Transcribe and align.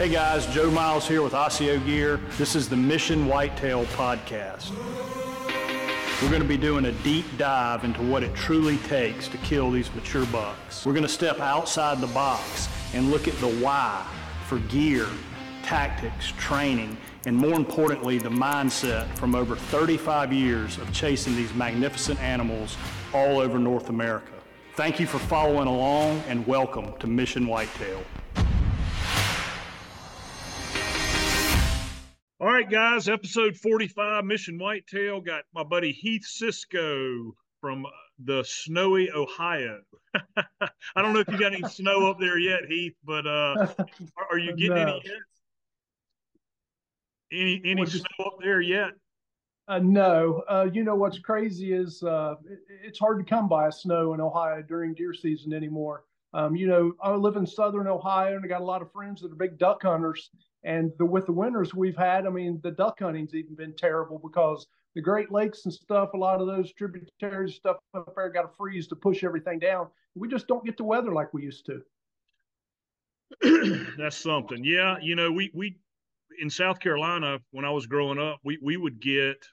Hey 0.00 0.10
guys, 0.10 0.46
Joe 0.54 0.70
Miles 0.70 1.08
here 1.08 1.22
with 1.22 1.34
Osseo 1.34 1.80
Gear. 1.80 2.20
This 2.38 2.54
is 2.54 2.68
the 2.68 2.76
Mission 2.76 3.26
Whitetail 3.26 3.84
Podcast. 3.86 4.70
We're 6.22 6.28
going 6.28 6.40
to 6.40 6.46
be 6.46 6.56
doing 6.56 6.84
a 6.84 6.92
deep 7.02 7.26
dive 7.36 7.82
into 7.82 8.02
what 8.02 8.22
it 8.22 8.32
truly 8.36 8.76
takes 8.86 9.26
to 9.26 9.36
kill 9.38 9.72
these 9.72 9.92
mature 9.96 10.24
bucks. 10.26 10.86
We're 10.86 10.92
going 10.92 11.02
to 11.02 11.08
step 11.08 11.40
outside 11.40 12.00
the 12.00 12.06
box 12.06 12.68
and 12.94 13.10
look 13.10 13.26
at 13.26 13.34
the 13.40 13.48
why 13.48 14.06
for 14.46 14.60
gear, 14.68 15.08
tactics, 15.64 16.32
training, 16.38 16.96
and 17.26 17.36
more 17.36 17.54
importantly, 17.54 18.18
the 18.18 18.28
mindset 18.28 19.12
from 19.16 19.34
over 19.34 19.56
35 19.56 20.32
years 20.32 20.78
of 20.78 20.92
chasing 20.92 21.34
these 21.34 21.52
magnificent 21.54 22.20
animals 22.20 22.76
all 23.12 23.40
over 23.40 23.58
North 23.58 23.88
America. 23.88 24.30
Thank 24.76 25.00
you 25.00 25.08
for 25.08 25.18
following 25.18 25.66
along 25.66 26.22
and 26.28 26.46
welcome 26.46 26.96
to 27.00 27.08
Mission 27.08 27.48
Whitetail. 27.48 28.00
All 32.48 32.54
right, 32.54 32.70
guys, 32.70 33.10
episode 33.10 33.58
45, 33.58 34.24
Mission 34.24 34.58
Whitetail. 34.58 35.20
Got 35.20 35.42
my 35.52 35.62
buddy 35.62 35.92
Heath 35.92 36.24
Cisco 36.24 37.34
from 37.60 37.84
the 38.24 38.42
snowy 38.42 39.10
Ohio. 39.10 39.80
I 40.34 41.02
don't 41.02 41.12
know 41.12 41.20
if 41.20 41.28
you 41.28 41.36
got 41.36 41.52
any 41.52 41.68
snow 41.68 42.08
up 42.08 42.18
there 42.18 42.38
yet, 42.38 42.60
Heath, 42.66 42.94
but 43.04 43.26
uh, 43.26 43.66
are 44.30 44.38
you 44.38 44.56
getting 44.56 44.76
no. 44.76 44.80
any 44.80 45.02
yet? 45.04 45.14
Any 47.30 47.62
any 47.66 47.84
snow 47.84 48.24
up 48.24 48.38
there 48.40 48.62
yet? 48.62 48.92
Uh, 49.68 49.80
no. 49.80 50.42
Uh, 50.48 50.70
you 50.72 50.84
know 50.84 50.94
what's 50.94 51.18
crazy 51.18 51.74
is 51.74 52.02
uh, 52.02 52.36
it, 52.48 52.60
it's 52.82 52.98
hard 52.98 53.18
to 53.18 53.28
come 53.28 53.46
by 53.46 53.68
snow 53.68 54.14
in 54.14 54.22
Ohio 54.22 54.62
during 54.62 54.94
deer 54.94 55.12
season 55.12 55.52
anymore. 55.52 56.04
Um, 56.32 56.56
you 56.56 56.66
know, 56.66 56.94
I 57.02 57.14
live 57.14 57.36
in 57.36 57.46
southern 57.46 57.86
Ohio 57.86 58.36
and 58.36 58.44
I 58.44 58.48
got 58.48 58.62
a 58.62 58.64
lot 58.64 58.80
of 58.80 58.90
friends 58.90 59.20
that 59.20 59.32
are 59.32 59.36
big 59.36 59.58
duck 59.58 59.82
hunters 59.82 60.30
and 60.64 60.92
the, 60.98 61.04
with 61.04 61.26
the 61.26 61.32
winters 61.32 61.74
we've 61.74 61.96
had, 61.96 62.26
I 62.26 62.30
mean, 62.30 62.60
the 62.62 62.70
duck 62.70 62.98
hunting's 63.00 63.34
even 63.34 63.54
been 63.54 63.74
terrible 63.76 64.18
because 64.18 64.66
the 64.94 65.02
Great 65.02 65.30
Lakes 65.30 65.64
and 65.64 65.72
stuff, 65.72 66.10
a 66.14 66.16
lot 66.16 66.40
of 66.40 66.46
those 66.46 66.72
tributaries 66.72 67.54
stuff 67.54 67.76
up 67.94 68.12
there 68.16 68.30
got 68.30 68.42
to 68.42 68.48
freeze 68.56 68.88
to 68.88 68.96
push 68.96 69.22
everything 69.22 69.58
down. 69.58 69.88
We 70.14 70.28
just 70.28 70.48
don't 70.48 70.64
get 70.64 70.76
the 70.76 70.84
weather 70.84 71.12
like 71.12 71.32
we 71.32 71.42
used 71.42 71.66
to. 71.66 71.82
That's 73.98 74.16
something. 74.16 74.64
Yeah, 74.64 74.96
you 75.00 75.14
know, 75.14 75.30
we 75.30 75.50
we 75.54 75.76
in 76.40 76.50
South 76.50 76.80
Carolina 76.80 77.38
when 77.50 77.64
I 77.64 77.70
was 77.70 77.86
growing 77.86 78.18
up, 78.18 78.40
we 78.42 78.58
we 78.62 78.76
would 78.76 79.00
get 79.00 79.46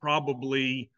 probably 0.00 0.90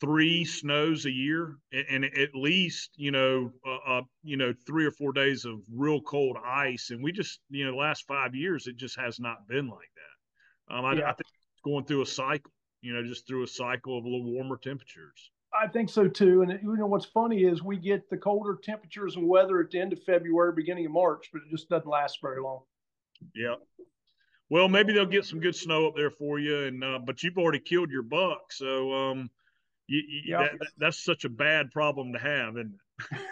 three 0.00 0.44
snows 0.44 1.06
a 1.06 1.10
year 1.10 1.56
and, 1.72 2.04
at 2.04 2.34
least 2.34 2.90
you 2.96 3.10
know 3.10 3.50
uh, 3.66 3.98
uh, 3.98 4.02
you 4.22 4.36
know 4.36 4.54
three 4.66 4.84
or 4.84 4.90
four 4.92 5.12
days 5.12 5.44
of 5.44 5.60
real 5.72 6.00
cold 6.00 6.36
ice 6.44 6.90
and 6.90 7.02
we 7.02 7.10
just 7.12 7.40
you 7.50 7.64
know 7.64 7.72
the 7.72 7.76
last 7.76 8.04
five 8.06 8.34
years 8.34 8.66
it 8.66 8.76
just 8.76 8.98
has 8.98 9.18
not 9.18 9.46
been 9.48 9.68
like 9.68 9.90
that 9.96 10.74
um, 10.74 10.84
I, 10.84 10.92
yeah. 10.94 11.02
I 11.04 11.12
think 11.12 11.20
it's 11.20 11.62
going 11.64 11.84
through 11.84 12.02
a 12.02 12.06
cycle 12.06 12.52
you 12.80 12.92
know 12.92 13.02
just 13.02 13.26
through 13.26 13.42
a 13.44 13.48
cycle 13.48 13.98
of 13.98 14.04
a 14.04 14.08
little 14.08 14.32
warmer 14.32 14.56
temperatures 14.56 15.30
I 15.58 15.66
think 15.66 15.88
so 15.88 16.06
too. 16.08 16.42
And 16.42 16.60
you 16.62 16.76
know 16.76 16.86
what's 16.86 17.06
funny 17.06 17.44
is 17.44 17.62
we 17.62 17.78
get 17.78 18.08
the 18.10 18.18
colder 18.18 18.58
temperatures 18.62 19.16
and 19.16 19.26
weather 19.26 19.60
at 19.60 19.70
the 19.70 19.80
end 19.80 19.92
of 19.92 20.02
February, 20.02 20.52
beginning 20.54 20.86
of 20.86 20.92
March, 20.92 21.30
but 21.32 21.38
it 21.38 21.50
just 21.50 21.68
doesn't 21.68 21.88
last 21.88 22.18
very 22.20 22.42
long. 22.42 22.60
Yeah. 23.34 23.54
Well, 24.50 24.68
maybe 24.68 24.92
they'll 24.92 25.06
get 25.06 25.24
some 25.24 25.40
good 25.40 25.56
snow 25.56 25.88
up 25.88 25.96
there 25.96 26.10
for 26.10 26.38
you, 26.38 26.64
and 26.64 26.84
uh, 26.84 26.98
but 27.04 27.22
you've 27.22 27.38
already 27.38 27.60
killed 27.60 27.90
your 27.90 28.02
buck, 28.02 28.52
so 28.52 28.92
um, 28.92 29.30
you, 29.88 30.02
you, 30.06 30.22
yep. 30.26 30.52
that, 30.58 30.68
that's 30.78 31.02
such 31.02 31.24
a 31.24 31.28
bad 31.28 31.70
problem 31.70 32.12
to 32.12 32.18
have, 32.18 32.56
isn't 32.56 32.74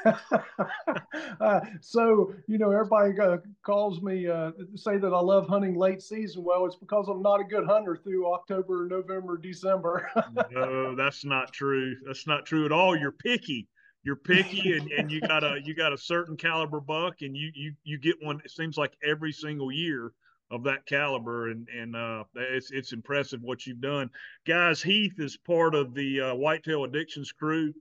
uh, 1.40 1.60
so 1.80 2.32
you 2.46 2.58
know, 2.58 2.70
everybody 2.70 3.18
uh, 3.20 3.38
calls 3.64 4.00
me 4.00 4.28
uh, 4.28 4.52
say 4.74 4.96
that 4.96 5.12
I 5.12 5.20
love 5.20 5.48
hunting 5.48 5.74
late 5.74 6.02
season. 6.02 6.44
Well, 6.44 6.66
it's 6.66 6.76
because 6.76 7.08
I'm 7.08 7.22
not 7.22 7.40
a 7.40 7.44
good 7.44 7.66
hunter 7.66 7.96
through 7.96 8.32
October, 8.32 8.86
November, 8.88 9.36
December. 9.36 10.10
no, 10.50 10.94
that's 10.94 11.24
not 11.24 11.52
true. 11.52 11.94
That's 12.06 12.26
not 12.26 12.46
true 12.46 12.64
at 12.64 12.72
all. 12.72 12.96
You're 12.96 13.12
picky. 13.12 13.68
You're 14.02 14.16
picky, 14.16 14.76
and, 14.76 14.90
and 14.92 15.10
you 15.10 15.20
got 15.20 15.42
a 15.42 15.60
you 15.64 15.74
got 15.74 15.92
a 15.92 15.98
certain 15.98 16.36
caliber 16.36 16.80
buck, 16.80 17.22
and 17.22 17.36
you 17.36 17.50
you 17.54 17.72
you 17.82 17.98
get 17.98 18.14
one. 18.22 18.40
It 18.44 18.52
seems 18.52 18.78
like 18.78 18.96
every 19.04 19.32
single 19.32 19.72
year 19.72 20.12
of 20.50 20.62
that 20.64 20.86
caliber, 20.86 21.50
and 21.50 21.68
and 21.68 21.96
uh, 21.96 22.24
it's 22.34 22.70
it's 22.70 22.92
impressive 22.92 23.42
what 23.42 23.66
you've 23.66 23.80
done, 23.80 24.10
guys. 24.46 24.82
Heath 24.82 25.18
is 25.18 25.36
part 25.36 25.74
of 25.74 25.94
the 25.94 26.20
uh, 26.20 26.34
Whitetail 26.34 26.84
Addictions 26.84 27.32
crew, 27.32 27.72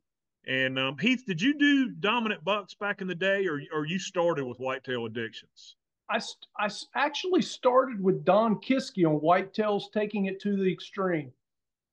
and 0.48 0.78
um, 0.78 0.98
Heath, 0.98 1.24
did 1.26 1.42
you 1.42 1.58
do 1.58 1.90
dominant 1.90 2.44
bucks 2.44 2.74
back 2.74 3.02
in 3.02 3.08
the 3.08 3.16
day, 3.16 3.46
or 3.48 3.62
or 3.74 3.86
you 3.86 4.00
started 4.00 4.46
with 4.46 4.60
Whitetail 4.60 5.06
Addictions? 5.06 5.76
I, 6.10 6.20
I 6.60 6.70
actually 6.96 7.42
started 7.42 8.02
with 8.02 8.24
Don 8.26 8.58
Kisky 8.58 9.08
on 9.08 9.20
whitetails, 9.20 9.92
taking 9.92 10.26
it 10.26 10.40
to 10.42 10.56
the 10.56 10.72
extreme, 10.72 11.32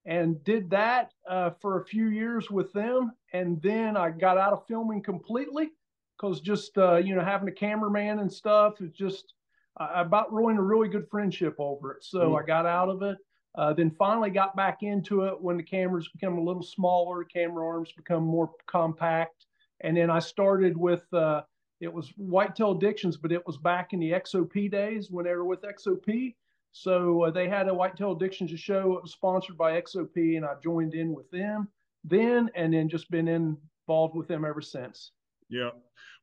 and 0.04 0.43
did 0.44 0.69
that 0.71 1.12
uh, 1.28 1.50
for 1.60 1.81
a 1.81 1.84
few 1.84 2.09
years 2.09 2.50
with 2.50 2.72
them, 2.72 3.12
and 3.33 3.60
then 3.62 3.97
I 3.97 4.10
got 4.10 4.37
out 4.37 4.53
of 4.53 4.66
filming 4.66 5.03
completely 5.03 5.71
because 6.16 6.41
just 6.41 6.77
uh, 6.78 6.97
you 6.97 7.15
know 7.15 7.25
having 7.25 7.49
a 7.49 7.53
cameraman 7.53 8.19
and 8.19 8.33
stuff 8.33 8.81
is 8.81 8.93
just 8.93 9.34
I 9.77 10.03
about 10.03 10.33
ruined 10.33 10.59
a 10.59 10.62
really 10.62 10.88
good 10.88 11.09
friendship 11.10 11.56
over 11.59 11.93
it. 11.93 12.05
So 12.05 12.31
mm. 12.31 12.43
I 12.43 12.47
got 12.47 12.66
out 12.66 12.88
of 12.88 13.03
it. 13.03 13.19
Uh, 13.55 13.72
then 13.72 13.91
finally 13.91 14.31
got 14.31 14.56
back 14.56 14.83
into 14.83 15.25
it 15.25 15.41
when 15.41 15.59
the 15.59 15.62
cameras 15.62 16.09
become 16.09 16.38
a 16.38 16.43
little 16.43 16.62
smaller, 16.62 17.22
camera 17.25 17.66
arms 17.66 17.93
become 17.93 18.22
more 18.22 18.50
compact. 18.66 19.47
And 19.81 19.94
then 19.97 20.09
I 20.09 20.21
started 20.21 20.75
with, 20.75 21.05
uh, 21.12 21.43
it 21.81 21.93
was 21.93 22.12
Whitetail 22.16 22.72
Addictions, 22.72 23.19
but 23.19 23.31
it 23.31 23.47
was 23.47 23.59
back 23.59 23.93
in 23.93 24.00
the 24.00 24.12
XOP 24.12 24.71
days 24.71 25.10
when 25.10 25.27
they 25.27 25.34
were 25.34 25.44
with 25.44 25.62
XOP. 25.62 26.34
So 26.71 27.25
uh, 27.25 27.31
they 27.31 27.47
had 27.47 27.69
a 27.69 27.75
Whitetail 27.75 28.12
Addictions 28.12 28.59
show. 28.59 28.94
It 28.94 29.03
was 29.03 29.12
sponsored 29.12 29.59
by 29.59 29.78
XOP, 29.78 30.37
and 30.37 30.47
I 30.47 30.54
joined 30.62 30.94
in 30.94 31.15
with 31.15 31.31
them 31.31 31.69
then, 32.04 32.50
and 32.54 32.72
then 32.72 32.89
just 32.89 33.10
been 33.10 33.28
involved 33.28 34.16
with 34.16 34.28
them 34.28 34.44
ever 34.44 34.60
since. 34.60 35.12
Yeah. 35.49 35.71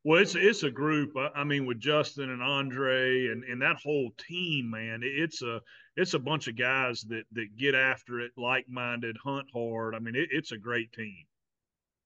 Well, 0.03 0.21
it's 0.21 0.35
it's 0.35 0.63
a 0.63 0.71
group. 0.71 1.15
I 1.35 1.43
mean, 1.43 1.65
with 1.65 1.79
Justin 1.79 2.29
and 2.29 2.41
Andre 2.41 3.27
and, 3.27 3.43
and 3.43 3.61
that 3.61 3.77
whole 3.83 4.11
team, 4.17 4.69
man, 4.69 5.01
it's 5.03 5.41
a 5.41 5.61
it's 5.97 6.13
a 6.13 6.19
bunch 6.19 6.47
of 6.47 6.57
guys 6.57 7.01
that 7.09 7.23
that 7.33 7.57
get 7.57 7.75
after 7.75 8.19
it, 8.21 8.31
like 8.37 8.67
minded, 8.69 9.17
hunt 9.23 9.47
hard. 9.53 9.95
I 9.95 9.99
mean, 9.99 10.15
it, 10.15 10.29
it's 10.31 10.51
a 10.53 10.57
great 10.57 10.93
team. 10.93 11.25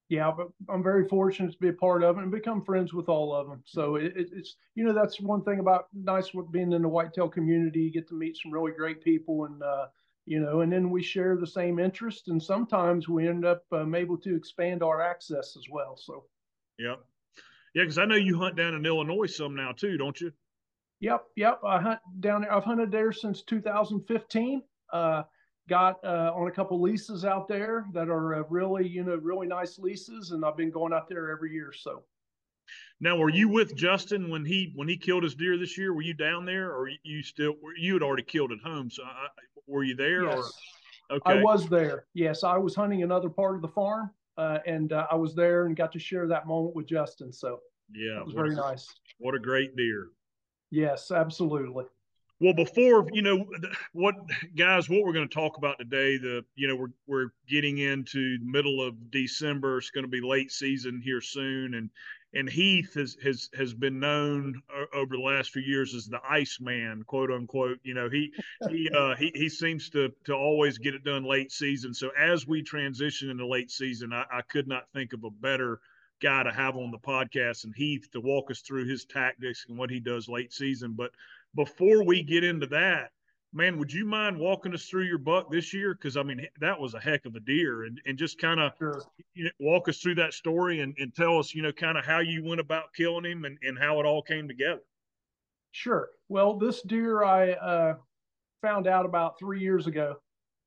Yeah, 0.09 0.31
but 0.35 0.49
I'm 0.69 0.83
very 0.83 1.07
fortunate 1.07 1.53
to 1.53 1.57
be 1.59 1.69
a 1.69 1.73
part 1.73 2.03
of 2.03 2.17
it 2.17 2.21
and 2.21 2.31
become 2.31 2.63
friends 2.65 2.93
with 2.93 3.09
all 3.09 3.33
of 3.33 3.47
them. 3.47 3.63
So 3.65 3.95
it, 3.95 4.13
it's 4.15 4.57
you 4.75 4.83
know 4.83 4.93
that's 4.93 5.21
one 5.21 5.43
thing 5.43 5.59
about 5.59 5.85
nice 5.93 6.29
being 6.51 6.73
in 6.73 6.81
the 6.81 6.89
whitetail 6.89 7.29
community. 7.29 7.81
You 7.81 7.91
get 7.91 8.07
to 8.09 8.15
meet 8.15 8.37
some 8.37 8.51
really 8.51 8.71
great 8.71 9.03
people 9.03 9.45
and. 9.45 9.61
uh 9.61 9.87
you 10.25 10.39
know, 10.39 10.61
and 10.61 10.71
then 10.71 10.89
we 10.89 11.03
share 11.03 11.35
the 11.35 11.45
same 11.45 11.79
interest, 11.79 12.29
and 12.29 12.41
sometimes 12.41 13.09
we 13.09 13.27
end 13.27 13.43
up 13.43 13.65
um, 13.73 13.93
able 13.93 14.17
to 14.19 14.33
expand 14.37 14.81
our 14.81 15.01
access 15.01 15.57
as 15.57 15.65
well. 15.69 15.97
So, 15.97 16.23
yeah, 16.79 16.95
yeah, 17.73 17.83
because 17.83 17.97
I 17.97 18.05
know 18.05 18.15
you 18.15 18.37
hunt 18.37 18.55
down 18.55 18.73
in 18.73 18.85
Illinois 18.85 19.25
some 19.25 19.55
now 19.55 19.71
too, 19.71 19.97
don't 19.97 20.19
you? 20.19 20.31
Yep, 20.99 21.23
yep. 21.35 21.59
I 21.65 21.81
hunt 21.81 21.99
down 22.19 22.41
there. 22.41 22.53
I've 22.53 22.63
hunted 22.63 22.91
there 22.91 23.11
since 23.11 23.43
2015. 23.43 24.61
Uh, 24.91 25.23
got 25.69 25.97
uh, 26.03 26.31
on 26.35 26.47
a 26.47 26.51
couple 26.51 26.81
leases 26.81 27.25
out 27.25 27.47
there 27.47 27.85
that 27.93 28.09
are 28.09 28.35
uh, 28.35 28.43
really, 28.49 28.87
you 28.87 29.03
know, 29.03 29.15
really 29.15 29.47
nice 29.47 29.79
leases, 29.79 30.31
and 30.31 30.45
I've 30.45 30.57
been 30.57 30.71
going 30.71 30.93
out 30.93 31.07
there 31.09 31.31
every 31.31 31.51
year. 31.51 31.73
So. 31.75 32.03
Now, 32.99 33.17
were 33.17 33.29
you 33.29 33.49
with 33.49 33.75
Justin 33.75 34.29
when 34.29 34.45
he 34.45 34.71
when 34.75 34.87
he 34.87 34.95
killed 34.95 35.23
his 35.23 35.35
deer 35.35 35.57
this 35.57 35.77
year? 35.77 35.93
Were 35.93 36.01
you 36.01 36.13
down 36.13 36.45
there, 36.45 36.71
or 36.71 36.89
you 37.03 37.21
still 37.23 37.55
were, 37.61 37.75
you 37.75 37.93
had 37.93 38.03
already 38.03 38.23
killed 38.23 38.51
at 38.51 38.59
home? 38.63 38.89
So, 38.89 39.03
I, 39.03 39.27
were 39.67 39.83
you 39.83 39.95
there? 39.95 40.23
Yes. 40.23 40.51
Or 41.09 41.17
okay, 41.17 41.39
I 41.39 41.43
was 41.43 41.67
there. 41.67 42.05
Yes, 42.13 42.43
I 42.43 42.57
was 42.57 42.75
hunting 42.75 43.03
another 43.03 43.29
part 43.29 43.55
of 43.55 43.61
the 43.61 43.67
farm, 43.67 44.11
uh, 44.37 44.59
and 44.65 44.93
uh, 44.93 45.07
I 45.11 45.15
was 45.15 45.35
there 45.35 45.65
and 45.65 45.75
got 45.75 45.91
to 45.93 45.99
share 45.99 46.27
that 46.27 46.47
moment 46.47 46.75
with 46.75 46.87
Justin. 46.87 47.31
So 47.31 47.59
yeah, 47.93 48.19
it 48.19 48.25
was 48.25 48.33
very 48.33 48.53
a, 48.53 48.55
nice. 48.55 48.87
What 49.19 49.35
a 49.35 49.39
great 49.39 49.75
deer. 49.75 50.09
Yes, 50.71 51.11
absolutely. 51.11 51.85
Well, 52.39 52.53
before 52.53 53.07
you 53.13 53.21
know 53.21 53.45
what, 53.93 54.15
guys, 54.57 54.89
what 54.89 55.03
we're 55.03 55.13
going 55.13 55.29
to 55.29 55.33
talk 55.33 55.57
about 55.57 55.77
today, 55.77 56.17
the 56.17 56.43
you 56.55 56.67
know 56.67 56.75
we're 56.75 56.91
we're 57.07 57.29
getting 57.47 57.77
into 57.77 58.37
middle 58.43 58.85
of 58.85 59.11
December. 59.11 59.77
It's 59.77 59.91
going 59.91 60.03
to 60.03 60.09
be 60.09 60.21
late 60.21 60.51
season 60.51 61.01
here 61.03 61.21
soon, 61.21 61.75
and 61.75 61.89
and 62.33 62.49
Heath 62.49 62.95
has 62.95 63.15
has 63.23 63.49
has 63.55 63.73
been 63.73 63.99
known 63.99 64.61
over 64.93 65.15
the 65.15 65.21
last 65.21 65.51
few 65.51 65.61
years 65.61 65.93
as 65.93 66.07
the 66.07 66.19
Iceman, 66.27 67.03
quote 67.05 67.31
unquote. 67.31 67.79
You 67.83 67.93
know, 67.93 68.09
he 68.09 68.33
he 68.69 68.89
uh, 68.97 69.15
he 69.15 69.31
he 69.35 69.49
seems 69.49 69.89
to 69.91 70.11
to 70.25 70.33
always 70.33 70.77
get 70.77 70.95
it 70.95 71.03
done 71.03 71.23
late 71.23 71.51
season. 71.51 71.93
So 71.93 72.09
as 72.17 72.47
we 72.47 72.63
transition 72.63 73.29
into 73.29 73.45
late 73.45 73.71
season, 73.71 74.13
I, 74.13 74.25
I 74.31 74.41
could 74.41 74.67
not 74.67 74.89
think 74.93 75.13
of 75.13 75.23
a 75.23 75.29
better 75.29 75.79
guy 76.21 76.43
to 76.43 76.51
have 76.51 76.75
on 76.75 76.91
the 76.91 76.97
podcast 76.97 77.65
and 77.65 77.75
Heath 77.75 78.07
to 78.13 78.21
walk 78.21 78.49
us 78.49 78.61
through 78.61 78.87
his 78.87 79.05
tactics 79.05 79.65
and 79.67 79.77
what 79.77 79.89
he 79.89 79.99
does 79.99 80.29
late 80.29 80.53
season. 80.53 80.93
But 80.93 81.11
before 81.55 82.03
we 82.03 82.23
get 82.23 82.43
into 82.43 82.67
that, 82.67 83.11
man, 83.53 83.77
would 83.77 83.93
you 83.93 84.03
mind 84.05 84.37
walking 84.37 84.73
us 84.73 84.85
through 84.85 85.03
your 85.03 85.19
buck 85.19 85.51
this 85.51 85.73
year? 85.73 85.93
Because 85.93 86.17
I 86.17 86.23
mean, 86.23 86.45
that 86.59 86.79
was 86.79 86.95
a 86.95 86.99
heck 86.99 87.25
of 87.25 87.35
a 87.35 87.39
deer, 87.39 87.83
and, 87.83 88.01
and 88.05 88.17
just 88.17 88.39
kind 88.39 88.59
of 88.59 88.73
sure. 88.77 89.01
you 89.35 89.45
know, 89.45 89.51
walk 89.59 89.87
us 89.87 89.99
through 89.99 90.15
that 90.15 90.33
story 90.33 90.81
and, 90.81 90.95
and 90.97 91.15
tell 91.15 91.37
us, 91.37 91.53
you 91.53 91.61
know, 91.61 91.71
kind 91.71 91.97
of 91.97 92.05
how 92.05 92.19
you 92.19 92.43
went 92.43 92.59
about 92.59 92.93
killing 92.95 93.25
him 93.25 93.45
and, 93.45 93.57
and 93.61 93.77
how 93.77 93.99
it 93.99 94.05
all 94.05 94.21
came 94.21 94.47
together. 94.47 94.81
Sure. 95.71 96.09
Well, 96.29 96.57
this 96.57 96.81
deer 96.81 97.23
I 97.23 97.51
uh, 97.51 97.95
found 98.61 98.87
out 98.87 99.05
about 99.05 99.39
three 99.39 99.59
years 99.59 99.87
ago, 99.87 100.17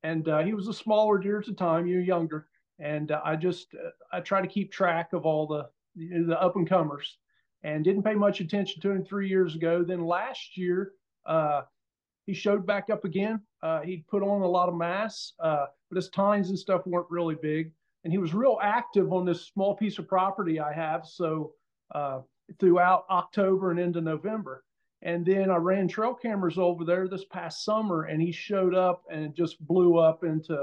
and 0.03 0.27
uh, 0.27 0.39
he 0.39 0.53
was 0.53 0.67
a 0.67 0.73
smaller 0.73 1.17
deer 1.17 1.39
at 1.39 1.45
the 1.45 1.53
time. 1.53 1.87
You're 1.87 2.01
younger, 2.01 2.47
and 2.79 3.11
uh, 3.11 3.21
I 3.23 3.35
just 3.35 3.67
uh, 3.73 3.89
I 4.11 4.21
try 4.21 4.41
to 4.41 4.47
keep 4.47 4.71
track 4.71 5.13
of 5.13 5.25
all 5.25 5.47
the 5.47 5.69
the 5.95 6.39
up 6.41 6.55
and 6.55 6.67
comers, 6.69 7.17
and 7.63 7.83
didn't 7.83 8.03
pay 8.03 8.13
much 8.13 8.39
attention 8.39 8.81
to 8.81 8.91
him 8.91 9.03
three 9.03 9.27
years 9.27 9.55
ago. 9.55 9.83
Then 9.83 10.05
last 10.05 10.57
year, 10.57 10.93
uh, 11.25 11.63
he 12.27 12.33
showed 12.33 12.67
back 12.67 12.91
up 12.91 13.05
again. 13.05 13.41
Uh, 13.63 13.81
he'd 13.81 14.05
put 14.07 14.21
on 14.21 14.43
a 14.43 14.47
lot 14.47 14.69
of 14.69 14.75
mass, 14.75 15.33
uh, 15.39 15.65
but 15.89 15.95
his 15.95 16.09
tines 16.09 16.49
and 16.49 16.59
stuff 16.59 16.85
weren't 16.85 17.09
really 17.09 17.35
big. 17.41 17.71
And 18.03 18.13
he 18.13 18.19
was 18.19 18.35
real 18.35 18.59
active 18.61 19.11
on 19.11 19.25
this 19.25 19.47
small 19.47 19.75
piece 19.75 19.97
of 19.97 20.07
property 20.07 20.59
I 20.59 20.71
have. 20.73 21.05
So 21.05 21.53
uh, 21.95 22.19
throughout 22.59 23.05
October 23.09 23.71
and 23.71 23.79
into 23.79 24.01
November. 24.01 24.63
And 25.01 25.25
then 25.25 25.49
I 25.49 25.55
ran 25.55 25.87
trail 25.87 26.13
cameras 26.13 26.57
over 26.57 26.83
there 26.83 27.07
this 27.07 27.25
past 27.25 27.63
summer, 27.63 28.03
and 28.03 28.21
he 28.21 28.31
showed 28.31 28.73
up 28.75 29.03
and 29.11 29.35
just 29.35 29.65
blew 29.65 29.97
up 29.97 30.23
into, 30.23 30.55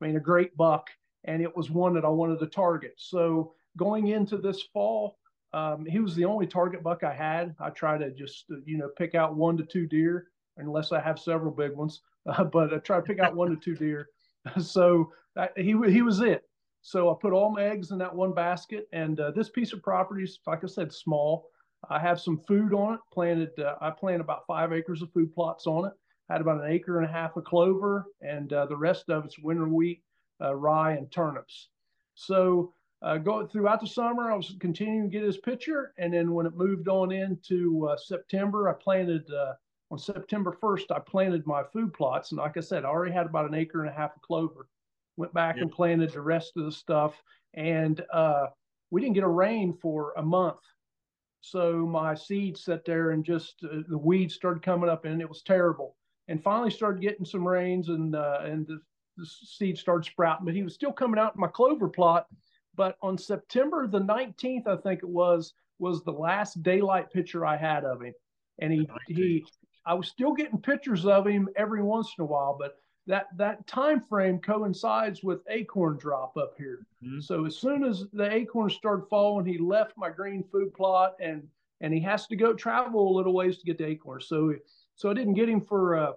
I 0.00 0.04
mean, 0.04 0.16
a 0.16 0.20
great 0.20 0.56
buck. 0.56 0.88
And 1.24 1.42
it 1.42 1.56
was 1.56 1.70
one 1.70 1.94
that 1.94 2.04
I 2.04 2.08
wanted 2.08 2.38
to 2.40 2.46
target. 2.46 2.94
So 2.96 3.54
going 3.76 4.08
into 4.08 4.36
this 4.36 4.62
fall, 4.72 5.18
um, 5.52 5.86
he 5.86 6.00
was 6.00 6.14
the 6.14 6.26
only 6.26 6.46
target 6.46 6.82
buck 6.82 7.02
I 7.02 7.14
had. 7.14 7.54
I 7.58 7.70
try 7.70 7.98
to 7.98 8.10
just, 8.10 8.44
you 8.64 8.76
know, 8.76 8.88
pick 8.96 9.14
out 9.14 9.36
one 9.36 9.56
to 9.56 9.64
two 9.64 9.86
deer, 9.86 10.28
unless 10.58 10.92
I 10.92 11.00
have 11.00 11.18
several 11.18 11.52
big 11.52 11.72
ones. 11.72 12.02
Uh, 12.26 12.44
but 12.44 12.74
I 12.74 12.76
try 12.78 12.96
to 12.96 13.02
pick 13.02 13.20
out 13.20 13.34
one 13.34 13.48
to 13.48 13.56
two 13.56 13.74
deer. 13.74 14.06
so 14.60 15.10
that, 15.34 15.52
he 15.56 15.74
he 15.88 16.02
was 16.02 16.20
it. 16.20 16.42
So 16.82 17.10
I 17.10 17.14
put 17.18 17.32
all 17.32 17.50
my 17.50 17.64
eggs 17.64 17.90
in 17.90 17.98
that 17.98 18.14
one 18.14 18.34
basket. 18.34 18.86
And 18.92 19.18
uh, 19.18 19.30
this 19.30 19.48
piece 19.48 19.72
of 19.72 19.82
property 19.82 20.24
is, 20.24 20.38
like 20.46 20.62
I 20.62 20.66
said, 20.66 20.92
small. 20.92 21.46
I 21.88 21.98
have 21.98 22.20
some 22.20 22.40
food 22.46 22.74
on 22.74 22.94
it. 22.94 23.00
Planted. 23.12 23.58
Uh, 23.58 23.76
I 23.80 23.90
planted 23.90 24.20
about 24.20 24.46
five 24.46 24.74
acres 24.74 25.00
of 25.00 25.12
food 25.12 25.32
plots 25.32 25.66
on 25.66 25.86
it. 25.86 25.92
I 26.28 26.34
Had 26.34 26.42
about 26.42 26.62
an 26.62 26.70
acre 26.70 26.98
and 26.98 27.08
a 27.08 27.12
half 27.12 27.36
of 27.36 27.44
clover, 27.44 28.06
and 28.20 28.52
uh, 28.52 28.66
the 28.66 28.76
rest 28.76 29.08
of 29.08 29.24
it's 29.24 29.38
winter 29.38 29.68
wheat, 29.68 30.02
uh, 30.42 30.54
rye, 30.54 30.92
and 30.92 31.10
turnips. 31.10 31.68
So 32.14 32.74
uh, 33.00 33.16
go 33.16 33.46
throughout 33.46 33.80
the 33.80 33.86
summer, 33.86 34.30
I 34.30 34.36
was 34.36 34.54
continuing 34.60 35.10
to 35.10 35.16
get 35.16 35.24
his 35.24 35.38
picture, 35.38 35.94
and 35.96 36.12
then 36.12 36.32
when 36.32 36.44
it 36.44 36.56
moved 36.56 36.88
on 36.88 37.12
into 37.12 37.88
September, 37.96 38.68
I 38.68 38.74
planted 38.74 39.24
on 39.90 39.98
September 39.98 40.56
1st. 40.62 40.84
I 40.90 40.98
planted 40.98 41.46
my 41.46 41.62
food 41.62 41.92
plots, 41.92 42.30
and 42.30 42.38
like 42.38 42.56
I 42.56 42.60
said, 42.60 42.84
I 42.84 42.88
already 42.88 43.12
had 43.12 43.26
about 43.26 43.48
an 43.48 43.54
acre 43.54 43.80
and 43.80 43.90
a 43.90 43.92
half 43.92 44.16
of 44.16 44.22
clover. 44.22 44.68
Went 45.16 45.34
back 45.34 45.56
yep. 45.56 45.62
and 45.62 45.72
planted 45.72 46.12
the 46.12 46.20
rest 46.20 46.52
of 46.56 46.64
the 46.64 46.72
stuff, 46.72 47.22
and 47.54 48.04
uh, 48.12 48.46
we 48.90 49.00
didn't 49.00 49.14
get 49.14 49.24
a 49.24 49.28
rain 49.28 49.72
for 49.72 50.12
a 50.16 50.22
month. 50.22 50.60
So 51.40 51.86
my 51.86 52.14
seeds 52.14 52.64
sat 52.64 52.84
there, 52.84 53.10
and 53.10 53.24
just 53.24 53.56
uh, 53.64 53.78
the 53.88 53.98
weeds 53.98 54.34
started 54.34 54.62
coming 54.62 54.90
up, 54.90 55.04
and 55.04 55.20
it 55.20 55.28
was 55.28 55.42
terrible. 55.42 55.96
And 56.28 56.42
finally, 56.42 56.70
started 56.70 57.02
getting 57.02 57.24
some 57.24 57.46
rains, 57.46 57.88
and 57.88 58.14
uh, 58.14 58.40
and 58.42 58.66
the, 58.66 58.80
the 59.16 59.26
seeds 59.26 59.80
started 59.80 60.04
sprouting. 60.04 60.44
But 60.44 60.54
he 60.54 60.62
was 60.62 60.74
still 60.74 60.92
coming 60.92 61.18
out 61.18 61.34
in 61.34 61.40
my 61.40 61.48
clover 61.48 61.88
plot 61.88 62.26
but 62.78 62.96
on 63.02 63.18
September 63.18 63.88
the 63.88 64.00
19th, 64.00 64.68
I 64.68 64.76
think 64.76 65.02
it 65.02 65.08
was, 65.08 65.52
was 65.80 66.04
the 66.04 66.12
last 66.12 66.62
daylight 66.62 67.10
picture 67.12 67.44
I 67.44 67.56
had 67.56 67.84
of 67.84 68.00
him. 68.00 68.14
And 68.60 68.72
he, 68.72 68.88
he, 69.08 69.44
I 69.88 69.94
was 69.94 70.06
still 70.06 70.34
getting 70.34 70.58
pictures 70.60 71.06
of 71.06 71.26
him 71.26 71.48
every 71.56 71.82
once 71.82 72.14
in 72.18 72.22
a 72.22 72.26
while, 72.26 72.54
but 72.58 72.76
that 73.06 73.28
that 73.38 73.66
time 73.66 74.02
frame 74.02 74.38
coincides 74.38 75.24
with 75.24 75.40
acorn 75.48 75.96
drop 75.96 76.36
up 76.36 76.52
here. 76.58 76.86
Mm-hmm. 77.02 77.20
So 77.20 77.46
as 77.46 77.56
soon 77.56 77.82
as 77.82 78.04
the 78.12 78.30
acorns 78.30 78.74
started 78.74 79.06
falling, 79.08 79.46
he 79.46 79.56
left 79.56 79.94
my 79.96 80.10
green 80.10 80.44
food 80.52 80.74
plot 80.74 81.14
and 81.20 81.42
and 81.80 81.94
he 81.94 82.00
has 82.00 82.26
to 82.26 82.36
go 82.36 82.52
travel 82.52 83.08
a 83.08 83.16
little 83.16 83.32
ways 83.32 83.56
to 83.58 83.64
get 83.64 83.78
the 83.78 83.86
acorns. 83.86 84.26
So 84.28 84.54
so 84.94 85.10
I 85.10 85.14
didn't 85.14 85.34
get 85.34 85.48
him 85.48 85.62
for 85.62 85.96
uh, 85.96 86.12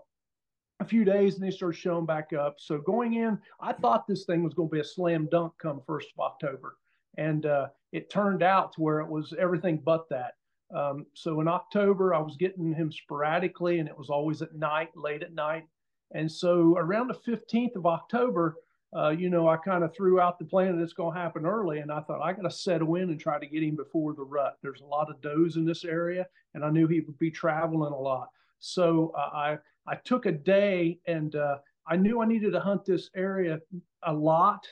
a 0.81 0.85
few 0.85 1.05
days 1.05 1.35
and 1.35 1.43
they 1.43 1.51
started 1.51 1.79
showing 1.79 2.05
back 2.05 2.33
up. 2.33 2.55
So 2.59 2.79
going 2.79 3.13
in, 3.13 3.39
I 3.61 3.71
thought 3.71 4.05
this 4.05 4.25
thing 4.25 4.43
was 4.43 4.53
going 4.53 4.67
to 4.67 4.73
be 4.73 4.81
a 4.81 4.83
slam 4.83 5.29
dunk 5.31 5.53
come 5.61 5.81
first 5.87 6.09
of 6.13 6.19
October, 6.19 6.75
and 7.17 7.45
uh, 7.45 7.67
it 7.93 8.09
turned 8.09 8.43
out 8.43 8.73
to 8.73 8.81
where 8.81 8.99
it 8.99 9.07
was 9.07 9.33
everything 9.39 9.77
but 9.77 10.09
that. 10.09 10.33
Um, 10.75 11.05
so 11.13 11.41
in 11.41 11.47
October, 11.47 12.13
I 12.13 12.19
was 12.19 12.37
getting 12.37 12.73
him 12.73 12.91
sporadically, 12.91 13.79
and 13.79 13.89
it 13.89 13.97
was 13.97 14.09
always 14.09 14.41
at 14.41 14.55
night, 14.55 14.89
late 14.95 15.23
at 15.23 15.33
night. 15.33 15.65
And 16.13 16.31
so 16.31 16.75
around 16.77 17.07
the 17.07 17.31
15th 17.31 17.75
of 17.75 17.85
October, 17.85 18.55
uh, 18.95 19.09
you 19.09 19.29
know, 19.29 19.47
I 19.47 19.55
kind 19.55 19.83
of 19.83 19.95
threw 19.95 20.19
out 20.19 20.37
the 20.37 20.45
plan 20.45 20.75
that 20.75 20.83
it's 20.83 20.93
going 20.93 21.13
to 21.13 21.19
happen 21.19 21.45
early, 21.45 21.79
and 21.79 21.91
I 21.91 22.01
thought 22.01 22.21
I 22.21 22.33
got 22.33 22.43
to 22.43 22.51
settle 22.51 22.95
in 22.95 23.09
and 23.09 23.19
try 23.19 23.39
to 23.39 23.45
get 23.45 23.63
him 23.63 23.75
before 23.75 24.13
the 24.13 24.23
rut. 24.23 24.57
There's 24.61 24.81
a 24.81 24.85
lot 24.85 25.09
of 25.09 25.21
does 25.21 25.55
in 25.55 25.65
this 25.65 25.85
area, 25.85 26.27
and 26.53 26.63
I 26.63 26.69
knew 26.69 26.87
he 26.87 26.99
would 26.99 27.17
be 27.17 27.31
traveling 27.31 27.93
a 27.93 27.97
lot. 27.97 28.29
So 28.59 29.13
uh, 29.17 29.29
I 29.33 29.57
I 29.87 29.95
took 29.95 30.25
a 30.25 30.31
day 30.31 30.99
and 31.07 31.35
uh, 31.35 31.57
I 31.87 31.95
knew 31.95 32.21
I 32.21 32.25
needed 32.25 32.51
to 32.53 32.59
hunt 32.59 32.85
this 32.85 33.09
area 33.15 33.59
a 34.03 34.13
lot 34.13 34.67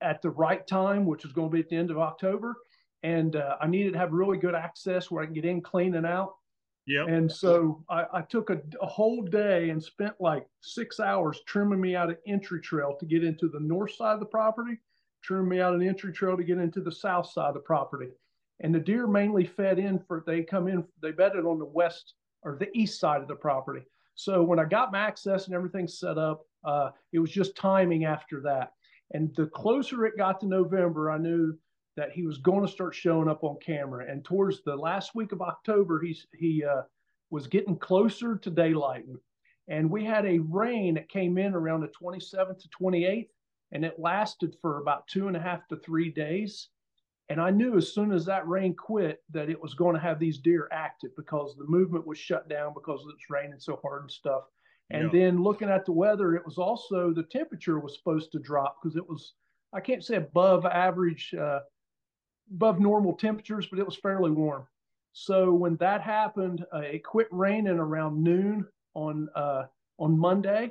at 0.00 0.20
the 0.20 0.30
right 0.30 0.66
time, 0.66 1.06
which 1.06 1.24
was 1.24 1.32
going 1.32 1.48
to 1.48 1.54
be 1.54 1.60
at 1.60 1.68
the 1.68 1.76
end 1.76 1.90
of 1.90 1.98
October. 1.98 2.56
And 3.02 3.36
uh, 3.36 3.56
I 3.60 3.66
needed 3.66 3.94
to 3.94 3.98
have 3.98 4.12
really 4.12 4.38
good 4.38 4.54
access 4.54 5.10
where 5.10 5.22
I 5.22 5.26
can 5.26 5.34
get 5.34 5.44
in 5.44 5.60
clean 5.60 5.94
and 5.96 6.06
out. 6.06 6.34
Yeah. 6.86 7.04
And 7.06 7.30
so 7.30 7.84
I, 7.88 8.04
I 8.12 8.22
took 8.22 8.50
a, 8.50 8.60
a, 8.80 8.86
whole 8.86 9.22
day 9.22 9.70
and 9.70 9.82
spent 9.82 10.14
like 10.18 10.46
six 10.62 10.98
hours 10.98 11.40
trimming 11.46 11.80
me 11.80 11.94
out 11.94 12.10
an 12.10 12.16
entry 12.26 12.60
trail 12.60 12.96
to 12.98 13.06
get 13.06 13.22
into 13.22 13.48
the 13.48 13.60
north 13.60 13.94
side 13.94 14.14
of 14.14 14.20
the 14.20 14.26
property, 14.26 14.78
trimming 15.22 15.48
me 15.48 15.60
out 15.60 15.74
an 15.74 15.82
entry 15.82 16.12
trail 16.12 16.36
to 16.36 16.42
get 16.42 16.58
into 16.58 16.80
the 16.80 16.90
south 16.90 17.30
side 17.30 17.48
of 17.48 17.54
the 17.54 17.60
property. 17.60 18.08
And 18.60 18.74
the 18.74 18.80
deer 18.80 19.06
mainly 19.06 19.44
fed 19.44 19.78
in 19.78 20.00
for, 20.00 20.24
they 20.26 20.42
come 20.42 20.66
in, 20.66 20.84
they 21.00 21.12
bedded 21.12 21.44
on 21.44 21.60
the 21.60 21.64
west 21.64 22.14
or 22.42 22.56
the 22.58 22.76
east 22.76 22.98
side 22.98 23.22
of 23.22 23.28
the 23.28 23.36
property. 23.36 23.82
So 24.14 24.42
when 24.42 24.58
I 24.58 24.64
got 24.64 24.92
my 24.92 24.98
access 24.98 25.46
and 25.46 25.54
everything 25.54 25.86
set 25.86 26.18
up, 26.18 26.44
uh, 26.64 26.90
it 27.12 27.20
was 27.20 27.30
just 27.30 27.56
timing 27.56 28.04
after 28.04 28.40
that. 28.42 28.72
And 29.12 29.34
the 29.36 29.46
closer 29.46 30.04
it 30.04 30.16
got 30.16 30.40
to 30.40 30.46
November, 30.46 31.10
I 31.10 31.18
knew 31.18 31.56
that 31.96 32.12
he 32.12 32.22
was 32.22 32.38
going 32.38 32.64
to 32.64 32.72
start 32.72 32.94
showing 32.94 33.28
up 33.28 33.44
on 33.44 33.56
camera. 33.64 34.06
And 34.10 34.24
towards 34.24 34.62
the 34.62 34.76
last 34.76 35.14
week 35.14 35.32
of 35.32 35.42
October, 35.42 36.00
he's, 36.00 36.26
he 36.34 36.64
uh, 36.64 36.82
was 37.30 37.46
getting 37.46 37.76
closer 37.76 38.36
to 38.36 38.50
daylight. 38.50 39.04
And 39.68 39.90
we 39.90 40.04
had 40.04 40.26
a 40.26 40.38
rain 40.38 40.94
that 40.94 41.08
came 41.08 41.38
in 41.38 41.54
around 41.54 41.80
the 41.80 41.88
27th 41.88 42.60
to 42.60 42.68
28th, 42.80 43.28
and 43.72 43.84
it 43.84 43.98
lasted 43.98 44.56
for 44.60 44.80
about 44.80 45.06
two 45.06 45.28
and 45.28 45.36
a 45.36 45.40
half 45.40 45.66
to 45.68 45.76
three 45.76 46.10
days. 46.10 46.68
And 47.28 47.40
I 47.40 47.50
knew 47.50 47.76
as 47.76 47.94
soon 47.94 48.12
as 48.12 48.26
that 48.26 48.46
rain 48.46 48.74
quit 48.74 49.22
that 49.30 49.48
it 49.48 49.60
was 49.60 49.74
going 49.74 49.94
to 49.94 50.00
have 50.00 50.18
these 50.18 50.38
deer 50.38 50.68
active 50.72 51.10
because 51.16 51.56
the 51.56 51.66
movement 51.66 52.06
was 52.06 52.18
shut 52.18 52.48
down 52.48 52.74
because 52.74 53.00
it 53.00 53.06
was 53.06 53.30
raining 53.30 53.60
so 53.60 53.78
hard 53.82 54.02
and 54.02 54.10
stuff. 54.10 54.42
And 54.90 55.10
yeah. 55.12 55.20
then 55.20 55.42
looking 55.42 55.70
at 55.70 55.86
the 55.86 55.92
weather, 55.92 56.34
it 56.34 56.44
was 56.44 56.58
also 56.58 57.12
the 57.12 57.22
temperature 57.22 57.78
was 57.78 57.96
supposed 57.96 58.32
to 58.32 58.38
drop 58.38 58.76
because 58.82 58.96
it 58.96 59.08
was, 59.08 59.34
I 59.72 59.80
can't 59.80 60.04
say 60.04 60.16
above 60.16 60.66
average, 60.66 61.32
uh, 61.32 61.60
above 62.50 62.80
normal 62.80 63.14
temperatures, 63.14 63.66
but 63.66 63.78
it 63.78 63.86
was 63.86 63.96
fairly 63.96 64.30
warm. 64.30 64.66
So 65.12 65.52
when 65.52 65.76
that 65.76 66.00
happened, 66.00 66.64
uh, 66.74 66.78
it 66.78 67.04
quit 67.04 67.28
raining 67.30 67.78
around 67.78 68.22
noon 68.22 68.66
on 68.94 69.28
uh, 69.34 69.64
on 69.98 70.18
Monday, 70.18 70.70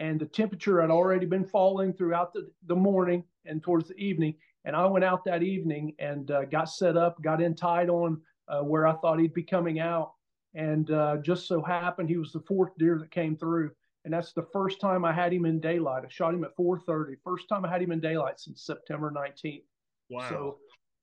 and 0.00 0.18
the 0.18 0.26
temperature 0.26 0.80
had 0.80 0.90
already 0.90 1.26
been 1.26 1.44
falling 1.44 1.92
throughout 1.92 2.32
the, 2.32 2.50
the 2.66 2.74
morning 2.74 3.24
and 3.44 3.62
towards 3.62 3.88
the 3.88 3.96
evening. 3.96 4.34
And 4.64 4.74
I 4.76 4.86
went 4.86 5.04
out 5.04 5.24
that 5.24 5.42
evening 5.42 5.94
and 5.98 6.30
uh, 6.30 6.44
got 6.44 6.68
set 6.68 6.96
up, 6.96 7.20
got 7.22 7.42
in 7.42 7.54
tight 7.54 7.88
on 7.88 8.20
uh, 8.48 8.60
where 8.60 8.86
I 8.86 8.94
thought 8.94 9.18
he'd 9.18 9.34
be 9.34 9.42
coming 9.42 9.80
out. 9.80 10.12
And 10.54 10.90
uh, 10.90 11.16
just 11.18 11.46
so 11.46 11.62
happened 11.62 12.08
he 12.08 12.16
was 12.16 12.32
the 12.32 12.40
fourth 12.40 12.76
deer 12.78 12.98
that 12.98 13.10
came 13.10 13.36
through. 13.36 13.70
And 14.04 14.12
that's 14.12 14.32
the 14.32 14.46
first 14.52 14.80
time 14.80 15.04
I 15.04 15.12
had 15.12 15.32
him 15.32 15.46
in 15.46 15.60
daylight. 15.60 16.04
I 16.04 16.08
shot 16.08 16.34
him 16.34 16.44
at 16.44 16.56
4:30. 16.56 17.14
First 17.24 17.48
time 17.48 17.64
I 17.64 17.70
had 17.70 17.80
him 17.80 17.92
in 17.92 18.00
daylight 18.00 18.40
since 18.40 18.64
September 18.64 19.12
19th. 19.12 19.62
Wow. 20.10 20.28
So, 20.28 20.58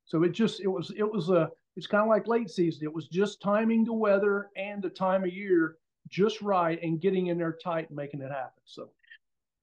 so 0.09 0.23
it 0.23 0.29
just 0.29 0.59
it 0.59 0.67
was 0.67 0.91
it 0.97 1.09
was 1.09 1.29
a 1.29 1.49
it's 1.75 1.87
kind 1.87 2.01
of 2.01 2.09
like 2.09 2.27
late 2.27 2.49
season. 2.49 2.83
It 2.83 2.93
was 2.93 3.07
just 3.07 3.41
timing 3.41 3.85
the 3.85 3.93
weather 3.93 4.49
and 4.57 4.81
the 4.81 4.89
time 4.89 5.23
of 5.23 5.31
year 5.31 5.77
just 6.09 6.41
right 6.41 6.81
and 6.81 6.99
getting 6.99 7.27
in 7.27 7.37
there 7.37 7.57
tight 7.63 7.87
and 7.89 7.95
making 7.95 8.21
it 8.21 8.31
happen. 8.31 8.61
So 8.65 8.89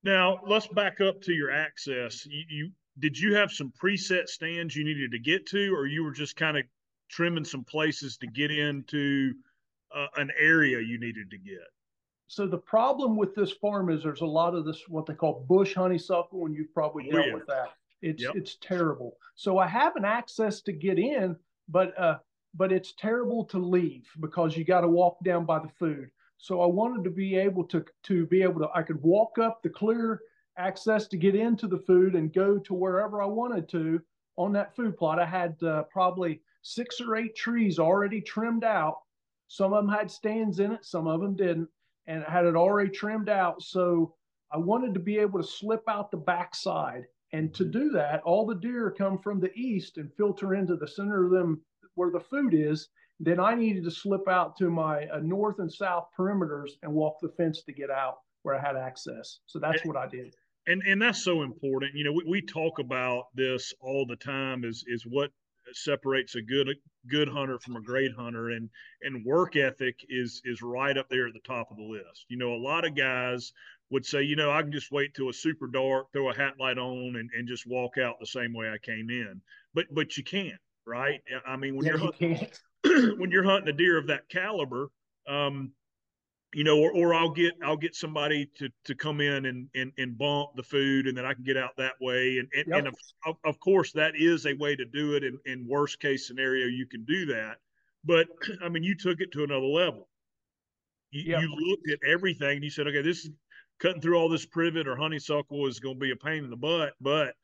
now 0.05 0.39
let's 0.47 0.69
back 0.69 1.01
up 1.01 1.21
to 1.23 1.33
your 1.33 1.51
access. 1.51 2.25
You, 2.27 2.45
you 2.49 2.71
did 3.01 3.19
you 3.19 3.35
have 3.35 3.51
some 3.51 3.73
preset 3.83 4.29
stands 4.29 4.77
you 4.77 4.85
needed 4.85 5.11
to 5.11 5.19
get 5.19 5.47
to, 5.47 5.75
or 5.75 5.87
you 5.87 6.05
were 6.05 6.13
just 6.13 6.37
kind 6.37 6.57
of 6.57 6.65
trimming 7.11 7.45
some 7.45 7.65
places 7.65 8.17
to 8.19 8.29
get 8.29 8.53
into 8.53 9.35
uh, 9.95 10.07
an 10.17 10.31
area 10.39 10.81
you 10.81 10.99
needed 10.99 11.29
to 11.31 11.39
get? 11.39 11.67
So 12.29 12.47
the 12.47 12.59
problem 12.59 13.17
with 13.17 13.35
this 13.35 13.53
farm 13.53 13.91
is 13.91 14.05
there's 14.05 14.21
a 14.21 14.27
lot 14.27 14.55
of 14.55 14.65
this 14.65 14.85
what 14.89 15.07
they 15.07 15.15
call 15.15 15.45
bush 15.49 15.75
honeysuckle, 15.75 16.47
and 16.47 16.55
you've 16.55 16.73
probably 16.73 17.09
oh, 17.09 17.17
dealt 17.17 17.27
yeah. 17.27 17.35
with 17.35 17.47
that. 17.49 17.73
It's 18.07 18.23
yep. 18.23 18.35
it's 18.37 18.57
terrible. 18.61 19.17
So 19.35 19.59
I 19.59 19.67
have 19.67 19.97
an 19.97 20.05
access 20.05 20.63
to 20.63 20.73
get 20.73 20.99
in, 20.99 21.37
but 21.69 21.99
uh, 21.99 22.19
but 22.55 22.73
it's 22.73 22.95
terrible 22.99 23.45
to 23.47 23.59
leave 23.59 24.07
because 24.21 24.57
you 24.57 24.65
got 24.65 24.83
to 24.83 24.89
walk 24.89 25.17
down 25.25 25.45
by 25.45 25.59
the 25.59 25.69
food. 25.79 26.09
So 26.39 26.61
I 26.61 26.67
wanted 26.67 27.05
to 27.05 27.11
be 27.11 27.37
able 27.37 27.65
to 27.65 27.85
to 28.05 28.27
be 28.27 28.43
able 28.43 28.61
to 28.61 28.69
I 28.75 28.83
could 28.83 29.03
walk 29.03 29.39
up 29.39 29.63
the 29.63 29.71
clear 29.71 30.21
access 30.59 31.07
to 31.09 31.17
get 31.19 31.35
into 31.35 31.67
the 31.67 31.79
food 31.87 32.15
and 32.15 32.33
go 32.33 32.59
to 32.59 32.75
wherever 32.75 33.23
I 33.23 33.27
wanted 33.27 33.69
to 33.71 34.01
on 34.37 34.53
that 34.53 34.75
food 34.77 34.97
plot. 34.97 35.19
I 35.19 35.27
had 35.27 35.63
uh, 35.63 35.83
probably 35.91 36.43
six 36.63 37.01
or 37.01 37.17
eight 37.17 37.35
trees 37.37 37.79
already 37.79 38.21
trimmed 38.21 38.65
out 38.65 38.99
Some 39.49 39.73
of 39.73 39.85
them 39.85 39.95
had 39.95 40.11
stands 40.11 40.59
in 40.61 40.73
it, 40.73 40.85
some 40.85 41.07
of 41.07 41.21
them 41.21 41.37
didn't, 41.37 41.69
and 42.07 42.25
had 42.25 42.47
it 42.47 42.57
already 42.57 42.91
trimmed 42.91 43.29
out. 43.29 43.63
So 43.63 44.15
I 44.53 44.59
wanted 44.59 44.95
to 44.95 45.01
be 45.01 45.19
able 45.19 45.41
to 45.41 45.47
slip 45.47 45.85
out 45.89 46.11
the 46.11 46.17
backside. 46.17 47.05
And 47.33 47.53
to 47.55 47.65
do 47.65 47.91
that, 47.91 48.23
all 48.23 48.47
the 48.47 48.55
deer 48.55 48.95
come 48.97 49.19
from 49.19 49.41
the 49.41 49.53
east 49.55 49.99
and 49.99 50.13
filter 50.17 50.55
into 50.55 50.77
the 50.77 50.89
center 50.89 51.25
of 51.25 51.33
them 51.33 51.61
where 51.95 52.11
the 52.11 52.21
food 52.21 52.55
is. 52.55 52.89
Then 53.19 53.41
I 53.41 53.55
needed 53.55 53.85
to 53.85 53.91
slip 53.91 54.29
out 54.29 54.57
to 54.59 54.71
my 54.71 55.07
uh, 55.07 55.21
north 55.23 55.59
and 55.59 55.73
south 55.73 56.09
perimeters 56.19 56.73
and 56.83 56.93
walk 56.93 57.17
the 57.21 57.33
fence 57.37 57.63
to 57.63 57.73
get 57.73 57.91
out 57.91 58.19
where 58.43 58.55
I 58.55 58.61
had 58.61 58.77
access. 58.77 59.41
So 59.47 59.59
that's 59.59 59.85
what 59.85 59.97
I 59.97 60.07
did. 60.07 60.35
And 60.69 60.83
and 60.83 61.01
that's 61.01 61.23
so 61.23 61.43
important. 61.43 61.95
You 61.95 62.05
know, 62.05 62.13
we, 62.13 62.25
we 62.29 62.43
talk 62.43 62.79
about 62.79 63.27
this 63.35 63.73
all 63.81 64.05
the 64.07 64.17
time 64.17 64.65
is 64.65 64.85
is 64.87 65.05
what 65.05 65.31
separates 65.73 66.35
a 66.35 66.43
good 66.43 66.69
a 66.69 66.75
good 67.09 67.29
hunter 67.29 67.59
from 67.59 67.77
a 67.77 67.81
great 67.81 68.13
hunter 68.13 68.51
and 68.51 68.69
and 69.03 69.25
work 69.25 69.57
ethic 69.57 70.05
is 70.09 70.41
is 70.45 70.63
right 70.63 70.97
up 70.97 71.09
there 71.09 71.27
at 71.27 71.35
the 71.35 71.41
top 71.41 71.71
of 71.71 71.77
the 71.77 71.83
list. 71.83 72.27
You 72.29 72.37
know, 72.37 72.55
a 72.55 72.63
lot 72.63 72.85
of 72.85 72.95
guys 72.95 73.53
would 73.91 74.05
say, 74.05 74.23
you 74.23 74.37
know, 74.37 74.51
I 74.51 74.63
can 74.63 74.73
just 74.73 74.91
wait 74.91 75.15
till 75.15 75.29
it's 75.29 75.41
super 75.41 75.67
dark, 75.67 76.13
throw 76.13 76.31
a 76.31 76.37
hat 76.37 76.55
light 76.59 76.79
on, 76.79 77.17
and, 77.17 77.31
and 77.37 77.47
just 77.47 77.67
walk 77.67 77.99
out 77.99 78.17
the 78.19 78.27
same 78.27 78.53
way 78.53 78.69
I 78.69 78.79
came 78.79 79.11
in. 79.11 79.41
But 79.75 79.87
but 79.93 80.17
you 80.17 80.25
can't, 80.25 80.61
right? 80.87 81.21
I 81.47 81.57
mean, 81.57 81.77
when 81.77 81.87
yeah, 81.87 81.93
you're 81.93 82.01
hunting, 82.01 82.49
you 82.85 83.17
when 83.19 83.31
you're 83.31 83.45
hunting 83.45 83.69
a 83.69 83.77
deer 83.77 83.97
of 83.97 84.09
that 84.09 84.29
caliber, 84.29 84.91
um, 85.29 85.73
you 86.53 86.65
know, 86.65 86.79
or, 86.79 86.91
or 86.93 87.15
I'll 87.15 87.31
get 87.31 87.55
I'll 87.63 87.77
get 87.77 87.95
somebody 87.95 88.51
to 88.57 88.69
to 88.85 88.95
come 88.95 89.21
in 89.21 89.47
and 89.47 89.69
and, 89.75 89.93
and 89.99 90.19
bump 90.19 90.51
the 90.57 90.63
food, 90.63 91.07
and 91.07 91.17
then 91.17 91.25
I 91.25 91.35
can 91.35 91.45
get 91.45 91.57
out 91.57 91.77
that 91.77 91.95
way. 92.01 92.39
And 92.39 92.49
and, 92.57 92.65
yep. 92.69 92.79
and 92.79 92.89
of, 93.27 93.37
of 93.45 93.61
course, 93.61 93.93
that 93.93 94.15
is 94.17 94.47
a 94.47 94.55
way 94.55 94.75
to 94.75 94.85
do 94.85 95.15
it. 95.15 95.23
In, 95.23 95.39
in 95.45 95.67
worst 95.69 96.01
case 96.01 96.27
scenario, 96.27 96.67
you 96.67 96.87
can 96.87 97.05
do 97.05 97.27
that. 97.27 97.59
But 98.05 98.29
I 98.65 98.69
mean, 98.69 98.83
you 98.83 98.97
took 98.97 99.21
it 99.21 99.33
to 99.33 99.45
another 99.45 99.67
level. 99.67 100.09
You, 101.11 101.23
yep. 101.33 101.41
you 101.43 101.55
looked 101.55 101.91
at 101.91 102.09
everything 102.09 102.57
and 102.57 102.65
you 102.65 102.71
said, 102.71 102.87
okay, 102.89 103.03
this 103.03 103.25
is 103.25 103.31
cutting 103.79 104.01
through 104.01 104.17
all 104.17 104.29
this 104.29 104.47
privet 104.47 104.89
or 104.89 104.97
honeysuckle 104.97 105.67
is 105.67 105.81
going 105.81 105.97
to 105.97 106.01
be 106.01 106.13
a 106.13 106.17
pain 106.17 106.45
in 106.45 106.51
the 106.51 106.57
butt, 106.57 106.95
but 107.01 107.35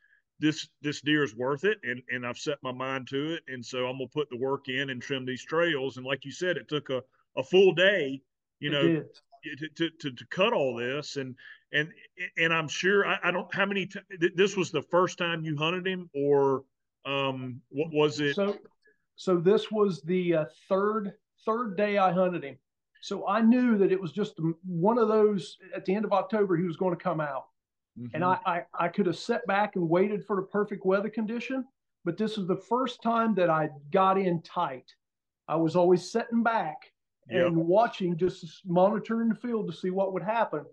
this 0.42 0.68
this 0.82 1.00
deer 1.00 1.22
is 1.22 1.36
worth 1.36 1.64
it 1.64 1.78
and 1.84 2.02
and 2.10 2.26
I've 2.26 2.36
set 2.36 2.58
my 2.62 2.72
mind 2.72 3.06
to 3.08 3.34
it. 3.34 3.42
And 3.46 3.64
so 3.64 3.86
I'm 3.86 3.96
gonna 3.96 4.08
put 4.08 4.28
the 4.28 4.36
work 4.36 4.68
in 4.68 4.90
and 4.90 5.00
trim 5.00 5.24
these 5.24 5.44
trails. 5.44 5.96
And 5.96 6.04
like 6.04 6.24
you 6.24 6.32
said 6.32 6.56
it 6.56 6.68
took 6.68 6.90
a, 6.90 7.02
a 7.36 7.42
full 7.42 7.72
day 7.72 8.20
you 8.58 8.70
know 8.70 8.82
to, 8.82 9.68
to, 9.76 9.90
to, 10.00 10.10
to, 10.10 10.26
cut 10.30 10.52
all 10.52 10.74
this. 10.74 11.16
And 11.16 11.36
and 11.72 11.88
and 12.36 12.52
I'm 12.52 12.68
sure 12.68 13.06
I, 13.06 13.18
I 13.22 13.30
don't 13.30 13.52
how 13.54 13.66
many 13.66 13.86
t- 13.86 14.00
this 14.34 14.56
was 14.56 14.72
the 14.72 14.82
first 14.82 15.16
time 15.16 15.44
you 15.44 15.56
hunted 15.56 15.86
him 15.86 16.10
or 16.12 16.64
um 17.06 17.60
what 17.70 17.92
was 17.92 18.18
it? 18.18 18.34
So 18.34 18.58
so 19.14 19.36
this 19.36 19.70
was 19.70 20.02
the 20.02 20.34
uh, 20.34 20.44
third 20.68 21.12
third 21.44 21.76
day 21.76 21.98
I 21.98 22.10
hunted 22.10 22.42
him 22.42 22.56
so 23.02 23.26
I 23.26 23.40
knew 23.40 23.76
that 23.78 23.90
it 23.90 24.00
was 24.00 24.12
just 24.12 24.38
one 24.64 24.96
of 24.96 25.08
those 25.08 25.58
at 25.74 25.84
the 25.84 25.94
end 25.94 26.04
of 26.04 26.12
October, 26.12 26.56
he 26.56 26.64
was 26.64 26.76
going 26.76 26.96
to 26.96 27.02
come 27.02 27.20
out. 27.20 27.46
Mm-hmm. 27.98 28.14
And 28.14 28.24
I, 28.24 28.38
I, 28.46 28.62
I 28.78 28.88
could 28.88 29.06
have 29.06 29.18
sat 29.18 29.44
back 29.46 29.74
and 29.74 29.88
waited 29.88 30.24
for 30.24 30.36
the 30.36 30.42
perfect 30.42 30.86
weather 30.86 31.10
condition, 31.10 31.64
but 32.04 32.16
this 32.16 32.36
was 32.36 32.46
the 32.46 32.56
first 32.56 33.02
time 33.02 33.34
that 33.34 33.50
I 33.50 33.70
got 33.90 34.18
in 34.18 34.40
tight. 34.42 34.94
I 35.48 35.56
was 35.56 35.74
always 35.74 36.12
sitting 36.12 36.44
back 36.44 36.76
yep. 37.28 37.48
and 37.48 37.56
watching, 37.56 38.16
just 38.16 38.64
monitoring 38.64 39.28
the 39.28 39.34
field 39.34 39.68
to 39.68 39.76
see 39.76 39.90
what 39.90 40.12
would 40.12 40.22
happen. 40.22 40.64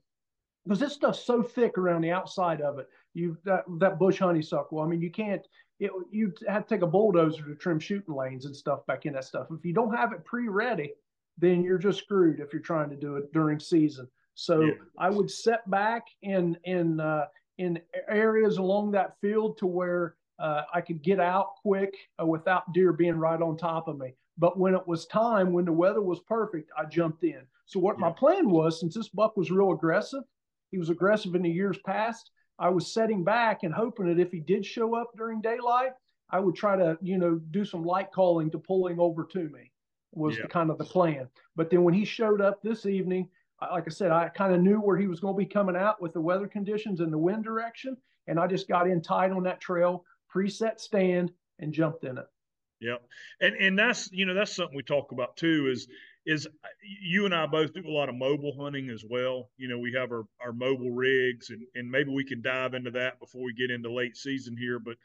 Because 0.66 0.80
this 0.80 0.94
stuff's 0.94 1.26
so 1.26 1.42
thick 1.42 1.80
around 1.80 2.02
the 2.02 2.12
outside 2.12 2.62
of 2.62 2.78
it. 2.78 2.88
You 3.16 3.38
that 3.44 3.64
that 3.80 3.98
bush 3.98 4.20
honeysuckle. 4.20 4.80
I 4.80 4.86
mean, 4.86 5.02
you 5.02 5.10
can't. 5.10 5.42
It, 5.80 5.90
you 6.12 6.32
have 6.48 6.68
to 6.68 6.76
take 6.76 6.84
a 6.84 6.88
bulldozer 6.88 7.44
to 7.44 7.56
trim 7.56 7.80
shooting 7.80 8.14
lanes 8.14 8.46
and 8.46 8.56
stuff 8.56 8.86
back 8.86 9.08
in 9.08 9.14
that 9.14 9.24
stuff. 9.24 9.48
If 9.50 9.66
you 9.66 9.74
don't 9.74 9.96
have 9.96 10.12
it 10.14 10.24
pre-ready, 10.26 10.94
then 11.40 11.64
you're 11.64 11.78
just 11.78 12.00
screwed 12.00 12.40
if 12.40 12.54
you're 12.54 12.62
trying 12.62 12.90
to 12.90 12.96
do 12.96 13.16
it 13.16 13.32
during 13.34 13.60
season. 13.60 14.08
So 14.36 14.62
yeah. 14.62 14.74
I 14.98 15.10
would 15.10 15.30
set 15.30 15.70
back 15.70 16.04
in 16.22 16.58
in 16.64 17.00
uh, 17.00 17.26
in 17.58 17.80
areas 18.08 18.58
along 18.58 18.92
that 18.92 19.16
field 19.22 19.58
to 19.58 19.66
where 19.68 20.16
uh, 20.40 20.62
I 20.74 20.82
could 20.82 21.02
get 21.02 21.20
out 21.20 21.56
quick 21.62 21.94
uh, 22.22 22.26
without 22.26 22.72
deer 22.74 22.94
being 22.94 23.16
right 23.18 23.42
on 23.42 23.58
top 23.58 23.88
of 23.88 23.98
me. 23.98 24.16
But 24.38 24.58
when 24.58 24.74
it 24.74 24.88
was 24.88 25.06
time, 25.08 25.52
when 25.52 25.66
the 25.66 25.74
weather 25.74 26.02
was 26.02 26.22
perfect, 26.22 26.72
I 26.78 26.86
jumped 26.86 27.24
in. 27.26 27.42
So 27.66 27.80
what 27.80 27.98
yeah. 27.98 28.08
my 28.08 28.12
plan 28.12 28.50
was, 28.50 28.80
since 28.80 28.96
this 28.96 29.10
buck 29.10 29.36
was 29.36 29.52
real 29.52 29.74
aggressive, 29.74 30.24
he 30.72 30.78
was 30.78 30.90
aggressive 30.90 31.36
in 31.36 31.42
the 31.42 31.50
years 31.50 31.78
past. 31.86 32.32
I 32.58 32.70
was 32.70 32.94
setting 32.94 33.26
back 33.26 33.64
and 33.64 33.74
hoping 33.74 34.08
that 34.08 34.22
if 34.22 34.32
he 34.32 34.40
did 34.40 34.66
show 34.66 34.96
up 34.96 35.12
during 35.18 35.42
daylight, 35.42 35.92
I 36.30 36.40
would 36.40 36.56
try 36.56 36.78
to, 36.78 36.98
you 37.02 37.18
know, 37.18 37.40
do 37.52 37.66
some 37.66 37.84
light 37.84 38.12
calling 38.14 38.50
to 38.52 38.60
pull 38.60 38.88
him 38.88 39.02
over 39.02 39.26
to 39.34 39.50
me 39.50 39.72
was 40.12 40.36
yeah. 40.36 40.44
the 40.44 40.48
kind 40.48 40.70
of 40.70 40.78
the 40.78 40.86
plan. 40.86 41.28
But 41.56 41.70
then 41.70 41.84
when 41.84 41.94
he 41.94 42.06
showed 42.06 42.42
up 42.42 42.62
this 42.62 42.86
evening, 42.86 43.30
like 43.62 43.86
I 43.88 43.90
said, 43.90 44.12
I 44.12 44.30
kind 44.30 44.54
of 44.54 44.62
knew 44.62 44.78
where 44.78 44.98
he 44.98 45.08
was 45.08 45.20
going 45.20 45.34
to 45.34 45.38
be 45.38 45.46
coming 45.46 45.76
out 45.76 46.02
with 46.02 46.14
the 46.14 46.22
weather 46.22 46.48
conditions 46.48 47.02
and 47.02 47.12
the 47.12 47.18
wind 47.18 47.44
direction, 47.44 47.98
and 48.28 48.40
I 48.40 48.48
just 48.48 48.68
got 48.68 48.88
in 48.88 49.02
tight 49.02 49.32
on 49.32 49.44
that 49.44 49.60
trail, 49.60 50.06
preset 50.34 50.80
stand, 50.80 51.32
and 51.60 51.74
jumped 51.74 52.04
in 52.06 52.18
it. 52.18 52.28
Yep, 52.82 53.02
and 53.42 53.56
and 53.56 53.78
that's 53.78 54.10
you 54.14 54.26
know 54.26 54.34
that's 54.34 54.56
something 54.56 54.76
we 54.76 54.84
talk 54.84 55.12
about 55.12 55.36
too 55.36 55.68
is 55.70 55.88
is 56.26 56.48
you 57.02 57.26
and 57.26 57.34
I 57.34 57.46
both 57.46 57.74
do 57.74 57.82
a 57.86 57.90
lot 57.90 58.08
of 58.08 58.16
mobile 58.16 58.56
hunting 58.58 58.90
as 58.90 59.04
well. 59.10 59.50
You 59.58 59.68
know, 59.68 59.80
we 59.80 59.92
have 59.94 60.12
our, 60.12 60.26
our 60.42 60.54
mobile 60.54 60.92
rigs, 60.92 61.50
and, 61.50 61.62
and 61.76 61.90
maybe 61.90 62.12
we 62.12 62.24
can 62.24 62.42
dive 62.42 62.74
into 62.74 62.92
that 62.92 63.20
before 63.20 63.44
we 63.44 63.54
get 63.54 63.72
into 63.72 63.92
late 63.92 64.16
season 64.16 64.56
here. 64.56 64.80
But 64.80 64.96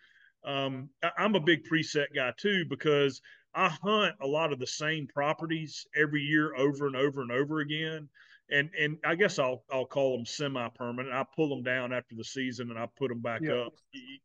um, 0.49 0.91
I'm 1.17 1.35
a 1.35 1.41
big 1.41 1.65
preset 1.65 2.15
guy 2.15 2.33
too 2.37 2.65
because 2.69 3.21
I 3.55 3.69
hunt 3.69 4.17
a 4.21 4.27
lot 4.27 4.53
of 4.53 4.59
the 4.59 4.67
same 4.67 5.07
properties 5.07 5.87
every 5.97 6.23
year 6.23 6.55
over 6.57 6.87
and 6.87 6.97
over 6.97 7.23
and 7.23 7.31
over 7.31 7.61
again. 7.61 8.09
And 8.51 8.71
and 8.79 8.99
I 9.05 9.15
guess 9.15 9.39
I'll 9.39 9.65
I'll 9.73 9.87
call 9.87 10.17
them 10.17 10.27
semi 10.27 10.69
permanent. 10.71 11.15
I 11.15 11.25
pull 11.35 11.49
them 11.49 11.63
down 11.63 11.93
after 11.93 12.15
the 12.15 12.25
season 12.25 12.71
and 12.71 12.79
I 12.79 12.87
put 12.99 13.09
them 13.09 13.21
back 13.21 13.41
yeah. 13.43 13.55
up, 13.55 13.75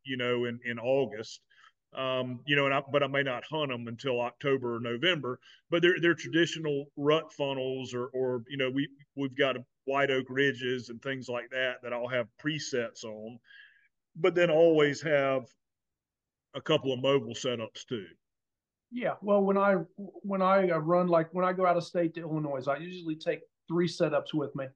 you 0.04 0.16
know, 0.16 0.44
in 0.44 0.60
in 0.64 0.78
August. 0.78 1.40
Um, 1.92 2.40
you 2.46 2.54
know, 2.54 2.66
and 2.66 2.74
I, 2.74 2.82
but 2.92 3.02
I 3.02 3.08
may 3.08 3.22
not 3.22 3.42
hunt 3.44 3.70
them 3.70 3.88
until 3.88 4.20
October 4.20 4.76
or 4.76 4.80
November. 4.80 5.40
But 5.70 5.82
they're 5.82 5.98
they're 6.00 6.14
traditional 6.14 6.86
rut 6.96 7.32
funnels, 7.32 7.94
or 7.94 8.08
or 8.08 8.42
you 8.48 8.58
know, 8.58 8.70
we 8.70 8.88
we've 9.16 9.36
got 9.36 9.56
white 9.86 10.10
oak 10.10 10.26
ridges 10.28 10.90
and 10.90 11.00
things 11.02 11.28
like 11.28 11.50
that 11.50 11.82
that 11.82 11.92
I'll 11.92 12.08
have 12.08 12.28
presets 12.42 13.04
on. 13.04 13.38
But 14.16 14.34
then 14.34 14.50
always 14.50 15.00
have 15.02 15.46
a 16.54 16.60
couple 16.60 16.92
of 16.92 17.00
mobile 17.00 17.34
setups 17.34 17.86
too. 17.88 18.06
Yeah, 18.92 19.14
well, 19.22 19.42
when 19.42 19.56
I 19.56 19.74
when 19.96 20.42
I 20.42 20.70
uh, 20.70 20.78
run 20.78 21.06
like 21.06 21.32
when 21.32 21.44
I 21.44 21.52
go 21.52 21.64
out 21.64 21.76
of 21.76 21.84
state 21.84 22.14
to 22.14 22.20
Illinois, 22.20 22.66
I 22.66 22.78
usually 22.78 23.14
take 23.14 23.40
three 23.68 23.86
setups 23.86 24.34
with 24.34 24.54
me, 24.56 24.66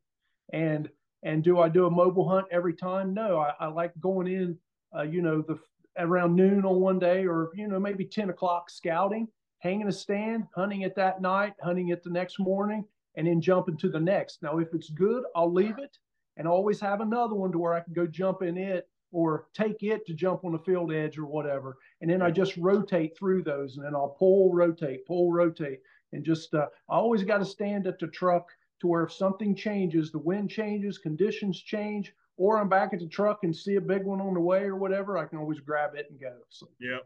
and 0.52 0.88
and 1.24 1.42
do 1.42 1.58
I 1.58 1.68
do 1.68 1.86
a 1.86 1.90
mobile 1.90 2.28
hunt 2.28 2.46
every 2.52 2.74
time? 2.74 3.12
No, 3.12 3.38
I, 3.38 3.54
I 3.58 3.66
like 3.66 3.92
going 4.00 4.28
in, 4.28 4.56
uh, 4.96 5.02
you 5.02 5.20
know, 5.20 5.42
the 5.42 5.58
around 5.98 6.36
noon 6.36 6.64
on 6.64 6.80
one 6.80 7.00
day, 7.00 7.26
or 7.26 7.50
you 7.56 7.66
know 7.66 7.80
maybe 7.80 8.04
ten 8.04 8.30
o'clock 8.30 8.70
scouting, 8.70 9.26
hanging 9.58 9.88
a 9.88 9.92
stand, 9.92 10.44
hunting 10.54 10.82
it 10.82 10.94
that 10.94 11.20
night, 11.20 11.54
hunting 11.60 11.88
it 11.88 12.04
the 12.04 12.10
next 12.10 12.38
morning, 12.38 12.84
and 13.16 13.26
then 13.26 13.40
jumping 13.40 13.76
to 13.78 13.88
the 13.88 13.98
next. 14.00 14.42
Now, 14.44 14.58
if 14.58 14.68
it's 14.74 14.90
good, 14.90 15.24
I'll 15.34 15.52
leave 15.52 15.78
it, 15.78 15.98
and 16.36 16.46
always 16.46 16.78
have 16.80 17.00
another 17.00 17.34
one 17.34 17.50
to 17.50 17.58
where 17.58 17.74
I 17.74 17.80
can 17.80 17.94
go 17.94 18.06
jump 18.06 18.42
in 18.42 18.56
it 18.58 18.88
or 19.14 19.46
take 19.54 19.84
it 19.84 20.04
to 20.04 20.12
jump 20.12 20.44
on 20.44 20.50
the 20.50 20.58
field 20.58 20.92
edge 20.92 21.16
or 21.16 21.24
whatever. 21.24 21.78
And 22.00 22.10
then 22.10 22.20
I 22.20 22.32
just 22.32 22.56
rotate 22.56 23.16
through 23.16 23.44
those 23.44 23.76
and 23.76 23.86
then 23.86 23.94
I'll 23.94 24.16
pull, 24.18 24.52
rotate, 24.52 25.06
pull, 25.06 25.30
rotate. 25.30 25.80
And 26.12 26.24
just, 26.24 26.52
uh, 26.52 26.66
I 26.90 26.96
always 26.96 27.22
got 27.22 27.38
to 27.38 27.44
stand 27.44 27.86
at 27.86 28.00
the 28.00 28.08
truck 28.08 28.48
to 28.80 28.88
where 28.88 29.04
if 29.04 29.12
something 29.12 29.54
changes, 29.54 30.10
the 30.10 30.18
wind 30.18 30.50
changes, 30.50 30.98
conditions 30.98 31.62
change, 31.62 32.12
or 32.36 32.58
I'm 32.58 32.68
back 32.68 32.92
at 32.92 32.98
the 32.98 33.06
truck 33.06 33.44
and 33.44 33.54
see 33.54 33.76
a 33.76 33.80
big 33.80 34.04
one 34.04 34.20
on 34.20 34.34
the 34.34 34.40
way 34.40 34.64
or 34.64 34.74
whatever, 34.74 35.16
I 35.16 35.26
can 35.26 35.38
always 35.38 35.60
grab 35.60 35.94
it 35.94 36.08
and 36.10 36.20
go. 36.20 36.34
So, 36.48 36.68
yeah. 36.80 36.98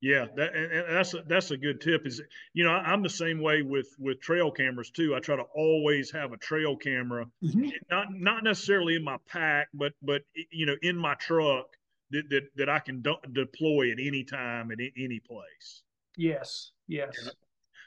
Yeah, 0.00 0.26
that 0.36 0.54
and 0.54 0.96
that's 0.96 1.14
a, 1.14 1.22
that's 1.26 1.50
a 1.50 1.56
good 1.56 1.80
tip. 1.80 2.06
Is 2.06 2.22
you 2.52 2.64
know 2.64 2.70
I'm 2.70 3.02
the 3.02 3.10
same 3.10 3.40
way 3.40 3.62
with 3.62 3.88
with 3.98 4.20
trail 4.20 4.50
cameras 4.50 4.90
too. 4.90 5.14
I 5.16 5.18
try 5.18 5.34
to 5.34 5.44
always 5.56 6.12
have 6.12 6.32
a 6.32 6.36
trail 6.36 6.76
camera, 6.76 7.26
mm-hmm. 7.42 7.70
not 7.90 8.06
not 8.12 8.44
necessarily 8.44 8.94
in 8.94 9.02
my 9.02 9.16
pack, 9.26 9.68
but 9.74 9.92
but 10.00 10.22
you 10.50 10.66
know 10.66 10.76
in 10.82 10.96
my 10.96 11.14
truck 11.14 11.66
that 12.10 12.30
that, 12.30 12.42
that 12.56 12.68
I 12.68 12.78
can 12.78 13.02
deploy 13.32 13.90
at 13.90 13.98
any 14.00 14.22
time 14.22 14.70
at 14.70 14.78
any 14.96 15.20
place. 15.20 15.82
Yes, 16.16 16.70
yes. 16.86 17.10
Yeah. 17.24 17.30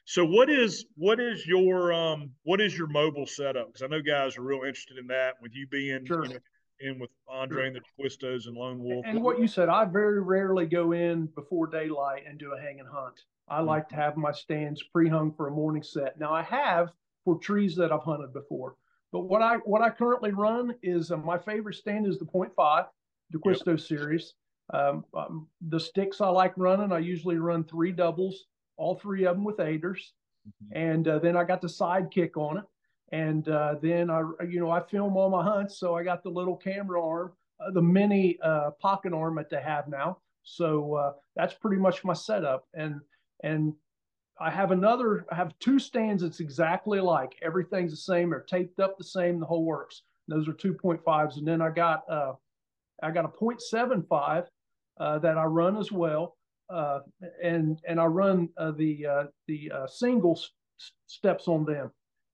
So 0.06 0.26
what 0.26 0.50
is 0.50 0.86
what 0.96 1.22
is 1.22 1.46
your 1.48 1.94
um 1.94 2.32
what 2.44 2.60
is 2.60 2.78
your 2.78 2.88
mobile 2.88 3.28
setup? 3.28 3.68
Because 3.68 3.84
I 3.84 3.88
know 3.88 4.02
guys 4.02 4.38
are 4.38 4.42
real 4.42 4.64
interested 4.64 4.98
in 4.98 5.08
that. 5.08 5.36
With 5.42 5.56
you 5.56 5.68
being 5.68 6.06
sure. 6.06 6.26
you 6.26 6.34
know, 6.34 6.40
in 6.82 7.00
with 7.00 7.10
Andre 7.28 7.68
and 7.68 7.76
the 7.76 7.82
Twistos 7.98 8.48
and 8.48 8.56
Lone 8.56 8.80
Wolf. 8.84 9.06
And 9.08 9.22
what 9.22 9.40
you 9.40 9.48
said, 9.48 9.70
I 9.70 9.86
very 9.86 10.22
rarely 10.22 10.66
go 10.66 10.92
in 10.92 11.28
before 11.28 11.68
daylight 11.68 12.24
and 12.28 12.38
do 12.40 12.54
a 12.54 12.60
hang 12.60 12.80
and 12.80 12.90
hunt. 12.90 13.22
I 13.48 13.58
mm-hmm. 13.58 13.68
like 13.68 13.90
to 13.90 13.96
have 13.96 14.18
my 14.18 14.32
stands 14.32 14.84
pre-hung 14.94 15.34
for 15.34 15.48
a 15.48 15.52
morning 15.52 15.84
set. 15.84 16.20
Now 16.20 16.34
I 16.34 16.44
have 16.44 16.90
for 17.26 17.38
trees 17.38 17.76
that 17.76 17.92
I've 17.92 18.04
hunted 18.04 18.34
before, 18.34 18.76
but 19.12 19.22
what 19.22 19.42
I 19.42 19.58
what 19.58 19.82
I 19.82 19.90
currently 19.90 20.32
run 20.32 20.74
is 20.82 21.12
uh, 21.12 21.18
my 21.18 21.38
favorite 21.38 21.76
stand 21.76 22.08
is 22.08 22.18
the 22.18 22.26
Point 22.26 22.52
Five, 22.56 22.86
D'Acquisto 23.32 23.72
yep. 23.72 23.80
series. 23.80 24.34
Um, 24.74 25.04
um, 25.14 25.48
the 25.68 25.80
sticks 25.80 26.22
I 26.22 26.30
like 26.30 26.54
running, 26.56 26.94
I 26.94 27.00
usually 27.00 27.38
run 27.38 27.66
three 27.66 27.92
doubles, 27.92 28.46
all 28.78 28.96
three 28.96 29.26
of 29.26 29.36
them 29.36 29.44
with 29.44 29.60
aiders. 29.60 30.14
mm-hmm. 30.48 30.78
and 30.78 31.08
uh, 31.08 31.20
then 31.20 31.36
I 31.36 31.44
got 31.44 31.62
the 31.62 31.68
sidekick 31.68 32.38
on 32.38 32.58
it, 32.58 32.64
and 33.12 33.48
uh, 33.50 33.76
then 33.82 34.10
I, 34.10 34.24
you 34.48 34.60
know, 34.60 34.72
I 34.72 34.82
film 34.82 35.18
all 35.18 35.30
my 35.30 35.44
hunts, 35.44 35.78
so 35.78 35.96
I 35.96 36.04
got 36.04 36.24
the 36.24 36.30
little 36.30 36.56
camera 36.56 37.04
arm, 37.06 37.34
uh, 37.60 37.72
the 37.72 37.82
mini 37.82 38.40
uh, 38.42 38.72
pocket 38.82 39.14
arm 39.14 39.36
that 39.36 39.50
they 39.50 39.62
have 39.62 39.88
now. 39.88 40.18
So 40.44 40.96
uh, 40.96 41.14
that's 41.36 41.54
pretty 41.54 41.78
much 41.78 42.04
my 42.04 42.14
setup, 42.14 42.66
and 42.74 43.02
and 43.44 43.74
I 44.40 44.50
have 44.50 44.72
another, 44.72 45.26
I 45.32 45.36
have 45.36 45.58
two 45.60 45.78
stands 45.78 46.24
that's 46.24 46.40
exactly 46.40 47.00
like 47.00 47.36
Everything's 47.44 47.92
the 47.92 47.98
same. 47.98 48.32
They're 48.32 48.42
taped 48.42 48.80
up 48.80 48.98
the 48.98 49.04
same. 49.04 49.40
The 49.40 49.46
whole 49.46 49.66
works. 49.66 50.02
Those 50.28 50.48
are 50.48 50.54
2.5s, 50.54 51.38
and 51.38 51.48
then 51.48 51.62
I 51.62 51.70
got 51.70 52.10
uh, 52.10 52.34
I 53.04 53.12
got 53.12 53.26
a 53.26 53.28
0.75 53.28 54.48
uh, 55.00 55.20
that 55.20 55.38
I 55.38 55.44
run 55.44 55.78
as 55.78 55.92
well, 55.92 56.38
uh, 56.70 57.00
and 57.44 57.80
and 57.88 58.00
I 58.00 58.06
run 58.06 58.50
uh, 58.58 58.72
the 58.72 59.06
uh, 59.06 59.24
the 59.48 59.72
single 59.88 60.40
steps 61.08 61.48
on 61.48 61.66
them. 61.66 61.92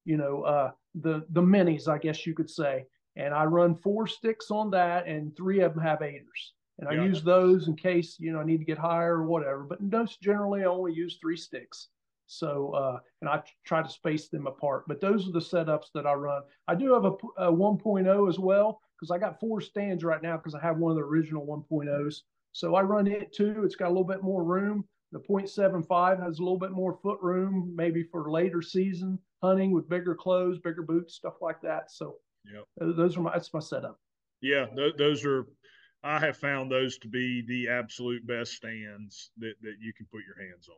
You 0.08 0.16
know, 0.16 0.44
uh, 0.44 0.72
the 0.96 1.26
the 1.32 1.42
minis, 1.42 1.90
I 1.90 1.98
guess 1.98 2.26
you 2.26 2.34
could 2.34 2.50
say. 2.50 2.86
And 3.18 3.34
I 3.34 3.44
run 3.44 3.76
four 3.76 4.08
sticks 4.08 4.52
on 4.52 4.72
that, 4.72 5.06
and 5.06 5.36
three 5.36 5.60
of 5.60 5.74
them 5.74 5.84
have 5.84 6.02
aiders. 6.02 6.54
And 6.80 6.88
I 6.88 6.94
yeah. 6.94 7.04
use 7.04 7.24
those 7.24 7.68
in 7.68 7.76
case 7.76 8.16
you 8.18 8.32
know 8.32 8.40
I 8.40 8.46
need 8.46 8.60
to 8.60 8.66
get 8.66 8.78
higher 8.78 9.18
or 9.18 9.26
whatever. 9.26 9.64
But 9.64 9.82
most 9.82 10.22
generally, 10.22 10.62
I 10.62 10.68
only 10.68 10.94
use 10.94 11.18
three 11.20 11.36
sticks. 11.36 11.90
So, 12.26 12.72
uh, 12.72 13.00
and 13.22 13.30
I 13.30 13.42
try 13.66 13.82
to 13.82 13.90
space 13.90 14.30
them 14.30 14.48
apart. 14.48 14.84
But 14.88 15.02
those 15.02 15.28
are 15.28 15.32
the 15.32 15.40
setups 15.40 15.92
that 15.94 16.06
I 16.06 16.14
run. 16.14 16.44
I 16.70 16.76
do 16.76 16.94
have 16.94 17.06
a, 17.06 17.14
a 17.38 17.52
1.0 17.52 18.30
as 18.30 18.40
well 18.40 18.82
because 18.96 19.12
I 19.12 19.18
got 19.18 19.40
four 19.40 19.62
stands 19.62 20.04
right 20.04 20.22
now 20.22 20.38
because 20.38 20.56
I 20.56 20.62
have 20.62 20.78
one 20.78 20.92
of 20.92 20.98
the 20.98 21.04
original 21.04 21.46
1.0s. 21.46 22.22
So 22.52 22.76
I 22.76 22.82
run 22.82 23.08
it 23.08 23.34
too. 23.34 23.64
It's 23.64 23.76
got 23.76 23.88
a 23.88 23.96
little 23.96 24.04
bit 24.04 24.24
more 24.24 24.44
room. 24.44 24.86
The 25.12 25.20
0.75 25.20 26.22
has 26.22 26.40
a 26.40 26.44
little 26.44 26.60
bit 26.60 26.72
more 26.72 27.00
foot 27.02 27.20
room, 27.22 27.74
maybe 27.76 28.04
for 28.04 28.30
later 28.30 28.62
season 28.62 29.20
hunting 29.42 29.72
with 29.72 29.90
bigger 29.90 30.16
clothes, 30.16 30.60
bigger 30.60 30.82
boots, 30.82 31.16
stuff 31.16 31.36
like 31.42 31.62
that. 31.62 31.92
So, 31.92 32.16
yeah, 32.46 32.62
those 32.78 33.18
are 33.18 33.22
my 33.22 33.34
that's 33.34 33.54
my 33.54 33.60
setup. 33.60 34.00
Yeah, 34.42 34.66
th- 34.76 34.96
those 34.98 35.26
are. 35.26 35.48
I 36.04 36.20
have 36.20 36.38
found 36.38 36.72
those 36.72 36.98
to 37.00 37.08
be 37.08 37.44
the 37.48 37.68
absolute 37.70 38.26
best 38.26 38.54
stands 38.54 39.32
that 39.38 39.54
that 39.62 39.76
you 39.80 39.94
can 39.94 40.06
put 40.12 40.22
your 40.26 40.48
hands 40.48 40.70
on. 40.70 40.78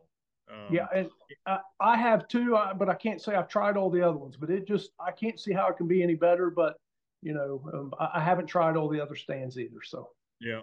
Um, 0.50 0.74
yeah, 0.74 0.86
and 0.94 1.10
I, 1.46 1.58
I 1.78 1.96
have 1.96 2.26
too, 2.28 2.58
but 2.76 2.88
I 2.88 2.94
can't 2.94 3.20
say 3.20 3.34
I've 3.34 3.48
tried 3.48 3.76
all 3.76 3.90
the 3.90 4.02
other 4.02 4.16
ones. 4.16 4.36
But 4.36 4.50
it 4.50 4.66
just 4.66 4.90
I 4.98 5.12
can't 5.12 5.38
see 5.38 5.52
how 5.52 5.68
it 5.68 5.76
can 5.76 5.86
be 5.86 6.02
any 6.02 6.14
better. 6.14 6.50
But 6.50 6.76
you 7.22 7.34
know, 7.34 7.62
um, 7.72 7.94
I, 7.98 8.10
I, 8.14 8.20
haven't 8.20 8.46
tried 8.46 8.76
all 8.76 8.88
the 8.88 9.00
other 9.00 9.14
stands 9.14 9.58
either. 9.58 9.82
So 9.84 10.08
yeah, 10.40 10.60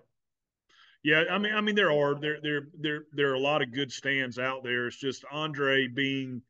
yeah. 1.04 1.24
I 1.32 1.38
mean, 1.38 1.54
I 1.54 1.62
mean, 1.62 1.76
there 1.76 1.92
are 1.92 2.20
there 2.20 2.40
there 2.42 2.68
there 2.80 3.04
there 3.14 3.32
are 3.32 3.36
a 3.36 3.40
lot 3.40 3.62
of 3.62 3.72
good 3.72 3.92
stands 3.92 4.40
out 4.40 4.64
there. 4.64 4.88
It's 4.88 4.98
just 4.98 5.24
Andre 5.32 5.88
being 5.88 6.42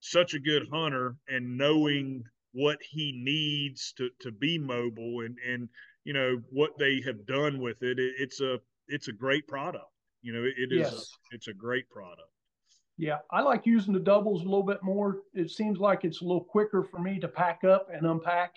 such 0.00 0.34
a 0.34 0.38
good 0.38 0.66
hunter 0.72 1.16
and 1.28 1.56
knowing 1.56 2.24
what 2.52 2.78
he 2.82 3.12
needs 3.12 3.92
to 3.96 4.10
to 4.20 4.32
be 4.32 4.58
mobile 4.58 5.20
and 5.24 5.36
and 5.46 5.68
you 6.04 6.12
know 6.12 6.40
what 6.50 6.76
they 6.78 7.00
have 7.04 7.26
done 7.26 7.60
with 7.60 7.82
it. 7.82 7.98
it 7.98 8.14
it's 8.18 8.40
a 8.40 8.58
it's 8.88 9.08
a 9.08 9.12
great 9.12 9.46
product. 9.46 9.86
You 10.22 10.32
know, 10.34 10.42
it, 10.42 10.54
it 10.58 10.72
is 10.72 10.92
yes. 10.92 10.92
a, 10.92 11.34
it's 11.34 11.48
a 11.48 11.52
great 11.52 11.88
product. 11.88 12.28
Yeah, 12.98 13.18
I 13.30 13.40
like 13.40 13.64
using 13.64 13.94
the 13.94 14.00
doubles 14.00 14.42
a 14.42 14.44
little 14.44 14.62
bit 14.62 14.82
more. 14.82 15.20
It 15.32 15.50
seems 15.50 15.78
like 15.78 16.04
it's 16.04 16.20
a 16.20 16.24
little 16.24 16.44
quicker 16.44 16.82
for 16.82 16.98
me 16.98 17.18
to 17.20 17.28
pack 17.28 17.64
up 17.64 17.88
and 17.90 18.04
unpack, 18.04 18.56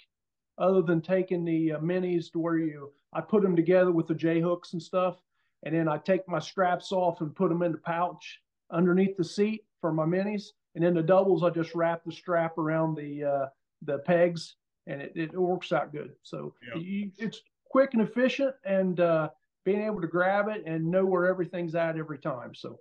other 0.57 0.81
than 0.81 1.01
taking 1.01 1.45
the 1.45 1.73
uh, 1.73 1.79
minis 1.79 2.31
to 2.33 2.39
where 2.39 2.57
you 2.57 2.91
I 3.13 3.21
put 3.21 3.43
them 3.43 3.55
together 3.55 3.91
with 3.91 4.07
the 4.07 4.15
J 4.15 4.41
hooks 4.41 4.73
and 4.73 4.81
stuff, 4.81 5.21
and 5.63 5.73
then 5.73 5.87
I 5.87 5.97
take 5.97 6.27
my 6.27 6.39
straps 6.39 6.91
off 6.91 7.21
and 7.21 7.35
put 7.35 7.49
them 7.49 7.61
in 7.61 7.71
the 7.71 7.77
pouch 7.77 8.41
underneath 8.71 9.15
the 9.15 9.23
seat 9.23 9.63
for 9.79 9.93
my 9.93 10.05
minis, 10.05 10.47
and 10.75 10.83
then 10.83 10.93
the 10.93 11.03
doubles 11.03 11.43
I 11.43 11.49
just 11.49 11.75
wrap 11.75 12.03
the 12.05 12.11
strap 12.11 12.57
around 12.57 12.95
the 12.95 13.23
uh, 13.23 13.45
the 13.83 13.99
pegs, 13.99 14.55
and 14.87 15.01
it, 15.01 15.13
it 15.15 15.33
works 15.33 15.71
out 15.71 15.91
good. 15.91 16.11
So 16.23 16.53
yeah. 16.67 16.81
you, 16.81 17.11
it's 17.17 17.41
quick 17.69 17.93
and 17.93 18.01
efficient, 18.01 18.55
and 18.65 18.99
uh, 18.99 19.29
being 19.63 19.81
able 19.81 20.01
to 20.01 20.07
grab 20.07 20.47
it 20.47 20.63
and 20.65 20.85
know 20.85 21.05
where 21.05 21.25
everything's 21.25 21.75
at 21.75 21.97
every 21.97 22.19
time. 22.19 22.53
So 22.53 22.79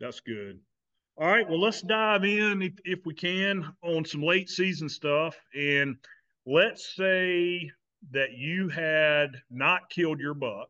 that's 0.00 0.20
good. 0.20 0.60
All 1.18 1.28
right, 1.28 1.48
well, 1.48 1.60
let's 1.60 1.80
dive 1.80 2.24
in 2.24 2.60
if, 2.60 2.74
if 2.84 3.06
we 3.06 3.14
can 3.14 3.72
on 3.82 4.04
some 4.04 4.22
late 4.22 4.50
season 4.50 4.86
stuff. 4.88 5.34
And 5.54 5.96
let's 6.44 6.94
say 6.94 7.70
that 8.10 8.32
you 8.32 8.68
had 8.68 9.30
not 9.50 9.88
killed 9.88 10.20
your 10.20 10.34
buck, 10.34 10.68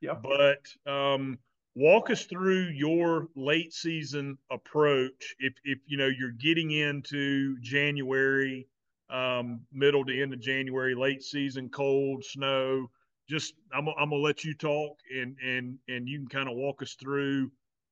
yeah. 0.00 0.14
but 0.14 0.64
um, 0.90 1.38
walk 1.74 2.10
us 2.10 2.24
through 2.24 2.68
your 2.68 3.28
late 3.34 3.72
season 3.72 4.38
approach. 4.50 5.34
If, 5.38 5.54
if 5.64 5.78
you 5.86 5.96
know 5.96 6.06
you're 6.06 6.30
getting 6.32 6.70
into 6.70 7.58
January, 7.60 8.66
um, 9.10 9.60
middle 9.72 10.04
to 10.04 10.22
end 10.22 10.32
of 10.32 10.40
January, 10.40 10.94
late 10.94 11.22
season, 11.22 11.68
cold, 11.68 12.24
snow. 12.24 12.88
Just 13.28 13.54
I'm, 13.72 13.88
I'm 13.88 14.10
gonna 14.10 14.16
let 14.16 14.44
you 14.44 14.54
talk 14.54 14.98
and 15.14 15.36
and 15.42 15.78
and 15.88 16.08
you 16.08 16.18
can 16.18 16.28
kind 16.28 16.48
of 16.48 16.56
walk 16.56 16.82
us 16.82 16.94
through 16.94 17.50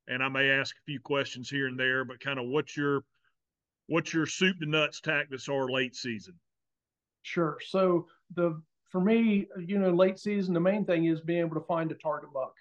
and 0.08 0.22
I 0.22 0.28
may 0.28 0.50
ask 0.50 0.74
a 0.76 0.84
few 0.84 1.00
questions 1.00 1.48
here 1.48 1.68
and 1.68 1.78
there, 1.78 2.04
but 2.04 2.20
kind 2.20 2.38
of 2.38 2.46
what's 2.46 2.76
your 2.76 3.04
what's 3.86 4.12
your 4.12 4.26
soup 4.26 4.58
to 4.60 4.66
nuts 4.66 5.00
tactics 5.00 5.48
are 5.48 5.70
late 5.70 5.94
season? 5.94 6.34
Sure. 7.22 7.58
So 7.66 8.06
the 8.34 8.60
for 8.90 9.00
me, 9.00 9.46
you 9.58 9.78
know, 9.78 9.90
late 9.90 10.18
season, 10.18 10.54
the 10.54 10.60
main 10.60 10.84
thing 10.84 11.06
is 11.06 11.20
being 11.20 11.40
able 11.40 11.54
to 11.54 11.66
find 11.66 11.90
a 11.92 11.94
target 11.94 12.32
buck. 12.32 12.54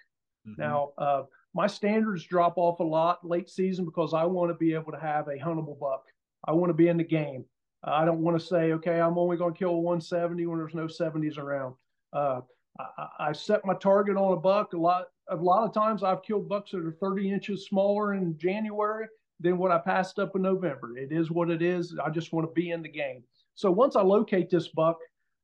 Mm-hmm. 0.46 0.60
Now, 0.60 0.90
uh, 0.98 1.22
my 1.54 1.66
standards 1.66 2.24
drop 2.24 2.54
off 2.56 2.80
a 2.80 2.84
lot 2.84 3.26
late 3.26 3.50
season 3.50 3.84
because 3.84 4.14
I 4.14 4.24
want 4.24 4.50
to 4.50 4.54
be 4.54 4.74
able 4.74 4.92
to 4.92 4.98
have 4.98 5.28
a 5.28 5.36
huntable 5.36 5.78
buck. 5.78 6.04
I 6.46 6.52
want 6.52 6.70
to 6.70 6.74
be 6.74 6.88
in 6.88 6.96
the 6.96 7.04
game. 7.04 7.44
Uh, 7.86 7.92
I 7.92 8.04
don't 8.04 8.20
want 8.20 8.38
to 8.38 8.44
say, 8.44 8.72
okay, 8.72 9.00
I'm 9.00 9.18
only 9.18 9.36
going 9.36 9.52
to 9.52 9.58
kill 9.58 9.70
a 9.70 9.78
170 9.80 10.46
when 10.46 10.58
there's 10.58 10.74
no 10.74 10.86
70s 10.86 11.38
around. 11.38 11.74
Uh, 12.12 12.40
I, 12.78 13.06
I, 13.20 13.32
set 13.32 13.64
my 13.64 13.74
target 13.74 14.16
on 14.16 14.32
a 14.32 14.36
buck 14.36 14.72
a 14.72 14.78
lot 14.78 15.06
a 15.28 15.36
lot 15.36 15.64
of 15.64 15.74
times 15.74 16.02
I've 16.02 16.22
killed 16.22 16.48
bucks 16.48 16.72
that 16.72 16.84
are 16.84 16.96
30 17.00 17.30
inches 17.30 17.66
smaller 17.66 18.14
in 18.14 18.36
January 18.38 19.06
than 19.40 19.58
what 19.58 19.70
I 19.70 19.78
passed 19.78 20.18
up 20.18 20.36
in 20.36 20.42
November. 20.42 20.96
It 20.96 21.12
is 21.12 21.30
what 21.30 21.50
it 21.50 21.62
is. 21.62 21.96
I 22.04 22.10
just 22.10 22.32
want 22.32 22.46
to 22.46 22.52
be 22.52 22.70
in 22.70 22.82
the 22.82 22.88
game. 22.88 23.22
So 23.54 23.70
once 23.70 23.96
I 23.96 24.02
locate 24.02 24.50
this 24.50 24.68
buck, 24.68 24.98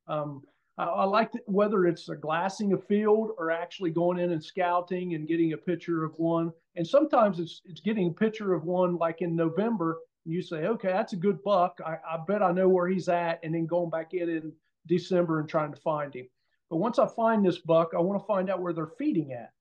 um, 0.07 0.41
I, 0.83 1.03
like 1.03 1.31
to, 1.33 1.39
whether 1.45 1.85
it's 1.85 2.07
a 2.09 2.15
glassing 2.15 2.73
a 2.73 2.77
field 2.77 3.31
or 3.37 3.51
actually 3.51 3.91
going 3.91 4.17
in 4.19 4.31
and 4.31 4.43
scouting 4.43 5.13
and 5.13 5.27
getting 5.27 5.53
a 5.53 5.57
picture 5.57 6.03
of 6.03 6.13
one. 6.17 6.53
And 6.75 6.87
sometimes 6.87 7.39
it's 7.39 7.61
it's 7.65 7.81
getting 7.81 8.07
a 8.07 8.13
picture 8.13 8.53
of 8.53 8.63
one 8.63 8.95
like 8.97 9.21
in 9.21 9.35
November. 9.35 9.99
And 10.25 10.33
you 10.33 10.41
say, 10.41 10.67
okay, 10.67 10.89
that's 10.89 11.13
a 11.13 11.17
good 11.17 11.43
buck. 11.43 11.79
I, 11.85 11.97
I 12.09 12.19
bet 12.27 12.41
I 12.41 12.51
know 12.51 12.69
where 12.69 12.87
he's 12.87 13.09
at, 13.09 13.39
and 13.43 13.53
then 13.53 13.65
going 13.65 13.89
back 13.89 14.13
in 14.13 14.29
in 14.29 14.53
December 14.87 15.39
and 15.39 15.49
trying 15.49 15.73
to 15.73 15.81
find 15.81 16.13
him. 16.13 16.27
But 16.69 16.77
once 16.77 16.99
I 16.99 17.07
find 17.07 17.45
this 17.45 17.59
buck, 17.59 17.91
I 17.95 17.99
want 17.99 18.21
to 18.21 18.27
find 18.27 18.49
out 18.49 18.61
where 18.61 18.73
they're 18.73 18.91
feeding 18.97 19.33
at. 19.33 19.51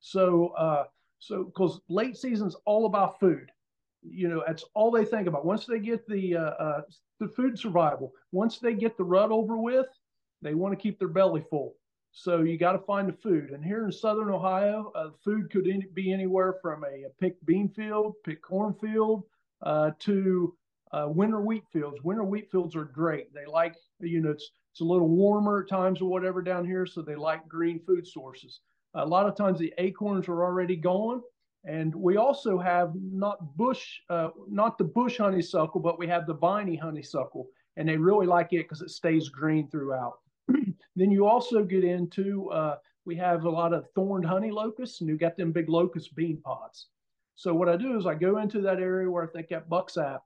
So, 0.00 0.48
uh, 0.48 0.84
so 1.18 1.44
because 1.44 1.80
late 1.88 2.16
season's 2.16 2.56
all 2.66 2.86
about 2.86 3.18
food, 3.18 3.50
you 4.02 4.28
know, 4.28 4.44
that's 4.46 4.64
all 4.74 4.90
they 4.90 5.04
think 5.04 5.26
about. 5.26 5.44
Once 5.44 5.66
they 5.66 5.80
get 5.80 6.06
the 6.06 6.36
uh, 6.36 6.40
uh, 6.40 6.82
the 7.20 7.28
food 7.28 7.58
survival, 7.58 8.12
once 8.30 8.58
they 8.58 8.74
get 8.74 8.96
the 8.96 9.04
rut 9.04 9.30
over 9.30 9.56
with, 9.56 9.86
they 10.42 10.54
want 10.54 10.72
to 10.72 10.82
keep 10.82 10.98
their 10.98 11.08
belly 11.08 11.44
full. 11.50 11.74
So 12.10 12.42
you 12.42 12.58
got 12.58 12.72
to 12.72 12.78
find 12.78 13.08
the 13.08 13.12
food. 13.12 13.50
And 13.50 13.64
here 13.64 13.84
in 13.84 13.92
Southern 13.92 14.30
Ohio, 14.30 14.90
uh, 14.94 15.10
food 15.22 15.50
could 15.50 15.66
be 15.94 16.12
anywhere 16.12 16.54
from 16.62 16.84
a, 16.84 17.04
a 17.04 17.10
picked 17.20 17.44
bean 17.44 17.68
field, 17.68 18.14
picked 18.24 18.42
cornfield, 18.42 19.24
uh, 19.62 19.90
to 20.00 20.54
uh, 20.92 21.06
winter 21.08 21.40
wheat 21.40 21.64
fields. 21.72 22.02
Winter 22.02 22.24
wheat 22.24 22.50
fields 22.50 22.74
are 22.74 22.84
great. 22.84 23.32
They 23.34 23.44
like, 23.46 23.74
you 24.00 24.20
know, 24.20 24.30
it's 24.30 24.50
it's 24.72 24.80
a 24.80 24.84
little 24.84 25.08
warmer 25.08 25.62
at 25.62 25.68
times 25.68 26.00
or 26.00 26.08
whatever 26.08 26.40
down 26.40 26.64
here, 26.64 26.86
so 26.86 27.02
they 27.02 27.16
like 27.16 27.48
green 27.48 27.80
food 27.84 28.06
sources. 28.06 28.60
A 28.94 29.04
lot 29.04 29.26
of 29.26 29.36
times 29.36 29.58
the 29.58 29.74
acorns 29.78 30.28
are 30.28 30.44
already 30.44 30.76
gone. 30.76 31.20
And 31.64 31.94
we 31.94 32.16
also 32.16 32.58
have 32.58 32.92
not 32.94 33.56
bush, 33.56 34.00
uh, 34.08 34.28
not 34.48 34.78
the 34.78 34.84
bush 34.84 35.18
honeysuckle, 35.18 35.80
but 35.80 35.98
we 35.98 36.06
have 36.06 36.26
the 36.26 36.34
viney 36.34 36.76
honeysuckle. 36.76 37.48
And 37.76 37.88
they 37.88 37.96
really 37.96 38.26
like 38.26 38.52
it 38.52 38.64
because 38.64 38.80
it 38.80 38.90
stays 38.90 39.28
green 39.28 39.68
throughout. 39.68 40.18
Then 41.00 41.10
you 41.10 41.26
also 41.26 41.64
get 41.64 41.84
into, 41.84 42.50
uh, 42.50 42.76
we 43.04 43.16
have 43.16 43.44
a 43.44 43.50
lot 43.50 43.72
of 43.72 43.86
thorned 43.94 44.26
honey 44.26 44.50
locusts, 44.50 45.00
and 45.00 45.08
you 45.08 45.16
got 45.16 45.36
them 45.36 45.52
big 45.52 45.68
locust 45.68 46.14
bean 46.14 46.40
pods. 46.42 46.88
So 47.36 47.54
what 47.54 47.68
I 47.68 47.76
do 47.76 47.96
is 47.96 48.06
I 48.06 48.14
go 48.14 48.38
into 48.38 48.60
that 48.62 48.80
area 48.80 49.10
where 49.10 49.24
I 49.24 49.28
think 49.28 49.48
that 49.48 49.68
buck's 49.68 49.96
at. 49.96 50.20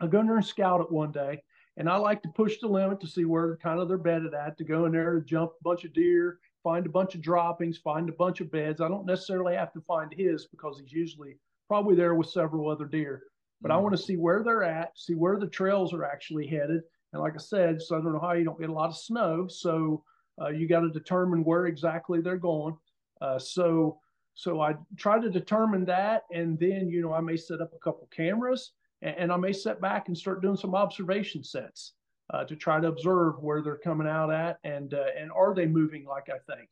I 0.00 0.06
go 0.06 0.20
in 0.20 0.26
there 0.26 0.36
and 0.36 0.44
scout 0.44 0.80
it 0.80 0.90
one 0.90 1.12
day, 1.12 1.42
and 1.76 1.88
I 1.88 1.96
like 1.96 2.22
to 2.22 2.28
push 2.30 2.58
the 2.60 2.66
limit 2.66 3.00
to 3.00 3.06
see 3.06 3.24
where 3.26 3.56
kind 3.58 3.78
of 3.78 3.88
they're 3.88 3.98
bedded 3.98 4.34
at, 4.34 4.56
to 4.58 4.64
go 4.64 4.86
in 4.86 4.92
there 4.92 5.14
to 5.14 5.24
jump 5.24 5.52
a 5.52 5.62
bunch 5.62 5.84
of 5.84 5.92
deer, 5.92 6.38
find 6.62 6.86
a 6.86 6.90
bunch 6.90 7.14
of 7.14 7.20
droppings, 7.20 7.78
find 7.78 8.08
a 8.08 8.12
bunch 8.12 8.40
of 8.40 8.50
beds. 8.50 8.80
I 8.80 8.88
don't 8.88 9.06
necessarily 9.06 9.54
have 9.54 9.72
to 9.74 9.80
find 9.82 10.12
his 10.12 10.46
because 10.46 10.78
he's 10.80 10.92
usually 10.92 11.36
probably 11.68 11.94
there 11.94 12.14
with 12.14 12.30
several 12.30 12.70
other 12.70 12.86
deer. 12.86 13.24
But 13.60 13.70
mm-hmm. 13.70 13.78
I 13.78 13.80
want 13.82 13.96
to 13.96 14.02
see 14.02 14.16
where 14.16 14.42
they're 14.42 14.62
at, 14.62 14.98
see 14.98 15.14
where 15.14 15.38
the 15.38 15.46
trails 15.46 15.92
are 15.92 16.04
actually 16.04 16.46
headed. 16.46 16.82
And 17.12 17.22
like 17.22 17.34
I 17.34 17.38
said, 17.38 17.82
Southern 17.82 18.14
Ohio, 18.14 18.38
you 18.38 18.44
don't 18.44 18.60
get 18.60 18.70
a 18.70 18.72
lot 18.72 18.90
of 18.90 18.96
snow, 18.96 19.46
so 19.48 20.04
uh, 20.40 20.48
you 20.48 20.68
got 20.68 20.80
to 20.80 20.90
determine 20.90 21.44
where 21.44 21.66
exactly 21.66 22.20
they're 22.20 22.36
going. 22.36 22.76
Uh, 23.20 23.38
so, 23.38 23.98
so 24.34 24.60
I 24.60 24.74
try 24.96 25.20
to 25.20 25.28
determine 25.28 25.84
that, 25.86 26.24
and 26.32 26.58
then 26.58 26.88
you 26.88 27.02
know 27.02 27.12
I 27.12 27.20
may 27.20 27.36
set 27.36 27.60
up 27.60 27.72
a 27.74 27.78
couple 27.78 28.08
cameras, 28.14 28.72
and, 29.02 29.16
and 29.16 29.32
I 29.32 29.36
may 29.36 29.52
sit 29.52 29.80
back 29.80 30.08
and 30.08 30.16
start 30.16 30.40
doing 30.40 30.56
some 30.56 30.74
observation 30.74 31.42
sets 31.42 31.94
uh, 32.32 32.44
to 32.44 32.56
try 32.56 32.80
to 32.80 32.88
observe 32.88 33.40
where 33.40 33.62
they're 33.62 33.76
coming 33.76 34.06
out 34.06 34.32
at 34.32 34.58
and 34.64 34.94
uh, 34.94 35.06
and 35.18 35.30
are 35.32 35.54
they 35.54 35.66
moving 35.66 36.04
like 36.04 36.28
I 36.28 36.38
think. 36.52 36.70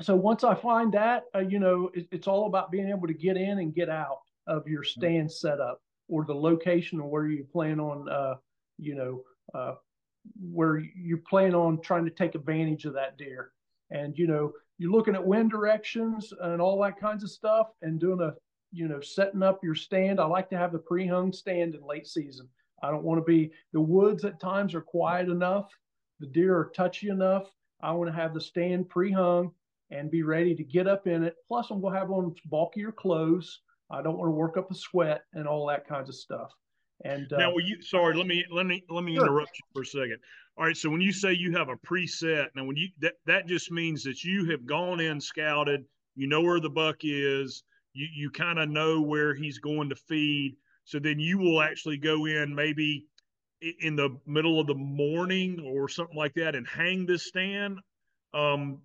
So 0.00 0.16
once 0.16 0.44
I 0.44 0.54
find 0.54 0.92
that, 0.94 1.24
uh, 1.34 1.40
you 1.40 1.58
know, 1.58 1.90
it, 1.92 2.08
it's 2.10 2.26
all 2.26 2.46
about 2.46 2.70
being 2.70 2.88
able 2.88 3.06
to 3.06 3.12
get 3.12 3.36
in 3.36 3.58
and 3.58 3.74
get 3.74 3.90
out 3.90 4.20
of 4.46 4.66
your 4.66 4.82
mm-hmm. 4.82 5.00
stand 5.00 5.32
setup 5.32 5.82
or 6.10 6.24
the 6.24 6.34
location 6.34 7.00
or 7.00 7.08
where 7.08 7.26
you 7.26 7.44
plan 7.44 7.80
on, 7.80 8.08
uh, 8.08 8.34
you 8.78 8.94
know, 8.94 9.22
uh, 9.54 9.74
where 10.52 10.78
you 10.78 11.16
plan 11.16 11.54
on 11.54 11.80
trying 11.80 12.04
to 12.04 12.10
take 12.10 12.34
advantage 12.34 12.84
of 12.84 12.92
that 12.94 13.16
deer. 13.16 13.52
And 13.90 14.16
you 14.18 14.26
know, 14.26 14.52
you're 14.78 14.92
looking 14.92 15.14
at 15.14 15.24
wind 15.24 15.50
directions 15.50 16.32
and 16.40 16.60
all 16.60 16.80
that 16.82 17.00
kinds 17.00 17.22
of 17.24 17.30
stuff, 17.30 17.68
and 17.82 18.00
doing 18.00 18.20
a, 18.20 18.34
you 18.72 18.88
know, 18.88 19.00
setting 19.00 19.42
up 19.42 19.62
your 19.62 19.74
stand. 19.74 20.20
I 20.20 20.26
like 20.26 20.50
to 20.50 20.58
have 20.58 20.72
the 20.72 20.78
pre-hung 20.78 21.32
stand 21.32 21.74
in 21.74 21.82
late 21.86 22.06
season. 22.06 22.48
I 22.82 22.90
don't 22.90 23.04
want 23.04 23.20
to 23.20 23.24
be 23.24 23.50
the 23.72 23.80
woods 23.80 24.24
at 24.24 24.40
times 24.40 24.74
are 24.74 24.80
quiet 24.80 25.28
enough, 25.28 25.70
the 26.18 26.26
deer 26.26 26.56
are 26.56 26.72
touchy 26.74 27.08
enough. 27.08 27.50
I 27.82 27.92
want 27.92 28.10
to 28.10 28.16
have 28.16 28.34
the 28.34 28.40
stand 28.40 28.88
pre-hung 28.88 29.52
and 29.90 30.10
be 30.10 30.22
ready 30.22 30.54
to 30.54 30.62
get 30.62 30.86
up 30.86 31.06
in 31.06 31.24
it. 31.24 31.36
Plus, 31.48 31.70
I'm 31.70 31.80
going 31.80 31.94
to 31.94 31.98
have 31.98 32.10
on 32.10 32.34
bulkier 32.46 32.92
clothes. 32.92 33.60
I 33.90 34.02
don't 34.02 34.18
want 34.18 34.28
to 34.28 34.32
work 34.32 34.56
up 34.56 34.70
a 34.70 34.74
sweat 34.74 35.22
and 35.34 35.46
all 35.46 35.66
that 35.66 35.86
kinds 35.86 36.08
of 36.08 36.14
stuff. 36.14 36.52
And 37.04 37.32
uh, 37.32 37.38
now, 37.38 37.52
will 37.52 37.62
you? 37.62 37.80
Sorry, 37.82 38.16
let 38.16 38.26
me 38.26 38.44
let 38.50 38.66
me 38.66 38.84
let 38.90 39.04
me 39.04 39.14
sure. 39.14 39.24
interrupt 39.24 39.58
you 39.58 39.64
for 39.72 39.82
a 39.82 39.86
second. 39.86 40.18
All 40.58 40.64
right, 40.66 40.76
so 40.76 40.90
when 40.90 41.00
you 41.00 41.12
say 41.12 41.32
you 41.32 41.56
have 41.56 41.68
a 41.68 41.76
preset, 41.76 42.48
now 42.54 42.64
when 42.64 42.76
you 42.76 42.88
that 43.00 43.14
that 43.26 43.46
just 43.46 43.70
means 43.70 44.02
that 44.04 44.22
you 44.22 44.50
have 44.50 44.66
gone 44.66 45.00
in, 45.00 45.20
scouted, 45.20 45.84
you 46.14 46.26
know 46.26 46.42
where 46.42 46.60
the 46.60 46.68
buck 46.68 46.98
is, 47.02 47.62
you 47.94 48.06
you 48.14 48.30
kind 48.30 48.58
of 48.58 48.68
know 48.68 49.00
where 49.00 49.34
he's 49.34 49.58
going 49.58 49.88
to 49.88 49.96
feed. 49.96 50.56
So 50.84 50.98
then 50.98 51.18
you 51.18 51.38
will 51.38 51.62
actually 51.62 51.96
go 51.96 52.26
in 52.26 52.54
maybe 52.54 53.06
in 53.80 53.96
the 53.96 54.18
middle 54.26 54.58
of 54.60 54.66
the 54.66 54.74
morning 54.74 55.60
or 55.60 55.88
something 55.88 56.16
like 56.16 56.34
that 56.34 56.54
and 56.54 56.66
hang 56.66 57.06
this 57.06 57.26
stand. 57.26 57.78
Um, 58.32 58.80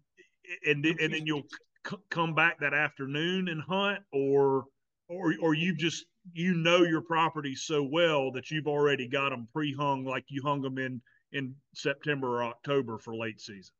and 0.65 0.83
then, 0.83 0.97
and 1.01 1.13
then 1.13 1.25
you'll 1.25 1.47
c- 1.87 1.97
come 2.09 2.35
back 2.35 2.59
that 2.59 2.73
afternoon 2.73 3.47
and 3.47 3.61
hunt 3.61 3.99
or 4.11 4.65
or 5.07 5.33
or 5.41 5.53
you 5.53 5.75
just 5.75 6.05
you 6.33 6.53
know 6.53 6.83
your 6.83 7.01
property 7.01 7.55
so 7.55 7.83
well 7.83 8.31
that 8.31 8.51
you've 8.51 8.67
already 8.67 9.07
got 9.07 9.29
them 9.29 9.47
pre-hung 9.53 10.05
like 10.05 10.25
you 10.27 10.41
hung 10.41 10.61
them 10.61 10.77
in 10.77 11.01
in 11.31 11.53
September 11.73 12.37
or 12.37 12.43
October 12.43 12.97
for 12.97 13.15
late 13.15 13.39
season. 13.39 13.73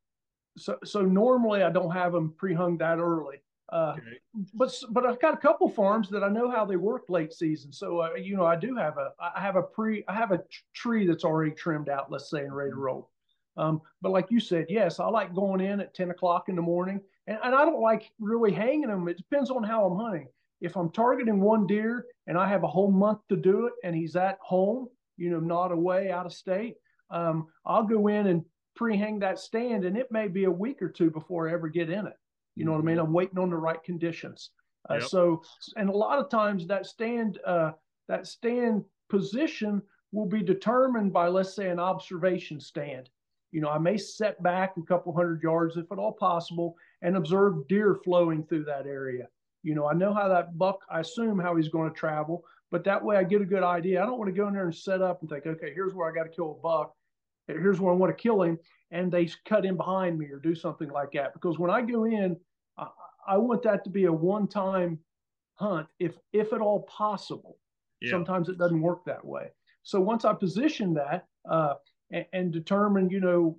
So 0.58 0.78
so 0.84 1.02
normally 1.02 1.64
I 1.64 1.72
don't 1.72 1.92
have 1.92 2.14
them 2.14 2.34
pre-hung 2.38 2.78
that 2.80 3.00
early. 3.00 3.42
Uh, 3.74 3.96
okay. 3.98 4.20
but 4.54 4.72
but 4.92 5.08
I've 5.08 5.20
got 5.20 5.34
a 5.34 5.38
couple 5.38 5.68
farms 5.68 6.08
that 6.10 6.24
I 6.24 6.30
know 6.30 6.52
how 6.52 6.66
they 6.66 6.76
work 6.76 7.06
late 7.10 7.34
season. 7.34 7.74
So 7.74 8.00
uh, 8.02 8.14
you 8.14 8.38
know 8.38 8.46
I 8.46 8.56
do 8.56 8.76
have 8.76 8.98
a 8.98 9.12
I 9.20 9.42
have 9.42 9.56
a 9.56 9.64
pre 9.64 10.04
I 10.08 10.14
have 10.14 10.32
a 10.32 10.44
tree 10.74 11.08
that's 11.08 11.24
already 11.24 11.52
trimmed 11.52 11.90
out, 11.90 12.12
let's 12.12 12.30
say, 12.30 12.42
and 12.42 12.56
ready 12.56 12.72
to 12.72 12.78
roll. 12.78 13.10
Um, 13.58 13.82
but 14.02 14.12
like 14.12 14.28
you 14.30 14.40
said, 14.40 14.66
yes, 14.70 15.00
I 15.00 15.08
like 15.08 15.34
going 15.34 15.62
in 15.62 15.80
at 15.80 15.94
10 15.94 16.12
o'clock 16.12 16.50
in 16.50 16.56
the 16.56 16.62
morning. 16.62 17.00
And, 17.28 17.40
and 17.44 17.56
I 17.56 17.66
don't 17.66 17.82
like 17.82 18.12
really 18.20 18.52
hanging 18.52 18.90
them. 18.90 19.08
It 19.08 19.18
depends 19.18 19.50
on 19.50 19.64
how 19.64 19.86
I'm 19.86 19.98
hunting. 19.98 20.28
If 20.66 20.76
I'm 20.76 20.90
targeting 20.90 21.40
one 21.40 21.68
deer 21.68 22.08
and 22.26 22.38
I 22.38 22.48
have 22.50 22.64
a 22.64 22.68
whole 22.68 22.92
month 22.92 23.20
to 23.30 23.36
do 23.36 23.68
it 23.68 23.74
and 23.84 23.96
he's 23.96 24.16
at 24.16 24.40
home, 24.42 24.88
you 25.16 25.30
know, 25.30 25.40
not 25.40 25.72
away 25.72 26.12
out 26.12 26.26
of 26.26 26.34
state, 26.34 26.76
um, 27.12 27.46
I'll 27.66 27.84
go 27.86 28.08
in 28.08 28.28
and 28.28 28.44
pre-hang 28.76 29.20
that 29.20 29.38
stand 29.38 29.86
and 29.86 29.96
it 29.96 30.12
may 30.12 30.28
be 30.28 30.46
a 30.46 30.52
week 30.52 30.82
or 30.82 30.90
two 30.90 31.12
before 31.12 31.48
I 31.48 31.54
ever 31.54 31.68
get 31.70 31.92
in 31.92 32.08
it. 32.08 32.18
You 32.56 32.66
know 32.66 32.72
what 32.72 32.82
I 32.82 32.84
mean? 32.84 32.98
I'm 32.98 33.14
waiting 33.14 33.38
on 33.38 33.52
the 33.52 33.58
right 33.58 33.82
conditions. 33.84 34.50
Uh, 34.90 34.96
yep. 34.96 35.04
So, 35.04 35.44
and 35.78 35.90
a 35.90 35.96
lot 35.96 36.18
of 36.18 36.30
times 36.30 36.66
that 36.68 36.88
stand, 36.88 37.38
uh, 37.46 37.72
that 38.08 38.26
stand 38.26 38.84
position 39.10 39.84
will 40.12 40.26
be 40.26 40.42
determined 40.42 41.14
by, 41.14 41.28
let's 41.28 41.56
say, 41.56 41.70
an 41.70 41.80
observation 41.80 42.60
stand. 42.60 43.10
You 43.52 43.62
know, 43.62 43.70
I 43.70 43.78
may 43.78 43.98
set 43.98 44.42
back 44.42 44.74
a 44.78 44.82
couple 44.82 45.16
hundred 45.16 45.44
yards, 45.44 45.78
if 45.78 45.92
at 45.92 46.00
all 46.00 46.14
possible, 46.14 46.76
and 47.04 47.16
observe 47.16 47.68
deer 47.68 47.96
flowing 48.04 48.44
through 48.46 48.66
that 48.66 48.88
area. 48.88 49.28
You 49.66 49.74
know, 49.74 49.88
I 49.88 49.94
know 49.94 50.14
how 50.14 50.28
that 50.28 50.58
buck, 50.60 50.82
I 50.92 51.00
assume 51.00 51.40
how 51.40 51.56
he's 51.56 51.70
going 51.70 51.90
to 51.90 51.96
travel, 51.96 52.46
but 52.70 52.84
that 52.84 53.04
way 53.04 53.18
I 53.18 53.24
get 53.24 53.42
a 53.42 53.46
good 53.46 53.64
idea. 53.64 54.02
I 54.02 54.06
don't 54.06 54.20
want 54.20 54.30
to 54.30 54.38
go 54.40 54.48
in 54.48 54.54
there 54.54 54.66
and 54.66 54.76
set 54.76 55.02
up 55.02 55.22
and 55.22 55.30
think, 55.30 55.48
okay, 55.48 55.74
here's 55.74 55.96
where 55.96 56.08
I 56.08 56.14
got 56.14 56.24
to 56.24 56.30
kill 56.30 56.52
a 56.52 56.62
buck. 56.62 56.94
Here's 57.48 57.80
where 57.80 57.92
I 57.92 57.96
want 57.96 58.16
to 58.16 58.22
kill 58.22 58.44
him. 58.44 58.60
And 58.92 59.12
they 59.12 59.28
cut 59.46 59.66
in 59.66 59.76
behind 59.76 60.20
me 60.20 60.28
or 60.28 60.38
do 60.38 60.54
something 60.54 60.90
like 60.90 61.14
that. 61.14 61.34
Because 61.34 61.58
when 61.58 61.72
I 61.72 61.82
go 61.82 62.04
in, 62.04 62.38
I, 62.78 62.88
I 63.28 63.38
want 63.38 63.64
that 63.64 63.84
to 63.86 63.90
be 63.90 64.06
a 64.06 64.14
one 64.14 64.48
time 64.48 65.00
hunt, 65.56 65.88
if, 66.00 66.14
if 66.32 66.54
at 66.54 66.62
all 66.62 66.82
possible. 66.84 67.58
Yeah. 68.02 68.12
Sometimes 68.12 68.50
it 68.50 68.60
doesn't 68.60 68.82
work 68.82 69.04
that 69.06 69.26
way. 69.26 69.48
So 69.82 70.00
once 70.00 70.26
I 70.26 70.34
position 70.34 70.94
that, 70.94 71.26
uh, 71.50 71.74
and, 72.12 72.26
and 72.34 72.52
determine, 72.54 73.10
you 73.10 73.20
know, 73.20 73.58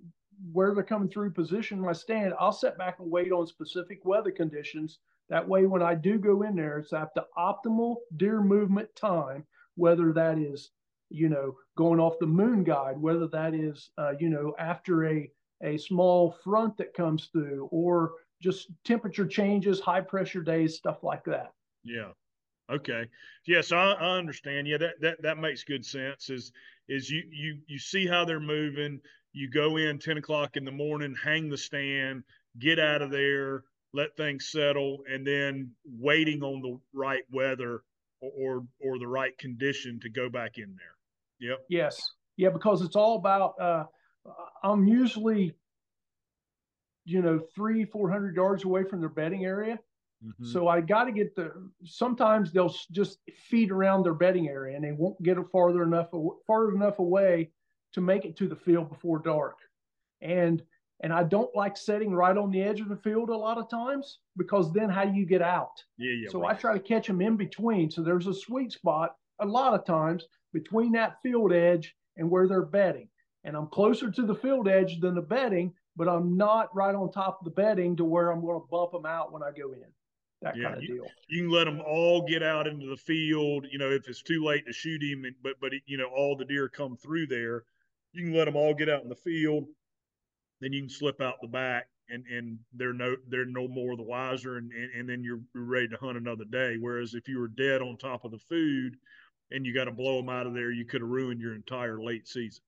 where 0.53 0.73
they're 0.75 0.85
coming 0.85 1.09
through, 1.09 1.31
position 1.33 1.81
my 1.81 1.92
stand. 1.92 2.35
I'll 2.38 2.53
set 2.53 2.79
back 2.79 3.01
and 3.01 3.11
wait 3.11 3.33
on 3.33 3.47
specific 3.47 4.05
weather 4.05 4.31
conditions. 4.31 4.99
That 5.28 5.48
way, 5.48 5.66
when 5.66 5.82
I 5.82 5.94
do 5.94 6.18
go 6.18 6.42
in 6.42 6.54
there, 6.54 6.78
it's 6.78 6.92
at 6.92 7.12
the 7.14 7.26
optimal 7.36 7.96
deer 8.16 8.40
movement 8.40 8.94
time, 8.94 9.44
whether 9.74 10.12
that 10.12 10.38
is, 10.38 10.70
you 11.10 11.28
know, 11.28 11.56
going 11.76 12.00
off 12.00 12.18
the 12.20 12.26
moon 12.26 12.62
guide, 12.64 12.98
whether 12.98 13.26
that 13.28 13.54
is, 13.54 13.90
uh, 13.98 14.14
you 14.18 14.28
know, 14.28 14.54
after 14.58 15.06
a 15.06 15.30
a 15.62 15.78
small 15.78 16.32
front 16.44 16.76
that 16.76 16.92
comes 16.92 17.26
through, 17.32 17.66
or 17.72 18.12
just 18.42 18.70
temperature 18.84 19.26
changes, 19.26 19.80
high 19.80 20.02
pressure 20.02 20.42
days, 20.42 20.76
stuff 20.76 21.02
like 21.02 21.24
that. 21.24 21.52
Yeah. 21.82 22.12
Okay. 22.70 23.08
Yes, 23.46 23.72
I, 23.72 23.92
I 23.92 24.18
understand. 24.18 24.66
Yeah, 24.66 24.78
that, 24.78 25.00
that 25.00 25.22
that 25.22 25.38
makes 25.38 25.64
good 25.64 25.84
sense. 25.84 26.30
Is 26.30 26.52
is 26.88 27.10
you 27.10 27.22
you 27.30 27.58
you 27.66 27.78
see 27.78 28.06
how 28.06 28.24
they're 28.24 28.40
moving. 28.40 29.00
You 29.32 29.50
go 29.50 29.76
in 29.76 29.98
10 29.98 30.16
o'clock 30.18 30.56
in 30.56 30.64
the 30.64 30.72
morning, 30.72 31.14
hang 31.22 31.48
the 31.50 31.58
stand, 31.58 32.24
get 32.58 32.78
out 32.78 33.02
of 33.02 33.10
there, 33.10 33.64
let 33.96 34.16
things 34.16 34.50
settle, 34.52 34.98
and 35.11 35.26
then 35.26 35.72
waiting 35.98 36.42
on 36.42 36.61
the 36.62 36.78
right 36.92 37.24
weather 37.32 37.82
or 38.20 38.30
or, 38.38 38.66
or 38.80 38.98
the 38.98 39.09
right 39.09 39.37
condition 39.38 39.98
to 40.00 40.09
go 40.09 40.28
back 40.28 40.59
in 40.59 40.76
there. 40.76 41.48
Yep. 41.50 41.59
Yes. 41.68 42.12
Yeah, 42.37 42.50
because 42.50 42.82
it's 42.82 42.96
all 42.96 43.16
about. 43.16 43.54
Uh, 43.61 43.85
I'm 44.62 44.87
usually, 44.87 45.54
you 47.04 47.22
know, 47.22 47.40
three, 47.54 47.85
four 47.85 48.11
hundred 48.11 48.37
yards 48.37 48.64
away 48.64 48.85
from 48.85 49.00
their 49.00 49.09
bedding 49.09 49.44
area. 49.44 49.78
Mm-hmm. 50.24 50.46
So 50.46 50.68
I 50.68 50.80
got 50.80 51.04
to 51.04 51.12
get 51.12 51.35
the. 51.35 51.52
Sometimes 51.85 52.52
they'll 52.52 52.74
just 52.90 53.18
feed 53.48 53.70
around 53.70 54.02
their 54.02 54.14
bedding 54.14 54.48
area, 54.48 54.76
and 54.76 54.85
they 54.85 54.92
won't 54.92 55.22
get 55.22 55.38
it 55.38 55.46
farther 55.52 55.82
enough 55.82 56.09
far 56.46 56.74
enough 56.74 56.98
away 56.98 57.50
to 57.92 58.00
make 58.00 58.24
it 58.24 58.37
to 58.37 58.48
the 58.48 58.56
field 58.56 58.88
before 58.88 59.18
dark. 59.18 59.56
And 60.20 60.62
and 61.00 61.12
I 61.12 61.24
don't 61.24 61.54
like 61.54 61.76
setting 61.76 62.14
right 62.14 62.37
on 62.37 62.50
the 62.50 62.62
edge 62.62 62.80
of 62.80 62.88
the 62.88 62.96
field 62.96 63.28
a 63.28 63.37
lot 63.37 63.59
of 63.59 63.68
times 63.68 64.18
because 64.37 64.72
then 64.72 64.88
how 64.88 65.04
do 65.04 65.12
you 65.12 65.26
get 65.26 65.42
out? 65.42 65.82
Yeah, 65.98 66.12
yeah. 66.12 66.28
So 66.30 66.40
right. 66.40 66.56
I 66.56 66.59
try 66.59 66.72
to 66.72 66.80
catch 66.80 67.06
them 67.06 67.20
in 67.20 67.37
between. 67.37 67.90
So 67.90 68.02
there's 68.02 68.26
a 68.26 68.35
sweet 68.35 68.72
spot 68.72 69.14
a 69.40 69.46
lot 69.46 69.74
of 69.74 69.85
times 69.85 70.26
between 70.52 70.92
that 70.92 71.16
field 71.22 71.52
edge 71.52 71.94
and 72.16 72.30
where 72.30 72.48
they're 72.48 72.64
bedding. 72.64 73.09
And 73.44 73.56
I'm 73.56 73.68
closer 73.68 74.11
to 74.11 74.22
the 74.22 74.35
field 74.35 74.68
edge 74.68 75.00
than 75.00 75.14
the 75.14 75.22
bedding, 75.22 75.72
but 75.96 76.09
I'm 76.09 76.37
not 76.37 76.74
right 76.74 76.94
on 76.94 77.12
top 77.12 77.38
of 77.40 77.44
the 77.44 77.50
bedding 77.50 77.96
to 77.96 78.04
where 78.04 78.30
I'm 78.30 78.40
going 78.40 78.61
to 78.61 78.66
bump 78.70 78.92
them 78.92 79.06
out 79.06 79.32
when 79.32 79.42
I 79.42 79.50
go 79.50 79.72
in 79.72 79.82
that 80.42 80.56
yeah, 80.56 80.64
kind 80.64 80.76
of 80.76 80.82
you, 80.82 80.94
deal. 80.94 81.06
You 81.28 81.42
can 81.42 81.50
let 81.50 81.64
them 81.64 81.80
all 81.87 82.26
get 82.26 82.42
out 82.42 82.66
into 82.66 82.87
the 82.87 82.96
field. 82.96 83.66
You 83.70 83.78
know, 83.78 83.90
if 83.90 84.09
it's 84.09 84.22
too 84.22 84.44
late 84.44 84.66
to 84.66 84.72
shoot 84.72 85.02
him, 85.02 85.24
and, 85.24 85.35
but 85.42 85.54
but 85.61 85.72
you 85.87 85.96
know 85.96 86.09
all 86.14 86.37
the 86.37 86.44
deer 86.44 86.68
come 86.68 86.96
through 86.96 87.26
there, 87.26 87.64
you 88.12 88.24
can 88.24 88.35
let 88.35 88.44
them 88.44 88.56
all 88.56 88.74
get 88.74 88.88
out 88.88 89.02
in 89.02 89.09
the 89.09 89.14
field. 89.14 89.66
Then 90.61 90.73
you 90.73 90.83
can 90.83 90.90
slip 90.90 91.21
out 91.21 91.37
the 91.40 91.49
back, 91.49 91.87
and 92.09 92.25
and 92.27 92.59
they're 92.73 92.92
no 92.92 93.16
they're 93.29 93.45
no 93.45 93.69
more 93.69 93.97
the 93.97 94.03
wiser, 94.03 94.57
and 94.57 94.71
and, 94.73 94.90
and 95.01 95.09
then 95.09 95.23
you're 95.23 95.40
ready 95.55 95.88
to 95.88 95.97
hunt 95.97 96.16
another 96.16 96.45
day. 96.45 96.77
Whereas 96.81 97.14
if 97.14 97.29
you 97.29 97.38
were 97.38 97.49
dead 97.49 97.83
on 97.83 97.97
top 97.97 98.25
of 98.25 98.31
the 98.31 98.38
food, 98.38 98.97
and 99.51 99.66
you 99.66 99.75
got 99.75 99.85
to 99.85 99.92
blow 99.92 100.19
them 100.19 100.29
out 100.29 100.47
of 100.47 100.55
there, 100.55 100.71
you 100.71 100.85
could 100.85 101.03
have 101.03 101.11
ruined 101.11 101.40
your 101.40 101.55
entire 101.55 102.01
late 102.01 102.27
season. 102.27 102.62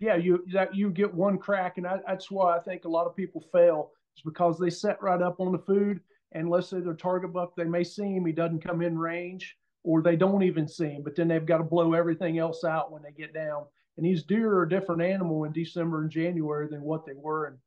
Yeah, 0.00 0.16
you 0.16 0.44
that 0.52 0.74
you 0.74 0.90
get 0.90 1.12
one 1.12 1.38
crack, 1.38 1.78
and 1.78 1.86
I, 1.86 1.98
that's 2.06 2.30
why 2.30 2.56
I 2.56 2.60
think 2.60 2.84
a 2.84 2.88
lot 2.88 3.06
of 3.06 3.16
people 3.16 3.44
fail 3.52 3.90
is 4.16 4.22
because 4.22 4.58
they 4.58 4.70
set 4.70 5.02
right 5.02 5.20
up 5.20 5.40
on 5.40 5.52
the 5.52 5.58
food 5.58 6.00
and 6.32 6.50
let's 6.50 6.68
say 6.68 6.80
their 6.80 6.94
target 6.94 7.32
buck, 7.32 7.56
they 7.56 7.64
may 7.64 7.84
see 7.84 8.14
him, 8.14 8.26
he 8.26 8.32
doesn't 8.32 8.64
come 8.64 8.82
in 8.82 8.98
range, 8.98 9.56
or 9.82 10.02
they 10.02 10.16
don't 10.16 10.42
even 10.42 10.68
see 10.68 10.88
him, 10.88 11.02
but 11.02 11.16
then 11.16 11.28
they've 11.28 11.46
got 11.46 11.58
to 11.58 11.64
blow 11.64 11.94
everything 11.94 12.38
else 12.38 12.64
out 12.64 12.92
when 12.92 13.02
they 13.02 13.12
get 13.12 13.32
down. 13.32 13.64
And 13.98 14.06
these 14.06 14.22
deer 14.22 14.52
are 14.54 14.62
a 14.62 14.68
different 14.68 15.02
animal 15.02 15.42
in 15.42 15.52
December 15.52 16.02
and 16.02 16.10
January 16.10 16.68
than 16.70 16.82
what 16.82 17.04
they 17.04 17.14
were 17.14 17.48
in 17.48 17.58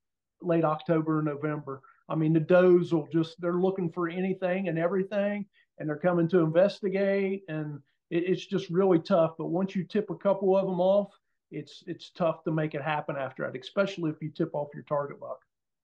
late 0.42 0.64
October 0.64 1.20
and 1.20 1.28
November. 1.28 1.82
I 2.08 2.16
mean, 2.16 2.32
the 2.32 2.40
does 2.40 2.94
will 2.94 3.10
just, 3.12 3.40
they're 3.42 3.60
looking 3.60 3.92
for 3.92 4.08
anything 4.08 4.70
and 4.70 4.80
everything, 4.80 5.46
and 5.78 5.90
they're 5.90 5.98
coming 5.98 6.30
to 6.30 6.40
investigate. 6.40 7.44
And 7.50 7.82
it, 8.10 8.24
it's 8.30 8.46
just 8.46 8.70
really 8.70 9.00
tough. 9.00 9.34
But 9.38 9.48
once 9.48 9.76
you 9.76 9.84
tip 9.84 10.10
a 10.10 10.16
couple 10.16 10.56
of 10.56 10.68
them 10.68 10.80
off, 10.80 11.12
it's 11.52 11.84
it's 11.86 12.12
tough 12.12 12.46
to 12.46 12.52
make 12.52 12.76
it 12.76 12.82
happen 12.82 13.18
after 13.18 13.44
that, 13.44 13.60
especially 13.60 14.10
if 14.10 14.22
you 14.22 14.30
tip 14.30 14.52
off 14.54 14.70
your 14.74 14.84
target 14.84 15.20
buck. 15.20 15.40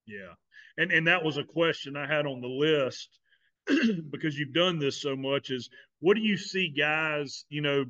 Yeah, 0.05 0.31
and 0.77 0.93
and 0.93 1.05
that 1.07 1.25
was 1.25 1.35
a 1.35 1.43
question 1.43 1.97
I 1.97 2.07
had 2.07 2.25
on 2.25 2.39
the 2.39 2.47
list 2.47 3.19
because 4.09 4.39
you've 4.39 4.53
done 4.53 4.79
this 4.79 5.01
so 5.01 5.17
much 5.17 5.49
is 5.49 5.69
what 5.99 6.15
do 6.15 6.21
you 6.21 6.37
see 6.37 6.69
guys, 6.69 7.43
you 7.49 7.59
know, 7.59 7.83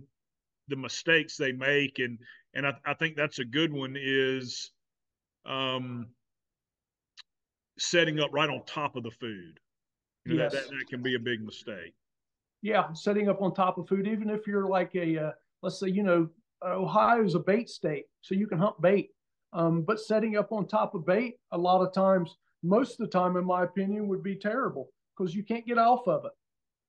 the 0.68 0.76
mistakes 0.76 1.38
they 1.38 1.52
make 1.52 2.00
and 2.00 2.18
and 2.54 2.66
I, 2.66 2.74
I 2.86 2.94
think 2.94 3.16
that's 3.16 3.40
a 3.40 3.46
good 3.46 3.72
one 3.72 3.96
is 4.00 4.72
um 5.46 6.08
setting 7.80 8.20
up 8.20 8.32
right 8.34 8.50
on 8.50 8.64
top 8.66 8.96
of 8.96 9.04
the 9.04 9.12
food. 9.12 9.60
You 10.26 10.36
know, 10.36 10.44
yes. 10.44 10.54
that, 10.54 10.70
that, 10.70 10.86
can 10.90 11.02
be 11.02 11.16
a 11.16 11.20
big 11.20 11.42
mistake. 11.42 11.94
Yeah, 12.62 12.92
setting 12.94 13.30
up 13.30 13.42
on 13.42 13.54
top 13.54 13.78
of 13.78 13.88
food, 13.88 14.08
even 14.08 14.30
if 14.30 14.46
you're 14.46 14.68
like 14.68 14.94
a 14.96 15.28
uh, 15.28 15.32
let's 15.62 15.80
say, 15.80 15.88
you 15.88 16.04
know, 16.04 16.30
Ohio 16.64 17.24
is 17.24 17.36
a 17.36 17.40
bait 17.40 17.70
state, 17.70 18.06
so 18.22 18.36
you 18.36 18.48
can 18.48 18.58
hunt 18.58 18.82
bait. 18.82 19.10
Um, 19.54 19.84
but 19.84 20.00
setting 20.00 20.38
up 20.38 20.52
on 20.52 20.68
top 20.68 20.96
of 20.96 21.06
bait, 21.06 21.36
a 21.52 21.58
lot 21.58 21.82
of 21.82 21.94
times, 21.94 22.36
most 22.64 22.94
of 22.94 22.98
the 22.98 23.08
time, 23.08 23.38
in 23.38 23.46
my 23.46 23.64
opinion, 23.64 24.08
would 24.08 24.24
be 24.24 24.36
terrible 24.36 24.90
because 25.18 25.34
you 25.34 25.44
can't 25.44 25.66
get 25.66 25.78
off 25.78 26.08
of 26.08 26.26
it. 26.26 26.32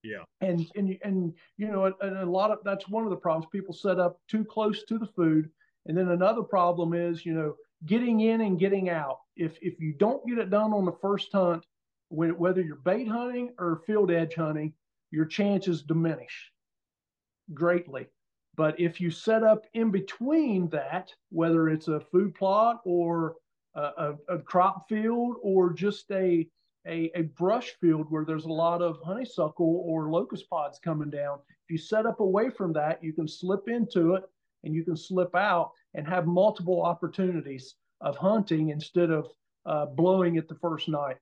Yeah. 0.02 0.22
And 0.40 0.66
and 0.76 0.96
and 1.02 1.34
you 1.56 1.68
know, 1.68 1.92
and 2.00 2.16
a 2.18 2.30
lot 2.30 2.50
of 2.50 2.58
that's 2.64 2.88
one 2.88 3.04
of 3.04 3.10
the 3.10 3.16
problems. 3.16 3.48
People 3.50 3.74
set 3.74 3.98
up 3.98 4.20
too 4.28 4.44
close 4.44 4.84
to 4.84 4.98
the 4.98 5.06
food, 5.06 5.50
and 5.86 5.96
then 5.96 6.08
another 6.10 6.42
problem 6.42 6.94
is, 6.94 7.26
you 7.26 7.34
know, 7.34 7.54
getting 7.86 8.20
in 8.20 8.42
and 8.42 8.58
getting 8.58 8.90
out. 8.90 9.18
If 9.36 9.58
if 9.60 9.80
you 9.80 9.94
don't 9.94 10.26
get 10.26 10.38
it 10.38 10.50
done 10.50 10.72
on 10.72 10.84
the 10.84 10.96
first 11.00 11.32
hunt, 11.32 11.64
when 12.08 12.38
whether 12.38 12.60
you're 12.62 12.76
bait 12.76 13.08
hunting 13.08 13.54
or 13.58 13.82
field 13.86 14.10
edge 14.10 14.34
hunting, 14.34 14.72
your 15.10 15.24
chances 15.24 15.82
diminish 15.82 16.52
greatly. 17.54 18.06
But 18.56 18.78
if 18.80 19.00
you 19.00 19.10
set 19.10 19.44
up 19.44 19.64
in 19.74 19.90
between 19.90 20.68
that, 20.70 21.12
whether 21.30 21.68
it's 21.68 21.88
a 21.88 22.00
food 22.00 22.34
plot 22.34 22.80
or 22.84 23.36
a, 23.74 23.80
a, 23.80 24.14
a 24.28 24.38
crop 24.40 24.88
field 24.88 25.36
or 25.42 25.72
just 25.72 26.10
a, 26.10 26.46
a, 26.86 27.10
a 27.14 27.22
brush 27.22 27.74
field 27.80 28.06
where 28.08 28.24
there's 28.24 28.44
a 28.44 28.52
lot 28.52 28.82
of 28.82 28.98
honeysuckle 29.04 29.84
or 29.86 30.10
locust 30.10 30.48
pods 30.48 30.78
coming 30.82 31.10
down, 31.10 31.38
if 31.48 31.70
you 31.70 31.78
set 31.78 32.06
up 32.06 32.20
away 32.20 32.50
from 32.50 32.72
that, 32.74 33.02
you 33.02 33.12
can 33.12 33.28
slip 33.28 33.68
into 33.68 34.14
it 34.14 34.24
and 34.64 34.74
you 34.74 34.84
can 34.84 34.96
slip 34.96 35.34
out 35.34 35.72
and 35.94 36.06
have 36.06 36.26
multiple 36.26 36.82
opportunities 36.82 37.74
of 38.00 38.16
hunting 38.16 38.70
instead 38.70 39.10
of 39.10 39.28
uh, 39.66 39.86
blowing 39.86 40.36
it 40.36 40.48
the 40.48 40.54
first 40.56 40.88
night. 40.88 41.16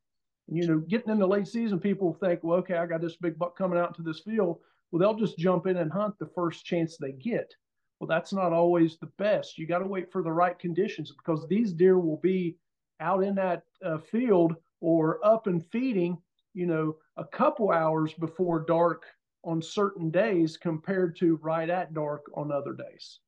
And, 0.49 0.57
you 0.57 0.66
know, 0.66 0.79
getting 0.79 1.11
in 1.11 1.19
the 1.19 1.27
late 1.27 1.49
season, 1.49 1.81
people 1.81 2.14
think, 2.14 2.40
well, 2.42 2.59
okay, 2.59 2.77
I 2.77 2.87
got 2.87 3.01
this 3.01 3.16
big 3.16 3.38
buck 3.38 3.57
coming 3.57 3.79
out 3.79 3.95
to 3.97 4.03
this 4.03 4.21
field. 4.21 4.59
Well, 4.90 5.01
they'll 5.01 5.19
just 5.19 5.38
jump 5.38 5.66
in 5.66 5.79
and 5.79 5.90
hunt 5.90 6.19
the 6.19 6.31
first 6.35 6.64
chance 6.64 6.97
they 6.97 7.12
get. 7.12 7.53
Well, 7.99 8.07
that's 8.07 8.33
not 8.33 8.53
always 8.53 8.99
the 8.99 9.11
best. 9.19 9.59
You 9.59 9.66
got 9.66 9.79
to 9.79 9.87
wait 9.87 10.12
for 10.12 10.23
the 10.23 10.33
right 10.33 10.59
conditions 10.59 11.12
because 11.12 11.47
these 11.49 11.73
deer 11.73 11.99
will 11.99 12.21
be 12.23 12.57
out 13.01 13.25
in 13.25 13.35
that 13.37 13.62
uh, 13.85 13.99
field 13.99 14.55
or 14.81 15.25
up 15.25 15.47
and 15.47 15.65
feeding, 15.67 16.19
you 16.55 16.67
know, 16.67 16.97
a 17.17 17.25
couple 17.25 17.71
hours 17.71 18.12
before 18.15 18.61
dark 18.61 19.05
on 19.45 19.62
certain 19.62 20.11
days 20.11 20.57
compared 20.57 21.17
to 21.17 21.37
right 21.43 21.71
at 21.71 21.95
dark 21.95 22.27
on 22.35 22.51
other 22.51 22.73
days. 22.73 23.21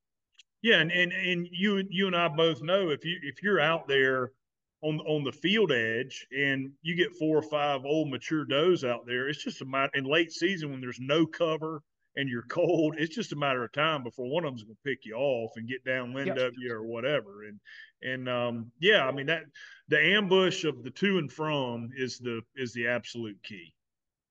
Yeah, 0.63 0.81
and, 0.81 0.91
and 0.91 1.13
and 1.13 1.49
you 1.53 1.85
you 1.89 2.09
and 2.09 2.17
I 2.17 2.29
both 2.29 2.63
know 2.63 2.91
if 2.91 3.05
you 3.05 3.19
if 3.23 3.43
you're 3.43 3.61
out 3.61 3.87
there 3.87 4.33
on 4.83 4.99
on 5.01 5.23
the 5.23 5.33
field 5.33 5.71
edge 5.71 6.27
and 6.37 6.73
you 6.83 6.97
get 6.97 7.17
four 7.17 7.39
or 7.39 7.43
five 7.43 7.85
old 7.85 8.11
mature 8.11 8.45
does 8.45 8.85
out 8.85 9.07
there, 9.07 9.29
it's 9.29 9.43
just 9.43 9.63
a 9.63 9.65
matter 9.65 9.93
in 9.95 10.05
late 10.05 10.33
season 10.33 10.71
when 10.71 10.81
there's 10.81 11.01
no 11.01 11.27
cover 11.27 11.83
and 12.17 12.29
you're 12.29 12.43
cold, 12.43 12.97
it's 12.99 13.15
just 13.15 13.33
a 13.33 13.37
matter 13.37 13.63
of 13.63 13.73
time 13.73 14.03
before 14.03 14.29
one 14.29 14.45
of 14.45 14.51
them's 14.51 14.65
gonna 14.65 14.75
pick 14.85 15.05
you 15.05 15.15
off 15.15 15.53
and 15.57 15.69
get 15.69 15.85
downwind 15.85 16.27
yep. 16.27 16.39
of 16.39 16.55
you 16.59 16.73
or 16.73 16.83
whatever. 16.83 17.45
And 17.45 17.61
and 18.03 18.29
um, 18.29 18.71
yeah, 18.81 19.07
I 19.07 19.13
mean 19.13 19.27
that 19.27 19.45
the 19.89 19.99
ambush 19.99 20.65
of 20.65 20.83
the 20.83 20.91
to 20.91 21.19
and 21.19 21.31
from 21.31 21.91
is 21.97 22.19
the 22.19 22.41
is 22.57 22.73
the 22.73 22.87
absolute 22.87 23.39
key. 23.43 23.73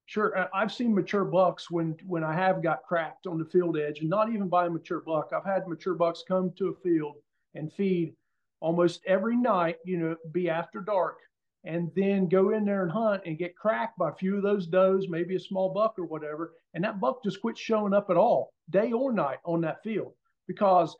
Sure, 0.05 0.47
I've 0.53 0.71
seen 0.71 0.95
mature 0.95 1.25
bucks 1.25 1.69
when 1.69 1.95
when 2.05 2.23
I 2.23 2.33
have 2.33 2.63
got 2.63 2.83
cracked 2.83 3.27
on 3.27 3.37
the 3.37 3.45
field 3.45 3.77
edge, 3.77 3.99
and 3.99 4.09
not 4.09 4.29
even 4.31 4.47
by 4.47 4.67
a 4.67 4.69
mature 4.69 5.01
buck. 5.01 5.31
I've 5.35 5.43
had 5.45 5.67
mature 5.67 5.95
bucks 5.95 6.23
come 6.27 6.51
to 6.57 6.69
a 6.69 6.75
field 6.81 7.15
and 7.55 7.73
feed 7.73 8.13
almost 8.61 9.01
every 9.05 9.35
night, 9.35 9.77
you 9.85 9.97
know, 9.97 10.15
be 10.31 10.49
after 10.49 10.79
dark, 10.79 11.17
and 11.65 11.91
then 11.95 12.29
go 12.29 12.51
in 12.51 12.63
there 12.63 12.83
and 12.83 12.91
hunt 12.91 13.21
and 13.25 13.37
get 13.37 13.55
cracked 13.55 13.97
by 13.97 14.09
a 14.09 14.15
few 14.15 14.37
of 14.37 14.43
those 14.43 14.65
does, 14.65 15.07
maybe 15.09 15.35
a 15.35 15.39
small 15.39 15.73
buck 15.73 15.95
or 15.99 16.05
whatever, 16.05 16.53
and 16.73 16.83
that 16.83 16.99
buck 16.99 17.21
just 17.23 17.41
quits 17.41 17.59
showing 17.59 17.93
up 17.93 18.09
at 18.09 18.17
all, 18.17 18.53
day 18.69 18.93
or 18.93 19.11
night 19.11 19.39
on 19.45 19.59
that 19.61 19.83
field, 19.83 20.13
because 20.47 20.95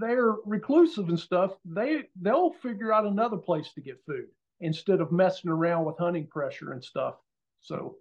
they're 0.00 0.34
reclusive 0.44 1.08
and 1.08 1.18
stuff. 1.18 1.52
They 1.64 2.04
they'll 2.20 2.52
figure 2.52 2.92
out 2.92 3.06
another 3.06 3.36
place 3.36 3.72
to 3.74 3.80
get 3.80 4.02
food 4.06 4.26
instead 4.60 5.00
of 5.00 5.12
messing 5.12 5.50
around 5.50 5.84
with 5.84 5.98
hunting 5.98 6.26
pressure 6.26 6.72
and 6.72 6.82
stuff. 6.82 7.14
So, 7.60 7.96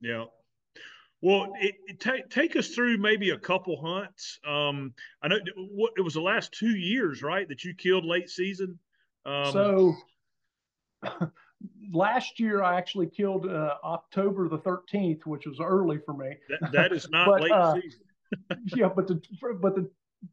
yeah, 0.00 0.24
well, 1.22 1.52
it, 1.60 1.76
it 1.86 2.00
take 2.00 2.28
take 2.30 2.56
us 2.56 2.68
through 2.68 2.98
maybe 2.98 3.30
a 3.30 3.38
couple 3.38 3.80
hunts. 3.80 4.40
Um, 4.46 4.92
I 5.22 5.28
know 5.28 5.38
what 5.56 5.92
it 5.96 6.00
was 6.00 6.14
the 6.14 6.20
last 6.20 6.52
two 6.52 6.76
years, 6.76 7.22
right? 7.22 7.48
That 7.48 7.62
you 7.64 7.74
killed 7.74 8.04
late 8.04 8.28
season. 8.28 8.78
Um, 9.24 9.52
so 9.52 9.94
last 11.92 12.40
year 12.40 12.64
I 12.64 12.76
actually 12.76 13.06
killed 13.06 13.46
uh, 13.46 13.76
October 13.84 14.48
the 14.48 14.58
thirteenth, 14.58 15.24
which 15.24 15.46
was 15.46 15.60
early 15.60 15.98
for 16.04 16.12
me. 16.14 16.34
that, 16.48 16.72
that 16.72 16.92
is 16.92 17.08
not 17.10 17.26
but, 17.28 17.42
late 17.42 17.52
uh, 17.52 17.74
season. 17.74 18.00
yeah, 18.76 18.88
but 18.88 19.06
the 19.06 19.22
but 19.60 19.76
the 19.76 19.88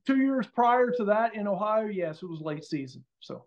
two 0.06 0.18
years 0.18 0.48
prior 0.48 0.92
to 0.92 1.04
that 1.06 1.36
in 1.36 1.48
Ohio, 1.48 1.88
yes, 1.88 2.22
it 2.22 2.30
was 2.30 2.42
late 2.42 2.64
season. 2.64 3.04
So. 3.20 3.44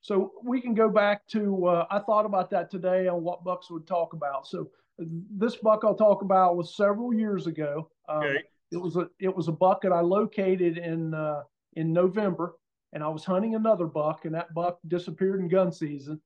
So 0.00 0.32
we 0.44 0.60
can 0.60 0.74
go 0.74 0.90
back 0.90 1.26
to. 1.28 1.64
Uh, 1.64 1.86
I 1.90 1.98
thought 1.98 2.26
about 2.26 2.50
that 2.50 2.70
today 2.70 3.08
on 3.08 3.22
what 3.22 3.42
Bucks 3.42 3.70
would 3.70 3.86
talk 3.86 4.12
about. 4.12 4.46
So 4.46 4.68
this 4.98 5.56
buck 5.56 5.82
I'll 5.84 5.94
talk 5.94 6.22
about 6.22 6.56
was 6.56 6.76
several 6.76 7.12
years 7.12 7.46
ago. 7.46 7.90
Um, 8.08 8.18
okay. 8.18 8.42
It 8.70 8.76
was 8.76 8.96
a 8.96 9.08
it 9.20 9.34
was 9.34 9.48
a 9.48 9.52
buck 9.52 9.82
that 9.82 9.92
I 9.92 10.00
located 10.00 10.78
in 10.78 11.14
uh, 11.14 11.42
in 11.74 11.92
November, 11.92 12.54
and 12.92 13.02
I 13.02 13.08
was 13.08 13.24
hunting 13.24 13.54
another 13.54 13.86
buck, 13.86 14.24
and 14.24 14.34
that 14.34 14.52
buck 14.54 14.78
disappeared 14.88 15.40
in 15.40 15.48
gun 15.48 15.72
season. 15.72 16.20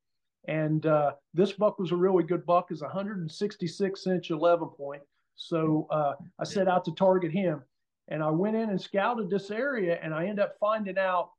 And 0.47 0.87
uh, 0.87 1.12
this 1.35 1.53
buck 1.53 1.79
was 1.79 1.92
a 1.92 1.97
really 1.97 2.25
good 2.25 2.47
buck, 2.47 2.71
is 2.71 2.81
166 2.81 4.07
inch 4.07 4.31
11 4.31 4.68
point. 4.68 5.03
So 5.35 5.87
uh, 5.90 6.14
I 6.38 6.44
set 6.44 6.68
out 6.68 6.85
to 6.87 6.92
target 6.92 7.31
him, 7.31 7.62
and 8.09 8.23
I 8.23 8.31
went 8.31 8.57
in 8.57 8.71
and 8.71 8.81
scouted 8.81 9.31
this 9.31 9.51
area, 9.51 9.99
and 10.03 10.14
I 10.14 10.23
ended 10.25 10.40
up 10.40 10.57
finding 10.59 10.99
out 10.99 11.31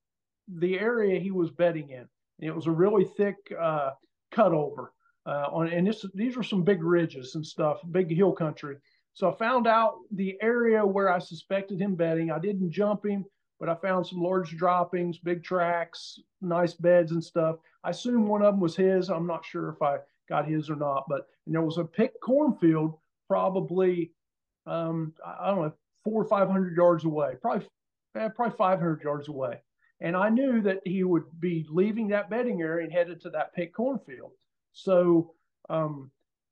the 0.48 0.80
area 0.80 1.20
he 1.20 1.32
was 1.32 1.52
bedding 1.52 1.90
in. 1.90 2.08
And 2.40 2.48
it 2.48 2.56
was 2.56 2.68
a 2.68 2.72
really 2.72 3.06
thick 3.06 3.36
uh, 3.60 3.92
cutover 4.34 4.88
uh, 5.26 5.48
on, 5.52 5.68
and 5.68 5.86
this, 5.86 6.06
these 6.14 6.38
were 6.38 6.44
some 6.44 6.64
big 6.64 6.84
ridges 6.84 7.36
and 7.36 7.46
stuff, 7.46 7.80
big 7.92 8.16
hill 8.16 8.32
country. 8.32 8.78
So 9.14 9.32
I 9.32 9.36
found 9.36 9.68
out 9.68 9.96
the 10.12 10.38
area 10.42 10.86
where 10.86 11.12
I 11.12 11.20
suspected 11.20 11.82
him 11.82 11.96
bedding. 11.96 12.32
I 12.32 12.40
didn't 12.40 12.72
jump 12.72 13.06
him, 13.06 13.26
but 13.60 13.68
I 13.68 13.76
found 13.76 14.08
some 14.08 14.22
large 14.22 14.56
droppings, 14.56 15.18
big 15.18 15.44
tracks, 15.44 16.20
nice 16.42 16.74
beds 16.74 17.12
and 17.12 17.24
stuff. 17.24 17.58
I 17.84 17.90
assume 17.90 18.28
one 18.28 18.42
of 18.42 18.54
them 18.54 18.62
was 18.62 18.76
his. 18.76 19.10
I'm 19.10 19.28
not 19.28 19.46
sure 19.46 19.70
if 19.70 19.82
I 19.82 19.98
got 20.30 20.48
his 20.48 20.70
or 20.70 20.76
not, 20.76 21.06
but 21.10 21.28
there 21.48 21.62
was 21.62 21.80
a 21.80 21.84
pick 21.84 22.20
cornfield 22.22 22.98
probably, 23.28 24.14
um, 24.66 25.14
I 25.26 25.48
don't 25.48 25.64
know, 25.64 25.74
four 26.04 26.24
or 26.24 26.26
500 26.26 26.76
yards 26.76 27.06
away, 27.06 27.36
probably, 27.42 27.68
eh, 28.16 28.30
probably 28.30 28.56
500 28.58 29.02
yards 29.04 29.28
away. 29.28 29.62
And 30.02 30.16
I 30.16 30.30
knew 30.30 30.62
that 30.62 30.80
he 30.86 31.04
would 31.04 31.26
be 31.40 31.66
leaving 31.70 32.08
that 32.10 32.30
bedding 32.30 32.62
area 32.62 32.86
and 32.86 32.94
headed 32.94 33.22
to 33.22 33.30
that 33.32 33.54
picked 33.54 33.76
cornfield. 33.76 34.32
So 34.72 35.34
um, 35.70 36.10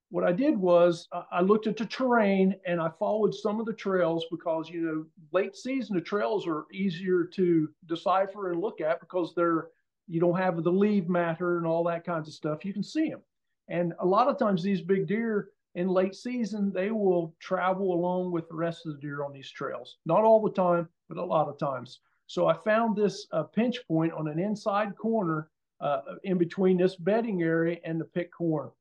what 0.10 0.24
I 0.24 0.32
did 0.32 0.58
was 0.58 1.08
I 1.32 1.42
looked 1.42 1.68
at 1.68 1.78
the 1.78 1.86
terrain 1.86 2.56
and 2.66 2.80
I 2.80 2.90
followed 2.98 3.34
some 3.34 3.60
of 3.60 3.66
the 3.66 3.74
trails 3.74 4.26
because 4.32 4.70
you 4.70 4.82
know 4.82 5.06
late 5.34 5.56
season 5.56 5.96
the 5.96 6.02
trails 6.02 6.48
are 6.48 6.66
easier 6.74 7.26
to 7.34 7.70
decipher 7.88 8.52
and 8.52 8.62
look 8.62 8.80
at 8.80 9.00
because 9.00 9.34
they're 9.36 9.68
you 10.08 10.22
don't 10.22 10.38
have 10.38 10.64
the 10.64 10.72
leaf 10.72 11.08
matter 11.10 11.58
and 11.58 11.68
all 11.68 11.84
that 11.84 12.06
kinds 12.06 12.30
of 12.30 12.34
stuff. 12.34 12.64
You 12.64 12.74
can 12.74 12.84
see 12.84 13.10
them, 13.10 13.22
and 13.68 13.94
a 14.00 14.06
lot 14.06 14.30
of 14.30 14.40
times 14.40 14.64
these 14.64 14.82
big 14.82 15.08
deer 15.08 15.50
in 15.78 15.88
late 15.88 16.16
season 16.16 16.72
they 16.74 16.90
will 16.90 17.36
travel 17.40 17.94
along 17.94 18.32
with 18.32 18.50
the 18.50 18.56
rest 18.56 18.86
of 18.86 18.94
the 18.94 19.00
deer 19.00 19.24
on 19.24 19.32
these 19.32 19.52
trails. 19.52 19.98
Not 20.06 20.24
all 20.24 20.42
the 20.42 20.52
time, 20.52 20.90
but 21.08 21.20
a 21.20 21.24
lot 21.24 21.48
of 21.48 21.60
times. 21.60 22.00
So 22.26 22.48
I 22.48 22.56
found 22.66 22.96
this 22.96 23.28
uh, 23.32 23.44
pinch 23.44 23.78
point 23.88 24.12
on 24.12 24.28
an 24.28 24.40
inside 24.40 24.98
corner 24.98 25.50
uh, 25.80 26.02
in 26.24 26.40
between 26.40 26.78
this 26.78 26.96
bedding 26.96 27.44
area 27.44 27.78
and 27.86 28.02
the 28.02 28.06
pick 28.06 28.34
corn. 28.34 28.72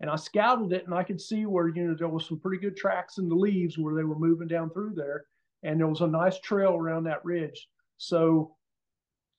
And 0.00 0.10
I 0.10 0.16
scouted 0.16 0.72
it 0.72 0.84
and 0.84 0.94
I 0.94 1.02
could 1.02 1.20
see 1.20 1.46
where, 1.46 1.68
you 1.68 1.84
know, 1.84 1.94
there 1.94 2.08
was 2.08 2.26
some 2.26 2.38
pretty 2.38 2.58
good 2.58 2.76
tracks 2.76 3.16
in 3.16 3.30
the 3.30 3.34
leaves 3.34 3.78
where 3.78 3.94
they 3.94 4.04
were 4.04 4.18
moving 4.18 4.48
down 4.48 4.70
through 4.70 4.92
there. 4.94 5.24
And 5.62 5.80
there 5.80 5.88
was 5.88 6.02
a 6.02 6.06
nice 6.06 6.38
trail 6.40 6.74
around 6.74 7.04
that 7.04 7.24
ridge. 7.24 7.66
So 7.96 8.56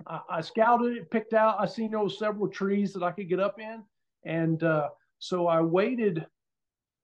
I, 0.07 0.19
I 0.29 0.41
scouted 0.41 0.97
it, 0.97 1.11
picked 1.11 1.33
out, 1.33 1.57
I 1.59 1.67
seen 1.67 1.91
there 1.91 1.99
was 1.99 2.17
several 2.17 2.47
trees 2.47 2.91
that 2.93 3.03
I 3.03 3.11
could 3.11 3.29
get 3.29 3.39
up 3.39 3.59
in. 3.59 3.83
And 4.25 4.63
uh, 4.63 4.89
so 5.19 5.47
I 5.47 5.61
waited. 5.61 6.25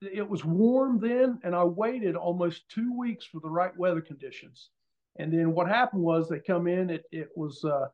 It 0.01 0.27
was 0.27 0.45
warm 0.45 0.99
then, 0.99 1.39
and 1.43 1.53
I 1.55 1.63
waited 1.63 2.15
almost 2.15 2.69
two 2.69 2.97
weeks 2.97 3.25
for 3.25 3.39
the 3.41 3.49
right 3.49 3.75
weather 3.77 4.01
conditions. 4.01 4.69
And 5.17 5.33
then 5.33 5.53
what 5.53 5.67
happened 5.67 6.01
was 6.01 6.29
they 6.29 6.39
come 6.39 6.67
in, 6.67 6.89
it, 6.89 7.03
it 7.11 7.29
was 7.35 7.63
uh, 7.65 7.87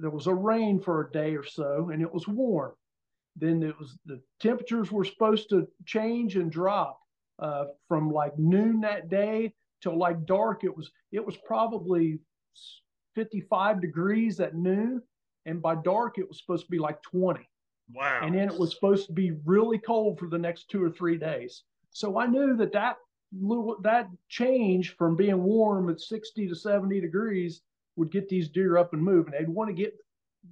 there 0.00 0.10
was 0.10 0.26
a 0.26 0.34
rain 0.34 0.80
for 0.80 1.00
a 1.00 1.12
day 1.12 1.36
or 1.36 1.44
so 1.44 1.90
and 1.90 2.02
it 2.02 2.12
was 2.12 2.26
warm. 2.26 2.72
Then 3.36 3.62
it 3.62 3.78
was 3.78 3.96
the 4.06 4.20
temperatures 4.40 4.90
were 4.90 5.04
supposed 5.04 5.48
to 5.50 5.68
change 5.86 6.36
and 6.36 6.50
drop 6.50 7.00
uh, 7.38 7.66
from 7.88 8.10
like 8.10 8.38
noon 8.38 8.80
that 8.80 9.08
day 9.08 9.54
till 9.82 9.96
like 9.96 10.26
dark. 10.26 10.64
It 10.64 10.76
was 10.76 10.90
it 11.12 11.24
was 11.24 11.36
probably 11.46 12.18
55 13.14 13.80
degrees 13.80 14.40
at 14.40 14.56
noon, 14.56 15.00
and 15.46 15.62
by 15.62 15.76
dark 15.76 16.18
it 16.18 16.28
was 16.28 16.38
supposed 16.38 16.64
to 16.64 16.70
be 16.70 16.78
like 16.78 17.00
20. 17.02 17.48
Wow. 17.94 18.20
And 18.22 18.34
then 18.34 18.48
it 18.48 18.58
was 18.58 18.72
supposed 18.72 19.06
to 19.06 19.12
be 19.12 19.32
really 19.44 19.78
cold 19.78 20.18
for 20.18 20.28
the 20.28 20.38
next 20.38 20.68
two 20.70 20.82
or 20.82 20.90
three 20.90 21.16
days. 21.16 21.64
So 21.90 22.18
I 22.18 22.26
knew 22.26 22.56
that 22.56 22.72
that 22.72 22.96
little 23.32 23.76
that 23.82 24.08
change 24.28 24.96
from 24.96 25.16
being 25.16 25.42
warm 25.42 25.88
at 25.88 26.00
60 26.00 26.48
to 26.48 26.54
70 26.54 27.00
degrees 27.00 27.62
would 27.96 28.10
get 28.10 28.28
these 28.28 28.48
deer 28.48 28.76
up 28.76 28.92
and 28.92 29.02
moving. 29.02 29.32
They'd 29.32 29.48
want 29.48 29.68
to 29.68 29.74
get 29.74 29.94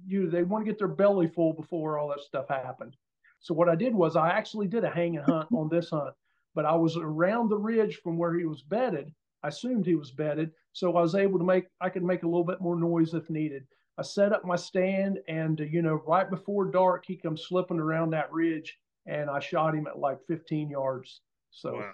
you 0.05 0.29
they 0.29 0.43
want 0.43 0.65
to 0.65 0.71
get 0.71 0.77
their 0.77 0.87
belly 0.87 1.27
full 1.27 1.53
before 1.53 1.97
all 1.97 2.09
that 2.09 2.21
stuff 2.21 2.47
happened. 2.47 2.95
So 3.39 3.53
what 3.53 3.69
I 3.69 3.75
did 3.75 3.93
was 3.93 4.15
I 4.15 4.29
actually 4.29 4.67
did 4.67 4.83
a 4.83 4.89
hanging 4.89 5.21
hunt 5.21 5.49
on 5.53 5.69
this 5.69 5.89
hunt, 5.89 6.13
but 6.55 6.65
I 6.65 6.75
was 6.75 6.97
around 6.97 7.49
the 7.49 7.57
ridge 7.57 7.97
from 8.03 8.17
where 8.17 8.37
he 8.37 8.45
was 8.45 8.61
bedded. 8.61 9.13
I 9.43 9.47
assumed 9.47 9.85
he 9.85 9.95
was 9.95 10.11
bedded, 10.11 10.51
so 10.73 10.95
I 10.97 11.01
was 11.01 11.15
able 11.15 11.39
to 11.39 11.45
make 11.45 11.65
I 11.79 11.89
could 11.89 12.03
make 12.03 12.23
a 12.23 12.27
little 12.27 12.43
bit 12.43 12.61
more 12.61 12.75
noise 12.75 13.13
if 13.13 13.29
needed. 13.29 13.65
I 13.99 14.01
set 14.01 14.31
up 14.31 14.45
my 14.45 14.55
stand, 14.55 15.19
and 15.27 15.59
uh, 15.59 15.65
you 15.65 15.81
know, 15.81 16.01
right 16.07 16.29
before 16.29 16.71
dark, 16.71 17.03
he 17.05 17.17
comes 17.17 17.45
slipping 17.45 17.79
around 17.79 18.11
that 18.11 18.31
ridge, 18.31 18.77
and 19.05 19.29
I 19.29 19.39
shot 19.39 19.75
him 19.75 19.87
at 19.87 19.99
like 19.99 20.25
15 20.25 20.69
yards. 20.69 21.19
So 21.51 21.73
wow. 21.73 21.91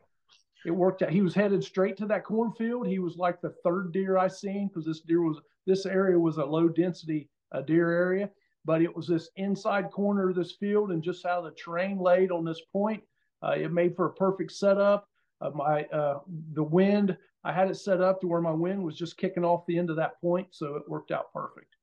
it 0.67 0.71
worked 0.71 1.01
out. 1.01 1.09
He 1.09 1.21
was 1.21 1.33
headed 1.33 1.63
straight 1.63 1.97
to 1.97 2.05
that 2.05 2.23
cornfield. 2.23 2.85
He 2.85 2.99
was 2.99 3.17
like 3.17 3.41
the 3.41 3.55
third 3.63 3.91
deer 3.91 4.19
I 4.19 4.27
seen 4.27 4.67
because 4.67 4.85
this 4.85 5.01
deer 5.01 5.23
was 5.23 5.39
this 5.65 5.87
area 5.87 6.19
was 6.19 6.37
a 6.37 6.45
low 6.45 6.69
density 6.69 7.27
uh, 7.51 7.61
deer 7.61 7.89
area, 7.89 8.29
but 8.65 8.83
it 8.83 8.95
was 8.95 9.07
this 9.07 9.31
inside 9.37 9.89
corner 9.89 10.29
of 10.29 10.35
this 10.35 10.51
field, 10.59 10.91
and 10.91 11.01
just 11.01 11.25
how 11.25 11.41
the 11.41 11.51
terrain 11.51 11.97
laid 11.97 12.31
on 12.31 12.45
this 12.45 12.61
point, 12.71 13.01
uh, 13.41 13.55
it 13.57 13.73
made 13.73 13.95
for 13.95 14.05
a 14.05 14.13
perfect 14.13 14.51
setup. 14.51 15.07
Uh, 15.41 15.49
my 15.55 15.85
uh, 15.85 16.19
the 16.53 16.63
wind 16.63 17.17
I 17.43 17.51
had 17.51 17.69
it 17.69 17.77
set 17.77 18.01
up 18.01 18.21
to 18.21 18.27
where 18.27 18.41
my 18.41 18.51
wind 18.51 18.83
was 18.83 18.95
just 18.95 19.17
kicking 19.17 19.45
off 19.45 19.65
the 19.65 19.77
end 19.77 19.89
of 19.89 19.95
that 19.95 20.19
point, 20.21 20.47
so 20.51 20.75
it 20.75 20.87
worked 20.87 21.11
out 21.11 21.33
perfect. 21.33 21.74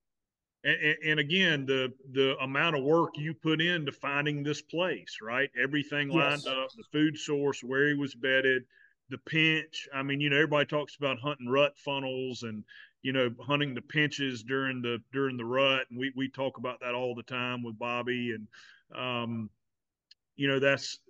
And, 0.64 0.96
and, 1.05 1.20
again, 1.20 1.66
the 1.66 1.92
the 2.12 2.37
amount 2.38 2.77
of 2.77 2.85
work 2.85 3.11
you 3.16 3.35
put 3.35 3.61
into 3.61 3.90
finding 3.90 4.44
this 4.44 4.62
place, 4.62 5.18
right? 5.20 5.51
Everything 5.61 6.09
lined 6.09 6.42
yes. 6.44 6.46
up, 6.46 6.70
the 6.77 6.85
food 6.92 7.18
source, 7.18 7.64
where 7.64 7.88
he 7.88 7.94
was 7.94 8.14
bedded, 8.14 8.64
the 9.09 9.18
pinch. 9.18 9.88
I 9.92 10.05
mean, 10.05 10.20
you 10.20 10.31
know, 10.31 10.37
everybody 10.37 10.66
talks 10.66 10.94
about 10.94 11.18
hunting 11.18 11.48
rut 11.48 11.77
funnels 11.77 12.44
and 12.44 12.62
you 13.03 13.12
know 13.12 13.31
hunting 13.40 13.75
the 13.75 13.83
pinches 13.83 14.44
during 14.44 14.83
the 14.83 15.03
during 15.12 15.37
the 15.37 15.44
rut, 15.44 15.87
and 15.90 15.98
we 15.98 16.12
we 16.14 16.29
talk 16.29 16.59
about 16.59 16.79
that 16.81 16.94
all 16.94 17.16
the 17.16 17.25
time 17.25 17.64
with 17.64 17.77
Bobby, 17.77 18.33
and 18.33 18.46
um, 18.96 19.51
you 20.37 20.46
know 20.46 20.61
that's 20.61 21.01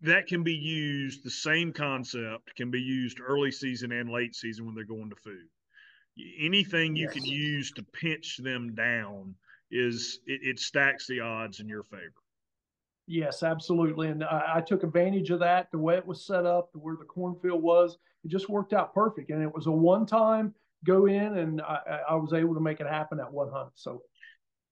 that 0.00 0.26
can 0.26 0.42
be 0.42 0.54
used. 0.54 1.22
The 1.22 1.30
same 1.30 1.70
concept 1.70 2.56
can 2.56 2.70
be 2.70 2.80
used 2.80 3.20
early 3.20 3.52
season 3.52 3.92
and 3.92 4.08
late 4.08 4.34
season 4.34 4.64
when 4.64 4.74
they're 4.74 4.84
going 4.84 5.10
to 5.10 5.16
food 5.16 5.48
anything 6.38 6.96
you 6.96 7.04
yes. 7.04 7.12
can 7.12 7.24
use 7.24 7.70
to 7.72 7.82
pinch 7.82 8.38
them 8.38 8.74
down 8.74 9.34
is 9.70 10.20
it, 10.26 10.40
it, 10.42 10.58
stacks 10.58 11.06
the 11.06 11.20
odds 11.20 11.60
in 11.60 11.68
your 11.68 11.82
favor. 11.82 12.12
Yes, 13.06 13.42
absolutely. 13.42 14.08
And 14.08 14.22
I, 14.24 14.54
I, 14.56 14.60
took 14.60 14.82
advantage 14.82 15.30
of 15.30 15.40
that. 15.40 15.70
The 15.72 15.78
way 15.78 15.96
it 15.96 16.06
was 16.06 16.24
set 16.24 16.46
up, 16.46 16.72
the 16.72 16.78
where 16.78 16.96
the 16.96 17.04
cornfield 17.04 17.62
was, 17.62 17.98
it 18.24 18.28
just 18.28 18.48
worked 18.48 18.72
out 18.72 18.94
perfect. 18.94 19.30
And 19.30 19.42
it 19.42 19.52
was 19.52 19.66
a 19.66 19.70
one 19.70 20.06
time 20.06 20.54
go 20.84 21.06
in, 21.06 21.38
and 21.38 21.60
I, 21.60 22.00
I 22.10 22.14
was 22.14 22.32
able 22.32 22.54
to 22.54 22.60
make 22.60 22.80
it 22.80 22.86
happen 22.86 23.18
at 23.20 23.30
one 23.30 23.50
hunt. 23.50 23.70
So 23.74 24.02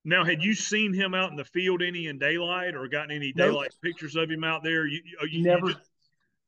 now, 0.04 0.24
had 0.24 0.42
you 0.42 0.54
seen 0.54 0.92
him 0.92 1.14
out 1.14 1.30
in 1.30 1.36
the 1.36 1.44
field 1.44 1.82
any 1.82 2.06
in 2.06 2.18
daylight 2.18 2.74
or 2.74 2.88
gotten 2.88 3.12
any 3.12 3.32
daylight 3.32 3.70
nope. 3.72 3.82
pictures 3.82 4.16
of 4.16 4.30
him 4.30 4.42
out 4.42 4.62
there? 4.64 4.86
You, 4.86 5.00
you 5.30 5.42
never, 5.42 5.68
you, 5.68 5.74
just, 5.74 5.90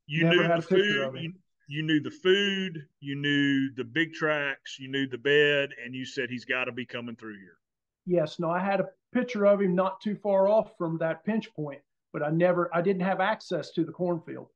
you 0.07 0.25
never 0.25 0.49
knew 0.49 0.57
the 0.57 0.63
food. 0.63 1.19
You, 1.21 1.33
you 1.69 1.83
knew 1.83 2.01
the 2.01 2.11
food, 2.11 2.87
you 3.01 3.17
knew 3.17 3.73
the 3.75 3.85
big 3.85 4.13
tracks, 4.13 4.79
you 4.79 4.89
knew 4.89 5.07
the 5.07 5.19
bed, 5.19 5.71
and 5.85 5.95
you 5.95 6.05
said 6.05 6.29
he's 6.31 6.45
got 6.45 6.65
to 6.65 6.73
be 6.73 6.85
coming 6.85 7.17
through 7.17 7.39
here. 7.39 7.59
Yes. 8.07 8.39
No, 8.39 8.51
I 8.51 8.61
had 8.61 8.81
a 8.81 8.89
picture 9.13 9.47
of 9.47 9.61
him 9.61 9.75
not 9.75 10.01
too 10.01 10.17
far 10.17 10.49
off 10.49 10.73
from 10.77 10.99
that 10.99 11.25
pinch 11.25 11.53
point, 11.55 11.81
but 12.13 12.23
I 12.23 12.31
never, 12.31 12.71
I 12.75 12.83
didn't 12.83 13.03
have 13.03 13.21
access 13.21 13.71
to 13.73 13.85
the 13.85 13.93
cornfield. 13.93 14.49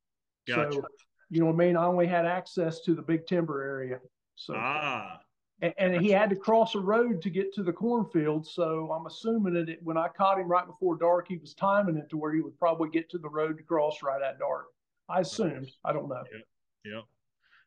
Gotcha. 0.47 0.73
So, 0.73 0.83
you 1.31 1.40
know 1.40 1.47
what 1.47 1.55
I 1.55 1.66
mean? 1.66 1.77
I 1.77 1.85
only 1.87 2.07
had 2.07 2.27
access 2.27 2.81
to 2.81 2.94
the 2.94 3.03
big 3.03 3.27
timber 3.27 3.62
area. 3.62 4.01
So, 4.35 4.55
ah. 4.57 5.21
And, 5.61 5.75
and 5.77 6.01
he 6.01 6.11
had 6.11 6.31
to 6.31 6.37
cross 6.37 6.75
a 6.75 6.79
road 6.79 7.21
to 7.23 7.31
get 7.31 7.53
to 7.55 7.62
the 7.62 7.73
cornfield. 7.73 8.47
So 8.47 8.92
I'm 8.92 9.07
assuming 9.07 9.55
that 9.55 9.68
it, 9.68 9.81
when 9.83 9.97
I 9.97 10.09
caught 10.09 10.38
him 10.38 10.47
right 10.47 10.66
before 10.66 10.97
dark, 10.97 11.27
he 11.29 11.37
was 11.37 11.55
timing 11.55 11.97
it 11.97 12.09
to 12.11 12.16
where 12.16 12.33
he 12.33 12.40
would 12.40 12.57
probably 12.59 12.90
get 12.90 13.11
to 13.11 13.18
the 13.18 13.29
road 13.29 13.59
to 13.59 13.64
cross 13.64 14.03
right 14.03 14.23
at 14.23 14.38
dark. 14.38 14.66
I 15.09 15.21
assumed. 15.21 15.71
I 15.85 15.92
don't 15.92 16.09
know. 16.09 16.23
Yeah. 16.33 16.40
Yeah. 16.85 17.03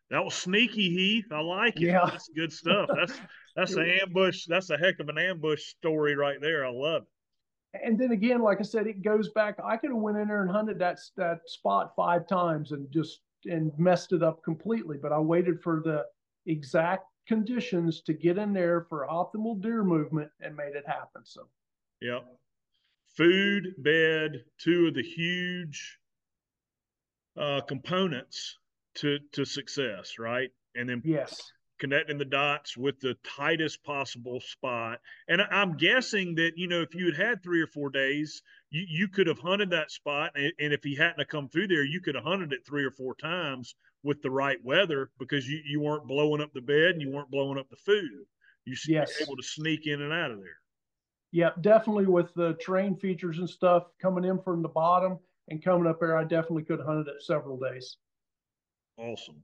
That 0.09 0.25
was 0.25 0.35
sneaky, 0.35 0.89
Heath. 0.89 1.31
I 1.31 1.39
like 1.39 1.77
it. 1.77 1.83
Yeah. 1.87 2.05
That's 2.05 2.29
good 2.35 2.51
stuff. 2.51 2.89
That's 2.93 3.13
that's 3.55 3.73
an 3.75 3.89
ambush. 4.01 4.45
That's 4.45 4.69
a 4.69 4.77
heck 4.77 4.99
of 4.99 5.07
an 5.09 5.17
ambush 5.17 5.63
story 5.63 6.15
right 6.15 6.39
there. 6.41 6.65
I 6.65 6.69
love 6.69 7.03
it. 7.03 7.81
And 7.85 7.97
then 7.97 8.11
again, 8.11 8.41
like 8.41 8.59
I 8.59 8.63
said, 8.63 8.87
it 8.87 9.01
goes 9.01 9.29
back. 9.29 9.55
I 9.63 9.77
could 9.77 9.91
have 9.91 9.99
went 9.99 10.17
in 10.17 10.27
there 10.27 10.41
and 10.41 10.51
hunted 10.51 10.79
that 10.79 10.99
that 11.15 11.39
spot 11.47 11.93
five 11.95 12.27
times 12.27 12.73
and 12.73 12.91
just 12.91 13.21
and 13.45 13.71
messed 13.77 14.11
it 14.11 14.21
up 14.21 14.43
completely. 14.43 14.97
But 15.01 15.13
I 15.13 15.19
waited 15.19 15.61
for 15.61 15.81
the 15.83 16.05
exact 16.45 17.05
conditions 17.27 18.01
to 18.01 18.13
get 18.13 18.37
in 18.37 18.51
there 18.51 18.85
for 18.89 19.07
optimal 19.09 19.61
deer 19.61 19.83
movement 19.83 20.29
and 20.41 20.55
made 20.55 20.75
it 20.75 20.83
happen. 20.85 21.21
So, 21.23 21.47
yeah, 22.01 22.19
food, 23.15 23.75
bed, 23.77 24.43
two 24.59 24.87
of 24.87 24.95
the 24.95 25.03
huge 25.03 25.99
uh, 27.37 27.61
components 27.61 28.57
to 28.95 29.19
to 29.33 29.45
success, 29.45 30.13
right? 30.19 30.49
And 30.75 30.89
then 30.89 31.01
yes, 31.03 31.51
connecting 31.79 32.17
the 32.17 32.25
dots 32.25 32.77
with 32.77 32.99
the 32.99 33.15
tightest 33.23 33.83
possible 33.83 34.39
spot. 34.39 34.99
And 35.27 35.41
I'm 35.41 35.77
guessing 35.77 36.35
that 36.35 36.51
you 36.55 36.67
know 36.67 36.81
if 36.81 36.93
you 36.93 37.07
had 37.07 37.15
had 37.15 37.43
three 37.43 37.61
or 37.61 37.67
four 37.67 37.89
days, 37.89 38.41
you 38.69 38.85
you 38.87 39.07
could 39.07 39.27
have 39.27 39.39
hunted 39.39 39.71
that 39.71 39.91
spot, 39.91 40.31
and, 40.35 40.51
and 40.59 40.73
if 40.73 40.83
he 40.83 40.95
hadn't 40.95 41.19
have 41.19 41.27
come 41.27 41.49
through 41.49 41.67
there, 41.67 41.83
you 41.83 42.01
could 42.01 42.15
have 42.15 42.23
hunted 42.23 42.53
it 42.53 42.65
three 42.65 42.85
or 42.85 42.91
four 42.91 43.15
times 43.15 43.75
with 44.03 44.21
the 44.21 44.31
right 44.31 44.63
weather 44.63 45.09
because 45.19 45.47
you 45.47 45.61
you 45.65 45.81
weren't 45.81 46.07
blowing 46.07 46.41
up 46.41 46.53
the 46.53 46.61
bed 46.61 46.91
and 46.91 47.01
you 47.01 47.09
weren't 47.09 47.31
blowing 47.31 47.57
up 47.57 47.69
the 47.69 47.75
food. 47.75 48.25
You 48.65 48.75
yes. 48.87 49.19
able 49.19 49.35
to 49.35 49.43
sneak 49.43 49.87
in 49.87 50.01
and 50.01 50.13
out 50.13 50.31
of 50.31 50.37
there. 50.37 50.57
Yep, 51.31 51.61
definitely 51.61 52.05
with 52.05 52.33
the 52.35 52.53
terrain 52.63 52.95
features 52.95 53.39
and 53.39 53.49
stuff 53.49 53.85
coming 54.01 54.25
in 54.25 54.39
from 54.41 54.61
the 54.61 54.69
bottom 54.69 55.17
and 55.49 55.63
coming 55.63 55.87
up 55.87 55.99
there, 55.99 56.17
I 56.17 56.23
definitely 56.23 56.63
could 56.63 56.79
have 56.79 56.87
hunted 56.87 57.07
it 57.07 57.23
several 57.23 57.57
days. 57.57 57.97
Awesome. 58.97 59.43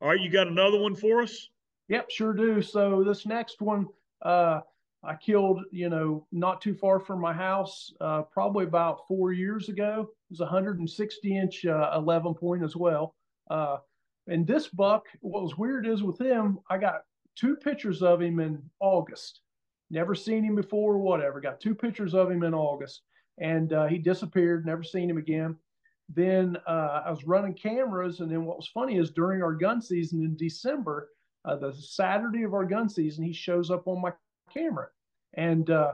All 0.00 0.08
right, 0.08 0.20
you 0.20 0.30
got 0.30 0.48
another 0.48 0.78
one 0.78 0.94
for 0.94 1.22
us? 1.22 1.48
Yep, 1.88 2.10
sure 2.10 2.32
do. 2.32 2.62
So 2.62 3.04
this 3.04 3.26
next 3.26 3.60
one, 3.60 3.86
uh, 4.22 4.60
I 5.02 5.16
killed, 5.16 5.62
you 5.72 5.88
know, 5.88 6.26
not 6.30 6.60
too 6.60 6.74
far 6.74 7.00
from 7.00 7.20
my 7.20 7.32
house, 7.32 7.92
uh, 8.00 8.22
probably 8.22 8.64
about 8.64 9.06
four 9.08 9.32
years 9.32 9.68
ago. 9.68 10.08
It 10.10 10.30
was 10.30 10.40
a 10.40 10.44
160 10.44 11.36
inch 11.36 11.64
uh, 11.66 11.90
11 11.96 12.34
point 12.34 12.62
as 12.62 12.76
well. 12.76 13.14
Uh, 13.50 13.78
and 14.26 14.46
this 14.46 14.68
buck, 14.68 15.06
what 15.20 15.42
was 15.42 15.58
weird 15.58 15.86
is 15.86 16.02
with 16.02 16.20
him, 16.20 16.58
I 16.70 16.78
got 16.78 17.02
two 17.34 17.56
pictures 17.56 18.02
of 18.02 18.22
him 18.22 18.40
in 18.40 18.62
August. 18.78 19.40
Never 19.90 20.14
seen 20.14 20.44
him 20.44 20.54
before, 20.54 20.98
whatever. 20.98 21.40
Got 21.40 21.60
two 21.60 21.74
pictures 21.74 22.14
of 22.14 22.30
him 22.30 22.44
in 22.44 22.54
August, 22.54 23.02
and 23.38 23.72
uh, 23.72 23.86
he 23.86 23.98
disappeared. 23.98 24.64
Never 24.64 24.84
seen 24.84 25.10
him 25.10 25.18
again 25.18 25.56
then 26.12 26.56
uh, 26.66 27.02
I 27.06 27.10
was 27.10 27.24
running 27.24 27.54
cameras. 27.54 28.20
And 28.20 28.30
then 28.30 28.44
what 28.44 28.56
was 28.56 28.68
funny 28.68 28.98
is 28.98 29.10
during 29.10 29.42
our 29.42 29.54
gun 29.54 29.80
season 29.80 30.22
in 30.22 30.36
December, 30.36 31.08
uh, 31.44 31.56
the 31.56 31.72
Saturday 31.72 32.42
of 32.42 32.52
our 32.52 32.64
gun 32.64 32.88
season, 32.88 33.24
he 33.24 33.32
shows 33.32 33.70
up 33.70 33.86
on 33.86 34.00
my 34.00 34.12
camera. 34.52 34.88
And 35.34 35.70
uh, 35.70 35.92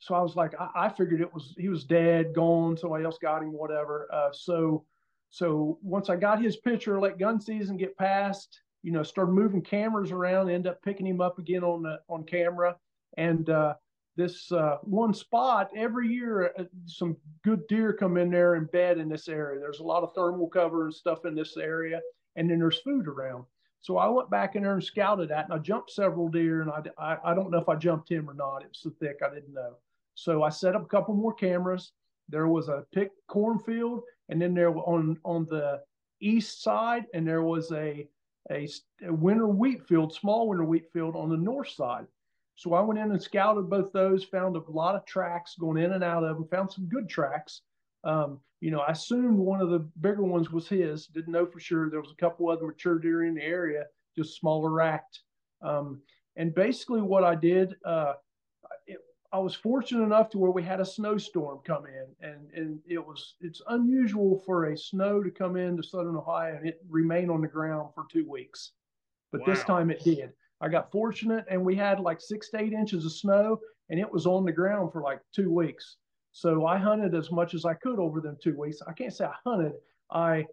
so 0.00 0.14
I 0.14 0.20
was 0.20 0.36
like, 0.36 0.54
I, 0.60 0.68
I, 0.74 0.88
figured 0.90 1.20
it 1.20 1.32
was, 1.32 1.54
he 1.56 1.68
was 1.68 1.84
dead, 1.84 2.34
gone, 2.34 2.76
somebody 2.76 3.04
else 3.04 3.18
got 3.20 3.42
him, 3.42 3.52
whatever. 3.52 4.08
Uh, 4.12 4.30
so, 4.32 4.84
so 5.30 5.78
once 5.82 6.10
I 6.10 6.16
got 6.16 6.42
his 6.42 6.58
picture, 6.58 7.00
let 7.00 7.18
gun 7.18 7.40
season 7.40 7.78
get 7.78 7.96
past, 7.96 8.60
you 8.82 8.92
know, 8.92 9.02
started 9.02 9.32
moving 9.32 9.62
cameras 9.62 10.12
around, 10.12 10.50
end 10.50 10.66
up 10.66 10.82
picking 10.82 11.06
him 11.06 11.22
up 11.22 11.38
again 11.38 11.64
on 11.64 11.82
the, 11.82 12.00
on 12.08 12.24
camera. 12.24 12.76
And, 13.16 13.48
uh, 13.48 13.74
this 14.16 14.52
uh, 14.52 14.76
one 14.82 15.14
spot 15.14 15.70
every 15.76 16.08
year 16.08 16.52
uh, 16.58 16.64
some 16.86 17.16
good 17.42 17.66
deer 17.66 17.92
come 17.92 18.16
in 18.16 18.30
there 18.30 18.54
and 18.54 18.70
bed 18.70 18.98
in 18.98 19.08
this 19.08 19.28
area. 19.28 19.58
There's 19.58 19.80
a 19.80 19.84
lot 19.84 20.02
of 20.02 20.14
thermal 20.14 20.48
cover 20.48 20.84
and 20.84 20.94
stuff 20.94 21.24
in 21.24 21.34
this 21.34 21.56
area 21.56 22.00
and 22.36 22.50
then 22.50 22.58
there's 22.58 22.80
food 22.80 23.08
around. 23.08 23.44
So 23.80 23.96
i 23.96 24.06
went 24.08 24.30
back 24.30 24.54
in 24.54 24.62
there 24.62 24.74
and 24.74 24.84
scouted 24.84 25.30
that 25.30 25.46
and 25.46 25.54
i 25.54 25.58
jumped 25.58 25.90
several 25.90 26.28
deer 26.28 26.62
and 26.62 26.70
i 26.70 26.82
i, 26.98 27.32
I 27.32 27.34
don't 27.34 27.50
know 27.50 27.58
if 27.58 27.68
i 27.68 27.74
jumped 27.74 28.10
him 28.10 28.28
or 28.28 28.34
not. 28.34 28.62
It 28.62 28.68
was 28.68 28.80
so 28.82 28.90
thick 29.00 29.20
i 29.24 29.32
didn't 29.34 29.54
know. 29.54 29.76
So 30.14 30.42
i 30.42 30.50
set 30.50 30.76
up 30.76 30.82
a 30.82 30.88
couple 30.88 31.14
more 31.14 31.34
cameras. 31.34 31.92
There 32.28 32.48
was 32.48 32.68
a 32.68 32.84
picked 32.92 33.26
cornfield 33.28 34.02
and 34.28 34.40
then 34.40 34.54
there 34.54 34.70
on 34.76 35.18
on 35.24 35.46
the 35.46 35.80
east 36.20 36.62
side 36.62 37.06
and 37.14 37.26
there 37.26 37.42
was 37.42 37.72
a 37.72 38.06
a, 38.50 38.68
a 39.06 39.12
winter 39.12 39.48
wheat 39.48 39.86
field 39.86 40.12
small 40.12 40.48
winter 40.48 40.64
wheat 40.64 40.92
field 40.92 41.16
on 41.16 41.30
the 41.30 41.36
north 41.36 41.70
side 41.70 42.06
So 42.62 42.74
I 42.74 42.80
went 42.80 43.00
in 43.00 43.10
and 43.10 43.20
scouted 43.20 43.68
both 43.68 43.92
those, 43.92 44.22
found 44.22 44.54
a 44.54 44.70
lot 44.70 44.94
of 44.94 45.04
tracks 45.04 45.56
going 45.58 45.82
in 45.82 45.94
and 45.94 46.04
out 46.04 46.22
of 46.22 46.36
them, 46.36 46.46
found 46.46 46.70
some 46.70 46.86
good 46.86 47.08
tracks. 47.08 47.62
Um, 48.04 48.38
you 48.60 48.70
know, 48.70 48.78
I 48.78 48.92
assumed 48.92 49.36
one 49.36 49.60
of 49.60 49.70
the 49.70 49.80
bigger 50.00 50.22
ones 50.22 50.52
was 50.52 50.68
his. 50.68 51.08
Didn't 51.08 51.32
know 51.32 51.44
for 51.44 51.58
sure. 51.58 51.90
There 51.90 52.00
was 52.00 52.12
a 52.12 52.20
couple 52.20 52.48
other 52.48 52.68
mature 52.68 53.00
deer 53.00 53.24
in 53.24 53.34
the 53.34 53.42
area, 53.42 53.86
just 54.16 54.38
smaller 54.38 54.70
racked. 54.70 55.22
Um, 55.60 56.02
and 56.36 56.54
basically, 56.54 57.02
what 57.02 57.24
I 57.24 57.34
did, 57.34 57.74
uh, 57.84 58.12
it, 58.86 58.98
I 59.32 59.40
was 59.40 59.56
fortunate 59.56 60.04
enough 60.04 60.30
to 60.30 60.38
where 60.38 60.52
we 60.52 60.62
had 60.62 60.78
a 60.78 60.84
snowstorm 60.84 61.58
come 61.66 61.86
in, 61.86 62.28
and 62.28 62.48
and 62.54 62.78
it 62.88 63.04
was 63.04 63.34
it's 63.40 63.60
unusual 63.70 64.40
for 64.46 64.66
a 64.66 64.78
snow 64.78 65.20
to 65.20 65.32
come 65.32 65.56
into 65.56 65.82
southern 65.82 66.14
Ohio 66.14 66.54
and 66.56 66.68
it 66.68 66.80
remain 66.88 67.28
on 67.28 67.40
the 67.40 67.48
ground 67.48 67.88
for 67.92 68.04
two 68.08 68.28
weeks, 68.30 68.70
but 69.32 69.40
wow. 69.40 69.46
this 69.48 69.64
time 69.64 69.90
it 69.90 70.04
did. 70.04 70.32
I 70.62 70.68
got 70.68 70.92
fortunate, 70.92 71.44
and 71.50 71.64
we 71.64 71.74
had 71.74 71.98
like 71.98 72.20
six 72.20 72.48
to 72.50 72.60
eight 72.60 72.72
inches 72.72 73.04
of 73.04 73.12
snow, 73.12 73.58
and 73.90 73.98
it 73.98 74.10
was 74.10 74.26
on 74.26 74.44
the 74.44 74.52
ground 74.52 74.92
for 74.92 75.02
like 75.02 75.20
two 75.34 75.52
weeks. 75.52 75.96
So 76.30 76.64
I 76.64 76.78
hunted 76.78 77.14
as 77.14 77.30
much 77.30 77.52
as 77.52 77.64
I 77.64 77.74
could 77.74 77.98
over 77.98 78.20
them 78.20 78.38
two 78.42 78.56
weeks. 78.56 78.78
I 78.86 78.92
can't 78.92 79.12
say 79.12 79.26
I 79.26 79.34
hunted. 79.44 79.72
I 80.10 80.46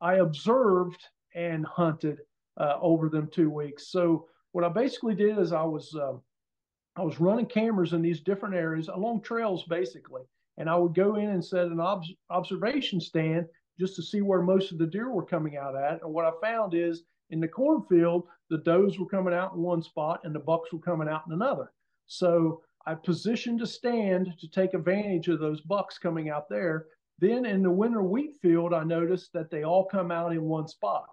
I 0.00 0.16
observed 0.16 1.02
and 1.34 1.64
hunted 1.66 2.18
uh, 2.58 2.76
over 2.80 3.08
them 3.08 3.28
two 3.32 3.50
weeks. 3.50 3.90
So 3.90 4.28
what 4.52 4.64
I 4.64 4.68
basically 4.68 5.14
did 5.14 5.38
is 5.38 5.52
I 5.52 5.64
was 5.64 5.94
um, 5.94 6.20
I 6.96 7.02
was 7.02 7.18
running 7.18 7.46
cameras 7.46 7.94
in 7.94 8.02
these 8.02 8.20
different 8.20 8.54
areas 8.54 8.88
along 8.88 9.22
trails 9.22 9.64
basically, 9.64 10.22
and 10.58 10.68
I 10.68 10.76
would 10.76 10.94
go 10.94 11.16
in 11.16 11.30
and 11.30 11.44
set 11.44 11.66
an 11.66 11.80
ob- 11.80 12.04
observation 12.30 13.00
stand 13.00 13.46
just 13.80 13.96
to 13.96 14.02
see 14.02 14.20
where 14.20 14.42
most 14.42 14.70
of 14.70 14.78
the 14.78 14.86
deer 14.86 15.10
were 15.10 15.24
coming 15.24 15.56
out 15.56 15.76
at. 15.76 16.02
And 16.02 16.12
what 16.12 16.24
I 16.24 16.32
found 16.42 16.74
is 16.74 17.04
in 17.30 17.40
the 17.40 17.48
cornfield, 17.48 18.24
the 18.50 18.58
does 18.58 18.98
were 18.98 19.06
coming 19.06 19.34
out 19.34 19.54
in 19.54 19.60
one 19.60 19.82
spot 19.82 20.20
and 20.24 20.34
the 20.34 20.40
bucks 20.40 20.72
were 20.72 20.78
coming 20.78 21.08
out 21.08 21.22
in 21.26 21.32
another. 21.32 21.72
So 22.06 22.62
I 22.86 22.94
positioned 22.94 23.62
a 23.62 23.66
stand 23.66 24.32
to 24.38 24.48
take 24.48 24.74
advantage 24.74 25.28
of 25.28 25.40
those 25.40 25.60
bucks 25.62 25.98
coming 25.98 26.30
out 26.30 26.48
there. 26.48 26.86
Then 27.18 27.46
in 27.46 27.62
the 27.62 27.70
winter 27.70 28.02
wheat 28.02 28.36
field, 28.40 28.72
I 28.72 28.84
noticed 28.84 29.32
that 29.32 29.50
they 29.50 29.64
all 29.64 29.84
come 29.84 30.12
out 30.12 30.32
in 30.32 30.42
one 30.42 30.68
spot. 30.68 31.06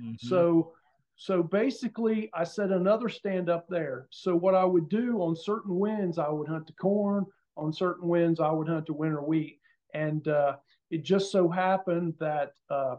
Mm-hmm. 0.00 0.26
So 0.26 0.72
so 1.20 1.42
basically, 1.42 2.30
I 2.32 2.44
set 2.44 2.70
another 2.70 3.08
stand 3.08 3.50
up 3.50 3.66
there. 3.68 4.06
So 4.10 4.36
what 4.36 4.54
I 4.54 4.64
would 4.64 4.88
do 4.88 5.20
on 5.20 5.34
certain 5.34 5.76
winds, 5.76 6.16
I 6.16 6.28
would 6.28 6.46
hunt 6.46 6.68
the 6.68 6.74
corn. 6.74 7.26
On 7.56 7.72
certain 7.72 8.08
winds, 8.08 8.38
I 8.38 8.52
would 8.52 8.68
hunt 8.68 8.86
the 8.86 8.92
winter 8.92 9.20
wheat. 9.20 9.58
And 9.94 10.28
uh, 10.28 10.56
it 10.92 11.02
just 11.02 11.32
so 11.32 11.48
happened 11.48 12.14
that 12.20 12.52
uh, 12.70 12.96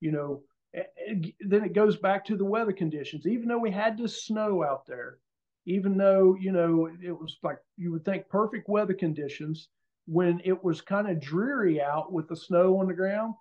you 0.00 0.10
know 0.10 0.42
then 0.72 1.64
it 1.64 1.74
goes 1.74 1.96
back 1.96 2.24
to 2.26 2.36
the 2.36 2.44
weather 2.44 2.72
conditions. 2.72 3.26
Even 3.26 3.48
though 3.48 3.58
we 3.58 3.70
had 3.70 3.98
this 3.98 4.24
snow 4.24 4.62
out 4.62 4.86
there, 4.86 5.18
even 5.66 5.96
though 5.96 6.36
you 6.40 6.52
know 6.52 6.88
it 7.02 7.12
was 7.12 7.36
like 7.42 7.58
you 7.76 7.92
would 7.92 8.04
think 8.04 8.28
perfect 8.28 8.68
weather 8.68 8.94
conditions 8.94 9.68
when 10.06 10.40
it 10.44 10.64
was 10.64 10.80
kind 10.80 11.08
of 11.08 11.20
dreary 11.20 11.80
out 11.80 12.12
with 12.12 12.28
the 12.28 12.36
snow 12.36 12.78
on 12.78 12.86
the 12.86 12.94
ground 12.94 13.34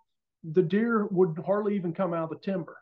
the 0.52 0.62
deer 0.62 1.08
would 1.08 1.38
hardly 1.46 1.76
even 1.76 1.94
come 1.94 2.14
out 2.14 2.26
of 2.26 2.30
the 2.30 2.46
timber 2.52 2.78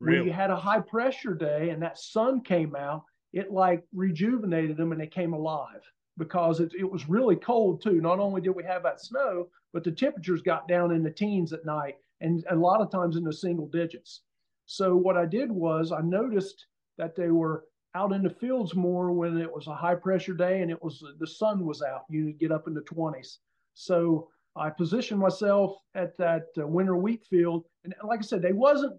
really? 0.00 0.18
when 0.18 0.26
you 0.26 0.32
had 0.32 0.50
a 0.50 0.56
high 0.56 0.80
pressure 0.80 1.34
day 1.34 1.70
and 1.70 1.82
that 1.82 1.98
sun 1.98 2.40
came 2.40 2.74
out 2.74 3.04
it 3.32 3.52
like 3.52 3.84
rejuvenated 3.94 4.76
them 4.76 4.92
and 4.92 5.00
they 5.00 5.06
came 5.06 5.32
alive 5.32 5.82
because 6.18 6.60
it, 6.60 6.72
it 6.78 6.90
was 6.90 7.08
really 7.08 7.36
cold 7.36 7.82
too 7.82 8.00
not 8.00 8.18
only 8.18 8.40
did 8.40 8.50
we 8.50 8.64
have 8.64 8.82
that 8.82 9.00
snow 9.00 9.46
but 9.72 9.84
the 9.84 9.92
temperatures 9.92 10.42
got 10.42 10.66
down 10.66 10.92
in 10.92 11.02
the 11.02 11.10
teens 11.10 11.52
at 11.52 11.64
night 11.66 11.96
and 12.20 12.44
a 12.50 12.56
lot 12.56 12.80
of 12.80 12.90
times 12.90 13.16
in 13.16 13.24
the 13.24 13.32
single 13.32 13.68
digits 13.68 14.22
so 14.66 14.96
what 14.96 15.16
i 15.16 15.24
did 15.24 15.50
was 15.50 15.92
i 15.92 16.00
noticed 16.00 16.66
that 16.98 17.14
they 17.14 17.30
were 17.30 17.64
out 17.96 18.12
in 18.12 18.22
the 18.22 18.30
fields 18.30 18.74
more 18.74 19.10
when 19.10 19.38
it 19.38 19.52
was 19.52 19.66
a 19.66 19.74
high 19.74 19.94
pressure 19.94 20.34
day 20.34 20.60
and 20.60 20.70
it 20.70 20.82
was 20.82 21.02
the 21.18 21.26
sun 21.26 21.64
was 21.64 21.82
out. 21.82 22.02
You 22.10 22.32
get 22.32 22.52
up 22.52 22.66
in 22.66 22.74
the 22.74 22.82
20s. 22.82 23.38
So 23.72 24.28
I 24.54 24.68
positioned 24.68 25.18
myself 25.18 25.76
at 25.94 26.16
that 26.18 26.46
uh, 26.58 26.66
winter 26.66 26.96
wheat 26.96 27.24
field, 27.24 27.64
and 27.84 27.94
like 28.04 28.20
I 28.20 28.22
said, 28.22 28.42
they 28.42 28.52
wasn't 28.52 28.98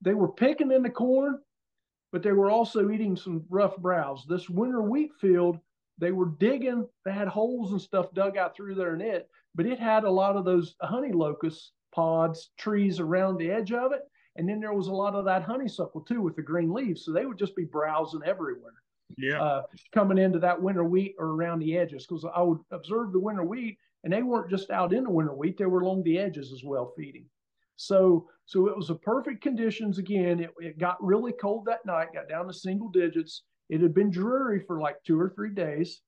they 0.00 0.14
were 0.14 0.28
picking 0.28 0.70
in 0.70 0.82
the 0.82 0.90
corn, 0.90 1.38
but 2.12 2.22
they 2.22 2.32
were 2.32 2.50
also 2.50 2.90
eating 2.90 3.16
some 3.16 3.44
rough 3.48 3.76
browse. 3.78 4.24
This 4.28 4.48
winter 4.48 4.82
wheat 4.82 5.10
field, 5.20 5.58
they 5.98 6.12
were 6.12 6.32
digging. 6.38 6.86
They 7.04 7.12
had 7.12 7.28
holes 7.28 7.72
and 7.72 7.80
stuff 7.80 8.12
dug 8.14 8.36
out 8.36 8.54
through 8.54 8.74
there 8.74 8.94
in 8.94 9.00
it, 9.00 9.28
but 9.54 9.66
it 9.66 9.80
had 9.80 10.04
a 10.04 10.10
lot 10.10 10.36
of 10.36 10.44
those 10.44 10.74
honey 10.80 11.12
locust 11.12 11.72
pods, 11.98 12.50
trees 12.56 13.00
around 13.00 13.38
the 13.38 13.50
edge 13.50 13.72
of 13.72 13.90
it. 13.90 14.02
And 14.36 14.48
then 14.48 14.60
there 14.60 14.72
was 14.72 14.86
a 14.86 14.92
lot 14.92 15.16
of 15.16 15.24
that 15.24 15.42
honeysuckle 15.42 16.02
too 16.02 16.22
with 16.22 16.36
the 16.36 16.42
green 16.42 16.72
leaves. 16.72 17.04
So 17.04 17.10
they 17.12 17.26
would 17.26 17.38
just 17.38 17.56
be 17.56 17.64
browsing 17.64 18.20
everywhere. 18.24 18.74
Yeah. 19.16 19.42
Uh, 19.42 19.62
coming 19.92 20.16
into 20.16 20.38
that 20.38 20.62
winter 20.62 20.84
wheat 20.84 21.16
or 21.18 21.26
around 21.26 21.58
the 21.58 21.76
edges. 21.76 22.06
Because 22.06 22.24
I 22.32 22.40
would 22.40 22.60
observe 22.70 23.10
the 23.10 23.18
winter 23.18 23.42
wheat 23.42 23.78
and 24.04 24.12
they 24.12 24.22
weren't 24.22 24.48
just 24.48 24.70
out 24.70 24.92
in 24.92 25.02
the 25.02 25.10
winter 25.10 25.34
wheat, 25.34 25.58
they 25.58 25.66
were 25.66 25.80
along 25.80 26.04
the 26.04 26.20
edges 26.20 26.52
as 26.52 26.62
well 26.62 26.92
feeding. 26.96 27.24
So 27.74 28.28
so 28.46 28.68
it 28.68 28.76
was 28.76 28.90
a 28.90 28.94
perfect 28.94 29.42
conditions 29.42 29.98
again. 29.98 30.38
It, 30.38 30.50
it 30.60 30.78
got 30.78 31.02
really 31.02 31.32
cold 31.32 31.64
that 31.64 31.84
night, 31.84 32.14
got 32.14 32.28
down 32.28 32.46
to 32.46 32.52
single 32.52 32.90
digits. 32.90 33.42
It 33.70 33.80
had 33.80 33.92
been 33.92 34.10
dreary 34.10 34.60
for 34.60 34.80
like 34.80 35.02
two 35.04 35.20
or 35.20 35.30
three 35.30 35.52
days. 35.52 36.00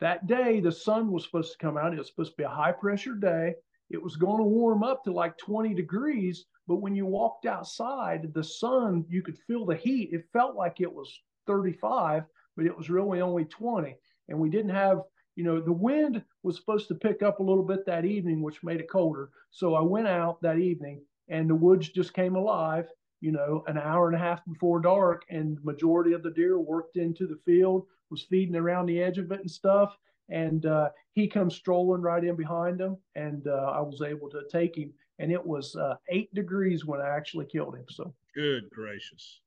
That 0.00 0.28
day, 0.28 0.60
the 0.60 0.72
sun 0.72 1.10
was 1.10 1.24
supposed 1.24 1.52
to 1.52 1.58
come 1.58 1.76
out. 1.76 1.92
It 1.92 1.98
was 1.98 2.08
supposed 2.08 2.30
to 2.30 2.36
be 2.36 2.44
a 2.44 2.48
high 2.48 2.72
pressure 2.72 3.14
day. 3.14 3.54
It 3.90 4.02
was 4.02 4.16
going 4.16 4.38
to 4.38 4.44
warm 4.44 4.82
up 4.84 5.02
to 5.04 5.12
like 5.12 5.36
20 5.38 5.74
degrees, 5.74 6.46
but 6.68 6.76
when 6.76 6.94
you 6.94 7.06
walked 7.06 7.44
outside, 7.44 8.32
the 8.32 8.44
sun, 8.44 9.04
you 9.08 9.22
could 9.22 9.36
feel 9.36 9.66
the 9.66 9.74
heat. 9.74 10.10
It 10.12 10.28
felt 10.32 10.54
like 10.54 10.80
it 10.80 10.92
was 10.92 11.20
35, 11.46 12.24
but 12.56 12.66
it 12.66 12.76
was 12.76 12.88
really 12.88 13.20
only 13.20 13.44
20. 13.46 13.96
And 14.28 14.38
we 14.38 14.48
didn't 14.48 14.70
have, 14.70 15.02
you 15.34 15.42
know, 15.42 15.60
the 15.60 15.72
wind 15.72 16.22
was 16.44 16.56
supposed 16.56 16.86
to 16.88 16.94
pick 16.94 17.22
up 17.22 17.40
a 17.40 17.42
little 17.42 17.64
bit 17.64 17.84
that 17.86 18.04
evening, 18.04 18.42
which 18.42 18.62
made 18.62 18.80
it 18.80 18.88
colder. 18.88 19.30
So 19.50 19.74
I 19.74 19.80
went 19.80 20.06
out 20.06 20.40
that 20.42 20.58
evening 20.58 21.02
and 21.28 21.50
the 21.50 21.54
woods 21.54 21.88
just 21.88 22.14
came 22.14 22.36
alive, 22.36 22.86
you 23.20 23.32
know, 23.32 23.64
an 23.66 23.76
hour 23.76 24.06
and 24.06 24.14
a 24.14 24.20
half 24.20 24.44
before 24.44 24.80
dark. 24.80 25.24
And 25.30 25.56
the 25.56 25.64
majority 25.64 26.12
of 26.12 26.22
the 26.22 26.30
deer 26.30 26.60
worked 26.60 26.96
into 26.96 27.26
the 27.26 27.40
field, 27.44 27.86
was 28.08 28.22
feeding 28.22 28.56
around 28.56 28.86
the 28.86 29.02
edge 29.02 29.18
of 29.18 29.32
it 29.32 29.40
and 29.40 29.50
stuff 29.50 29.96
and 30.30 30.66
uh, 30.66 30.88
he 31.12 31.26
comes 31.26 31.54
strolling 31.54 32.02
right 32.02 32.24
in 32.24 32.36
behind 32.36 32.80
him, 32.80 32.96
and 33.14 33.46
uh, 33.46 33.72
I 33.74 33.80
was 33.80 34.02
able 34.02 34.30
to 34.30 34.42
take 34.50 34.76
him. 34.76 34.92
And 35.18 35.30
it 35.30 35.44
was 35.44 35.76
uh, 35.76 35.96
eight 36.08 36.32
degrees 36.34 36.86
when 36.86 37.00
I 37.00 37.08
actually 37.10 37.46
killed 37.46 37.74
him. 37.76 37.84
So 37.90 38.14
good 38.34 38.70
gracious. 38.70 39.40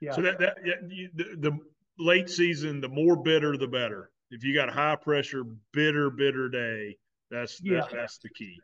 Yeah. 0.00 0.12
So 0.12 0.22
that 0.22 0.38
that 0.40 0.56
yeah, 0.64 0.74
the, 1.14 1.24
the 1.38 1.58
late 1.98 2.28
season, 2.28 2.80
the 2.80 2.88
more 2.88 3.16
bitter, 3.16 3.56
the 3.56 3.68
better. 3.68 4.10
If 4.30 4.42
you 4.42 4.54
got 4.54 4.68
high 4.68 4.96
pressure, 4.96 5.44
bitter, 5.72 6.10
bitter 6.10 6.48
day, 6.48 6.96
that's 7.30 7.60
yeah. 7.62 7.80
that's, 7.80 7.92
that's 7.92 8.18
the 8.18 8.30
key. 8.30 8.58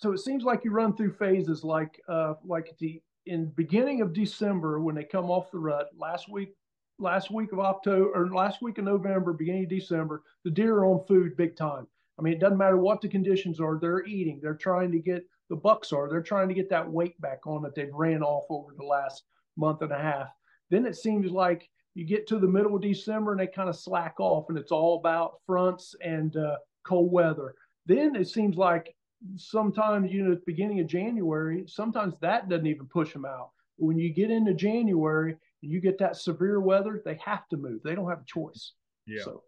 So 0.00 0.12
it 0.12 0.18
seems 0.18 0.44
like 0.44 0.64
you 0.64 0.70
run 0.70 0.96
through 0.96 1.12
phases, 1.12 1.62
like 1.62 2.00
uh, 2.08 2.34
like 2.44 2.74
the 2.78 3.00
in 3.26 3.46
beginning 3.54 4.00
of 4.00 4.12
December 4.12 4.80
when 4.80 4.94
they 4.94 5.04
come 5.04 5.30
off 5.30 5.50
the 5.50 5.58
rut. 5.58 5.90
Last 5.96 6.28
week 6.28 6.54
last 6.98 7.30
week 7.30 7.52
of 7.52 7.60
October 7.60 8.10
or 8.14 8.28
last 8.28 8.62
week 8.62 8.78
of 8.78 8.84
November, 8.84 9.32
beginning 9.32 9.64
of 9.64 9.70
December, 9.70 10.22
the 10.44 10.50
deer 10.50 10.76
are 10.76 10.86
on 10.86 11.04
food 11.06 11.36
big 11.36 11.56
time. 11.56 11.86
I 12.18 12.22
mean, 12.22 12.34
it 12.34 12.40
doesn't 12.40 12.58
matter 12.58 12.76
what 12.76 13.00
the 13.00 13.08
conditions 13.08 13.60
are, 13.60 13.78
they're 13.80 14.04
eating. 14.04 14.38
They're 14.42 14.54
trying 14.54 14.92
to 14.92 14.98
get 14.98 15.26
the 15.48 15.56
bucks 15.56 15.92
are, 15.92 16.08
they're 16.08 16.22
trying 16.22 16.48
to 16.48 16.54
get 16.54 16.70
that 16.70 16.90
weight 16.90 17.20
back 17.20 17.46
on 17.46 17.62
that 17.62 17.74
they've 17.74 17.92
ran 17.92 18.22
off 18.22 18.44
over 18.48 18.74
the 18.76 18.84
last 18.84 19.24
month 19.56 19.82
and 19.82 19.92
a 19.92 19.98
half. 19.98 20.28
Then 20.70 20.86
it 20.86 20.96
seems 20.96 21.30
like 21.30 21.68
you 21.94 22.04
get 22.06 22.26
to 22.28 22.38
the 22.38 22.48
middle 22.48 22.74
of 22.74 22.82
December 22.82 23.32
and 23.32 23.40
they 23.40 23.46
kind 23.46 23.68
of 23.68 23.76
slack 23.76 24.14
off 24.18 24.48
and 24.48 24.56
it's 24.56 24.72
all 24.72 24.98
about 24.98 25.40
fronts 25.46 25.94
and 26.02 26.36
uh, 26.36 26.56
cold 26.84 27.12
weather. 27.12 27.54
Then 27.86 28.16
it 28.16 28.28
seems 28.28 28.56
like 28.56 28.94
sometimes, 29.36 30.10
you 30.10 30.22
know, 30.22 30.32
at 30.32 30.38
the 30.38 30.44
beginning 30.46 30.80
of 30.80 30.86
January, 30.86 31.64
sometimes 31.66 32.14
that 32.20 32.48
doesn't 32.48 32.66
even 32.66 32.86
push 32.86 33.12
them 33.12 33.24
out. 33.24 33.50
When 33.76 33.98
you 33.98 34.12
get 34.12 34.30
into 34.30 34.54
January 34.54 35.36
you 35.62 35.80
get 35.80 35.98
that 35.98 36.16
severe 36.16 36.60
weather, 36.60 37.00
they 37.04 37.18
have 37.24 37.48
to 37.48 37.56
move. 37.56 37.80
They 37.82 37.94
don't 37.94 38.08
have 38.08 38.20
a 38.20 38.26
choice. 38.26 38.72
Yeah. 39.06 39.22
So. 39.24 39.42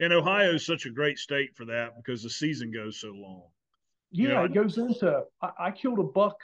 And 0.00 0.12
Ohio 0.12 0.54
is 0.54 0.64
such 0.64 0.86
a 0.86 0.90
great 0.90 1.18
state 1.18 1.54
for 1.56 1.64
that 1.66 1.96
because 1.96 2.22
the 2.22 2.30
season 2.30 2.70
goes 2.70 3.00
so 3.00 3.08
long. 3.08 3.42
Yeah, 4.12 4.22
you 4.22 4.34
know, 4.34 4.44
it 4.44 4.54
goes 4.54 4.78
into. 4.78 5.22
I, 5.42 5.50
I 5.58 5.70
killed 5.70 5.98
a 5.98 6.04
buck 6.04 6.38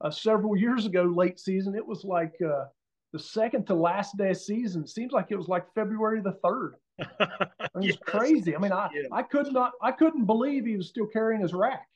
uh, 0.00 0.10
several 0.10 0.56
years 0.56 0.86
ago, 0.86 1.02
late 1.02 1.38
season. 1.38 1.74
It 1.74 1.86
was 1.86 2.04
like 2.04 2.34
uh, 2.44 2.64
the 3.12 3.18
second 3.18 3.66
to 3.66 3.74
last 3.74 4.16
day 4.16 4.30
of 4.30 4.38
season. 4.38 4.82
It 4.82 4.88
seems 4.88 5.12
like 5.12 5.26
it 5.30 5.36
was 5.36 5.48
like 5.48 5.64
February 5.74 6.20
the 6.20 6.38
third. 6.44 6.76
I 7.20 7.68
mean, 7.74 7.82
yes. 7.82 7.94
It's 7.94 8.02
crazy. 8.04 8.56
I 8.56 8.58
mean, 8.58 8.72
I 8.72 8.88
yeah. 8.94 9.08
I 9.12 9.22
could 9.22 9.52
not. 9.52 9.72
I 9.82 9.92
couldn't 9.92 10.24
believe 10.24 10.64
he 10.64 10.76
was 10.76 10.88
still 10.88 11.06
carrying 11.06 11.42
his 11.42 11.52
rack. 11.52 11.86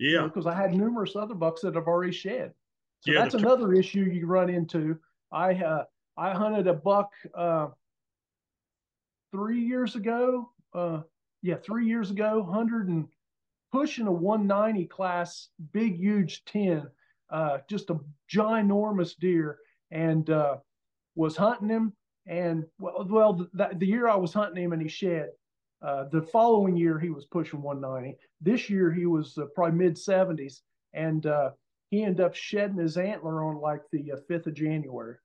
Yeah, 0.00 0.22
because 0.22 0.44
you 0.44 0.50
know, 0.50 0.56
I 0.56 0.60
had 0.60 0.74
numerous 0.74 1.14
other 1.14 1.34
bucks 1.34 1.60
that 1.62 1.74
have 1.74 1.86
already 1.86 2.12
shed. 2.12 2.52
So 3.00 3.12
yeah, 3.12 3.22
that's 3.22 3.34
another 3.34 3.72
issue 3.74 4.00
you 4.00 4.26
run 4.26 4.48
into 4.48 4.98
I 5.30 5.54
uh, 5.54 5.84
I 6.16 6.32
hunted 6.32 6.66
a 6.66 6.74
buck 6.74 7.10
uh, 7.34 7.68
three 9.32 9.60
years 9.60 9.94
ago. 9.96 10.50
Uh, 10.74 11.00
yeah, 11.42 11.56
three 11.64 11.86
years 11.86 12.10
ago, 12.10 12.42
hundred 12.42 12.88
and 12.88 13.06
pushing 13.72 14.06
a 14.06 14.12
190 14.12 14.86
class, 14.86 15.48
big, 15.72 15.96
huge 15.96 16.44
10, 16.46 16.86
uh, 17.30 17.58
just 17.68 17.90
a 17.90 18.00
ginormous 18.32 19.16
deer, 19.18 19.58
and 19.90 20.30
uh, 20.30 20.56
was 21.14 21.36
hunting 21.36 21.68
him. 21.68 21.92
And 22.26 22.64
well, 22.78 23.06
well, 23.08 23.48
the, 23.52 23.70
the 23.76 23.86
year 23.86 24.08
I 24.08 24.16
was 24.16 24.32
hunting 24.32 24.62
him 24.62 24.72
and 24.72 24.82
he 24.82 24.88
shed, 24.88 25.28
uh, 25.80 26.04
the 26.10 26.22
following 26.22 26.76
year 26.76 26.98
he 26.98 27.10
was 27.10 27.26
pushing 27.26 27.62
190. 27.62 28.18
This 28.40 28.68
year 28.68 28.92
he 28.92 29.06
was 29.06 29.38
uh, 29.38 29.46
probably 29.54 29.78
mid 29.78 29.94
70s, 29.94 30.60
and 30.92 31.24
uh, 31.26 31.50
he 31.90 32.02
ended 32.02 32.20
up 32.20 32.34
shedding 32.34 32.78
his 32.78 32.96
antler 32.96 33.44
on 33.44 33.60
like 33.60 33.80
the 33.92 34.12
5th 34.30 34.46
uh, 34.46 34.50
of 34.50 34.54
January. 34.54 35.16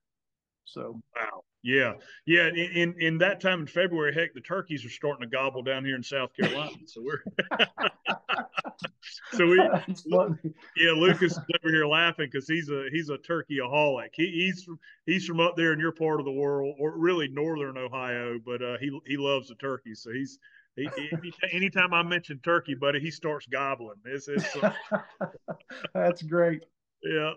So 0.64 1.00
wow, 1.14 1.44
yeah, 1.62 1.94
yeah. 2.26 2.48
In, 2.48 2.56
in, 2.56 2.94
in 2.98 3.18
that 3.18 3.40
time 3.40 3.60
in 3.60 3.66
February, 3.66 4.14
heck, 4.14 4.32
the 4.34 4.40
turkeys 4.40 4.84
are 4.84 4.90
starting 4.90 5.22
to 5.22 5.26
gobble 5.26 5.62
down 5.62 5.84
here 5.84 5.96
in 5.96 6.02
South 6.02 6.30
Carolina. 6.34 6.72
So 6.86 7.02
we're 7.02 7.22
so 9.32 9.46
we 9.46 9.56
yeah. 10.76 10.92
Lucas 10.92 11.32
is 11.32 11.38
over 11.38 11.70
here 11.70 11.86
laughing 11.86 12.28
because 12.32 12.48
he's 12.48 12.70
a 12.70 12.86
he's 12.92 13.10
a 13.10 13.18
turkeyaholic. 13.18 14.10
He, 14.14 14.26
he's 14.26 14.64
from 14.64 14.78
he's 15.06 15.26
from 15.26 15.40
up 15.40 15.54
there 15.56 15.72
in 15.72 15.80
your 15.80 15.92
part 15.92 16.18
of 16.18 16.26
the 16.26 16.32
world, 16.32 16.76
or 16.78 16.98
really 16.98 17.28
northern 17.28 17.76
Ohio, 17.76 18.38
but 18.44 18.62
uh, 18.62 18.78
he 18.78 18.98
he 19.06 19.16
loves 19.16 19.48
the 19.48 19.54
turkeys. 19.56 20.02
So 20.02 20.12
he's 20.12 20.38
he, 20.76 20.88
he, 20.96 21.32
anytime 21.52 21.94
I 21.94 22.02
mention 22.02 22.40
turkey, 22.44 22.74
buddy, 22.74 23.00
he 23.00 23.10
starts 23.10 23.46
gobbling. 23.46 23.96
It's, 24.04 24.28
it's 24.28 24.56
uh, 24.56 24.72
that's 25.94 26.22
great. 26.22 26.64
Yeah. 27.02 27.32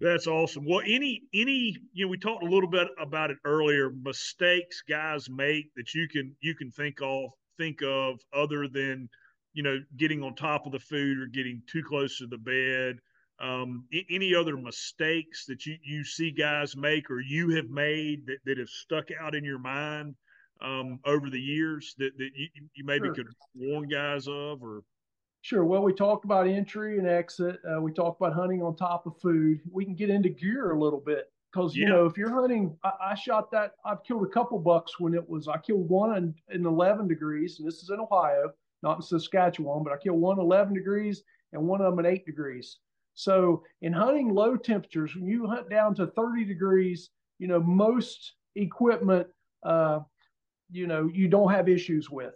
That's 0.00 0.26
awesome. 0.26 0.66
Well, 0.66 0.82
any 0.84 1.22
any 1.32 1.76
you 1.94 2.04
know 2.04 2.10
we 2.10 2.18
talked 2.18 2.42
a 2.42 2.48
little 2.48 2.68
bit 2.68 2.88
about 3.00 3.30
it 3.30 3.38
earlier. 3.44 3.90
Mistakes 3.90 4.82
guys 4.86 5.30
make 5.30 5.72
that 5.74 5.94
you 5.94 6.06
can 6.06 6.36
you 6.40 6.54
can 6.54 6.70
think 6.70 6.98
of 7.00 7.30
think 7.56 7.82
of 7.82 8.20
other 8.34 8.68
than 8.68 9.08
you 9.54 9.62
know 9.62 9.78
getting 9.96 10.22
on 10.22 10.34
top 10.34 10.66
of 10.66 10.72
the 10.72 10.78
food 10.78 11.18
or 11.18 11.26
getting 11.26 11.62
too 11.66 11.82
close 11.82 12.18
to 12.18 12.26
the 12.26 12.36
bed. 12.36 12.98
Um, 13.38 13.86
any 14.10 14.34
other 14.34 14.56
mistakes 14.58 15.46
that 15.46 15.64
you 15.64 15.76
you 15.82 16.04
see 16.04 16.30
guys 16.30 16.76
make 16.76 17.10
or 17.10 17.20
you 17.20 17.50
have 17.56 17.70
made 17.70 18.26
that, 18.26 18.38
that 18.44 18.58
have 18.58 18.68
stuck 18.68 19.08
out 19.18 19.34
in 19.34 19.44
your 19.44 19.58
mind 19.58 20.14
um, 20.60 21.00
over 21.04 21.30
the 21.30 21.40
years 21.40 21.94
that 21.98 22.16
that 22.18 22.30
you, 22.34 22.48
you 22.74 22.84
maybe 22.84 23.08
sure. 23.08 23.14
could 23.14 23.28
warn 23.54 23.88
guys 23.88 24.26
of 24.28 24.62
or 24.62 24.82
Sure. 25.46 25.64
Well, 25.64 25.82
we 25.82 25.92
talked 25.92 26.24
about 26.24 26.48
entry 26.48 26.98
and 26.98 27.06
exit. 27.06 27.60
Uh, 27.64 27.80
we 27.80 27.92
talked 27.92 28.20
about 28.20 28.32
hunting 28.32 28.64
on 28.64 28.74
top 28.74 29.06
of 29.06 29.16
food. 29.20 29.60
We 29.70 29.84
can 29.84 29.94
get 29.94 30.10
into 30.10 30.28
gear 30.28 30.72
a 30.72 30.80
little 30.80 30.98
bit 30.98 31.30
because, 31.52 31.76
yeah. 31.76 31.84
you 31.84 31.88
know, 31.88 32.04
if 32.04 32.16
you're 32.16 32.34
hunting, 32.34 32.76
I, 32.82 32.92
I, 33.00 33.14
shot 33.14 33.52
that, 33.52 33.74
I've 33.84 34.02
killed 34.02 34.24
a 34.24 34.28
couple 34.28 34.58
bucks 34.58 34.98
when 34.98 35.14
it 35.14 35.22
was, 35.28 35.46
I 35.46 35.58
killed 35.58 35.88
one 35.88 36.16
in, 36.16 36.34
in 36.52 36.66
11 36.66 37.06
degrees, 37.06 37.60
and 37.60 37.68
this 37.68 37.80
is 37.80 37.90
in 37.90 38.00
Ohio, 38.00 38.50
not 38.82 38.96
in 38.96 39.02
Saskatchewan, 39.02 39.84
but 39.84 39.92
I 39.92 39.98
killed 39.98 40.20
one 40.20 40.40
11 40.40 40.74
degrees 40.74 41.22
and 41.52 41.62
one 41.62 41.80
of 41.80 41.94
them 41.94 42.04
at 42.04 42.10
eight 42.10 42.26
degrees. 42.26 42.78
So 43.14 43.62
in 43.82 43.92
hunting 43.92 44.34
low 44.34 44.56
temperatures, 44.56 45.14
when 45.14 45.26
you 45.26 45.46
hunt 45.46 45.70
down 45.70 45.94
to 45.94 46.08
30 46.08 46.44
degrees, 46.44 47.10
you 47.38 47.46
know, 47.46 47.60
most 47.60 48.34
equipment, 48.56 49.28
uh, 49.62 50.00
you 50.70 50.86
know, 50.86 51.10
you 51.12 51.28
don't 51.28 51.52
have 51.52 51.68
issues 51.68 52.10
with. 52.10 52.34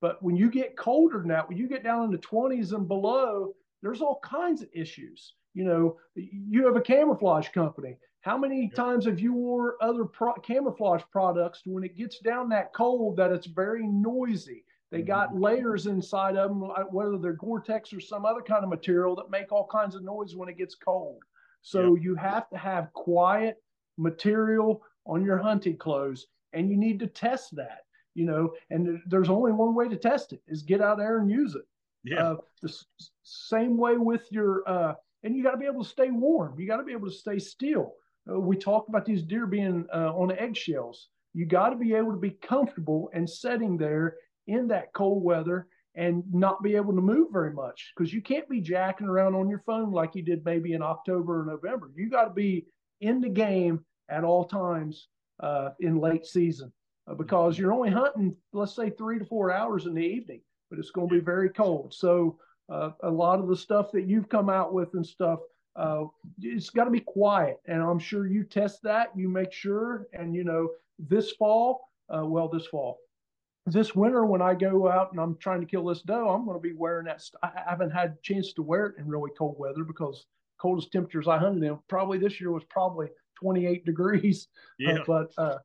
But 0.00 0.22
when 0.22 0.36
you 0.36 0.50
get 0.50 0.76
colder 0.76 1.18
than 1.18 1.28
that, 1.28 1.48
when 1.48 1.56
you 1.56 1.68
get 1.68 1.84
down 1.84 2.04
in 2.04 2.10
the 2.10 2.18
20s 2.18 2.72
and 2.72 2.88
below, 2.88 3.54
there's 3.82 4.02
all 4.02 4.20
kinds 4.22 4.62
of 4.62 4.68
issues. 4.72 5.34
You 5.54 5.64
know, 5.64 5.96
you 6.16 6.66
have 6.66 6.76
a 6.76 6.80
camouflage 6.80 7.48
company. 7.50 7.98
How 8.22 8.38
many 8.38 8.62
yeah. 8.62 8.76
times 8.76 9.04
have 9.06 9.20
you 9.20 9.32
wore 9.32 9.76
other 9.80 10.04
pro- 10.04 10.34
camouflage 10.34 11.02
products 11.10 11.62
when 11.66 11.84
it 11.84 11.96
gets 11.96 12.20
down 12.20 12.48
that 12.50 12.72
cold 12.72 13.16
that 13.16 13.32
it's 13.32 13.46
very 13.46 13.86
noisy? 13.86 14.64
They 14.90 14.98
mm-hmm. 14.98 15.06
got 15.06 15.38
layers 15.38 15.86
inside 15.86 16.36
of 16.36 16.50
them, 16.50 16.62
whether 16.90 17.18
they're 17.18 17.32
Gore-Tex 17.34 17.92
or 17.92 18.00
some 18.00 18.24
other 18.24 18.42
kind 18.42 18.62
of 18.62 18.70
material 18.70 19.16
that 19.16 19.30
make 19.30 19.50
all 19.50 19.66
kinds 19.66 19.94
of 19.94 20.04
noise 20.04 20.36
when 20.36 20.48
it 20.48 20.58
gets 20.58 20.74
cold. 20.74 21.22
So 21.62 21.94
yeah. 21.94 22.02
you 22.02 22.14
have 22.16 22.48
to 22.50 22.56
have 22.56 22.92
quiet 22.92 23.56
material 23.98 24.82
on 25.06 25.24
your 25.24 25.38
hunting 25.38 25.76
clothes, 25.76 26.26
and 26.52 26.70
you 26.70 26.76
need 26.76 26.98
to 27.00 27.06
test 27.06 27.54
that 27.56 27.80
you 28.14 28.26
know, 28.26 28.52
and 28.70 29.00
there's 29.06 29.28
only 29.28 29.52
one 29.52 29.74
way 29.74 29.88
to 29.88 29.96
test 29.96 30.32
it 30.32 30.42
is 30.46 30.62
get 30.62 30.80
out 30.80 30.98
there 30.98 31.18
and 31.18 31.30
use 31.30 31.54
it. 31.54 31.62
Yeah. 32.04 32.32
Uh, 32.32 32.36
the 32.60 32.68
s- 32.68 32.84
same 33.22 33.76
way 33.76 33.96
with 33.96 34.30
your, 34.30 34.68
uh, 34.68 34.94
and 35.22 35.36
you 35.36 35.42
got 35.42 35.52
to 35.52 35.56
be 35.56 35.66
able 35.66 35.84
to 35.84 35.88
stay 35.88 36.10
warm. 36.10 36.58
You 36.58 36.66
got 36.66 36.78
to 36.78 36.84
be 36.84 36.92
able 36.92 37.08
to 37.08 37.14
stay 37.14 37.38
still. 37.38 37.94
Uh, 38.30 38.38
we 38.38 38.56
talked 38.56 38.88
about 38.88 39.04
these 39.04 39.22
deer 39.22 39.46
being 39.46 39.86
uh, 39.94 40.12
on 40.14 40.32
eggshells. 40.32 41.08
You 41.32 41.46
got 41.46 41.70
to 41.70 41.76
be 41.76 41.94
able 41.94 42.12
to 42.12 42.18
be 42.18 42.30
comfortable 42.30 43.10
and 43.14 43.28
sitting 43.28 43.76
there 43.76 44.16
in 44.46 44.68
that 44.68 44.92
cold 44.92 45.22
weather 45.22 45.68
and 45.94 46.22
not 46.32 46.62
be 46.62 46.74
able 46.74 46.94
to 46.94 47.00
move 47.00 47.28
very 47.32 47.52
much 47.52 47.92
because 47.96 48.12
you 48.12 48.20
can't 48.20 48.48
be 48.48 48.60
jacking 48.60 49.06
around 49.06 49.34
on 49.34 49.48
your 49.48 49.62
phone 49.66 49.92
like 49.92 50.14
you 50.14 50.22
did 50.22 50.44
maybe 50.44 50.72
in 50.72 50.82
October 50.82 51.42
or 51.42 51.44
November. 51.44 51.90
You 51.94 52.10
got 52.10 52.24
to 52.24 52.30
be 52.30 52.66
in 53.00 53.20
the 53.20 53.28
game 53.28 53.84
at 54.08 54.24
all 54.24 54.44
times 54.44 55.08
uh, 55.42 55.70
in 55.80 55.98
late 55.98 56.24
season. 56.24 56.72
Uh, 57.08 57.14
because 57.14 57.58
you're 57.58 57.72
only 57.72 57.90
hunting, 57.90 58.34
let's 58.52 58.76
say, 58.76 58.88
three 58.88 59.18
to 59.18 59.24
four 59.24 59.52
hours 59.52 59.86
in 59.86 59.94
the 59.94 60.00
evening, 60.00 60.40
but 60.70 60.78
it's 60.78 60.92
going 60.92 61.08
to 61.08 61.14
be 61.14 61.20
very 61.20 61.50
cold. 61.50 61.92
So 61.92 62.38
uh, 62.68 62.90
a 63.02 63.10
lot 63.10 63.40
of 63.40 63.48
the 63.48 63.56
stuff 63.56 63.90
that 63.92 64.08
you've 64.08 64.28
come 64.28 64.48
out 64.48 64.72
with 64.72 64.94
and 64.94 65.04
stuff, 65.04 65.40
uh, 65.74 66.04
it's 66.40 66.70
got 66.70 66.84
to 66.84 66.90
be 66.90 67.00
quiet. 67.00 67.58
And 67.66 67.82
I'm 67.82 67.98
sure 67.98 68.26
you 68.26 68.44
test 68.44 68.82
that, 68.84 69.08
you 69.16 69.28
make 69.28 69.52
sure. 69.52 70.06
And 70.12 70.34
you 70.34 70.44
know, 70.44 70.68
this 70.98 71.32
fall, 71.32 71.88
uh, 72.14 72.24
well, 72.24 72.48
this 72.48 72.66
fall, 72.66 72.98
this 73.66 73.94
winter 73.94 74.24
when 74.24 74.42
I 74.42 74.54
go 74.54 74.88
out 74.88 75.10
and 75.12 75.20
I'm 75.20 75.36
trying 75.38 75.60
to 75.60 75.66
kill 75.66 75.84
this 75.86 76.02
doe, 76.02 76.28
I'm 76.28 76.44
going 76.44 76.56
to 76.56 76.62
be 76.62 76.72
wearing 76.72 77.06
that. 77.06 77.22
St- 77.22 77.42
I 77.42 77.50
haven't 77.68 77.90
had 77.90 78.10
a 78.10 78.18
chance 78.22 78.52
to 78.54 78.62
wear 78.62 78.86
it 78.86 78.94
in 78.98 79.08
really 79.08 79.30
cold 79.36 79.56
weather 79.58 79.82
because 79.82 80.26
coldest 80.60 80.92
temperatures 80.92 81.26
I 81.26 81.38
hunted 81.38 81.64
in 81.64 81.78
probably 81.88 82.18
this 82.18 82.40
year 82.40 82.52
was 82.52 82.64
probably 82.70 83.08
28 83.42 83.84
degrees. 83.84 84.48
Yeah. 84.78 85.00
Uh, 85.00 85.04
but 85.06 85.32
uh, 85.38 85.58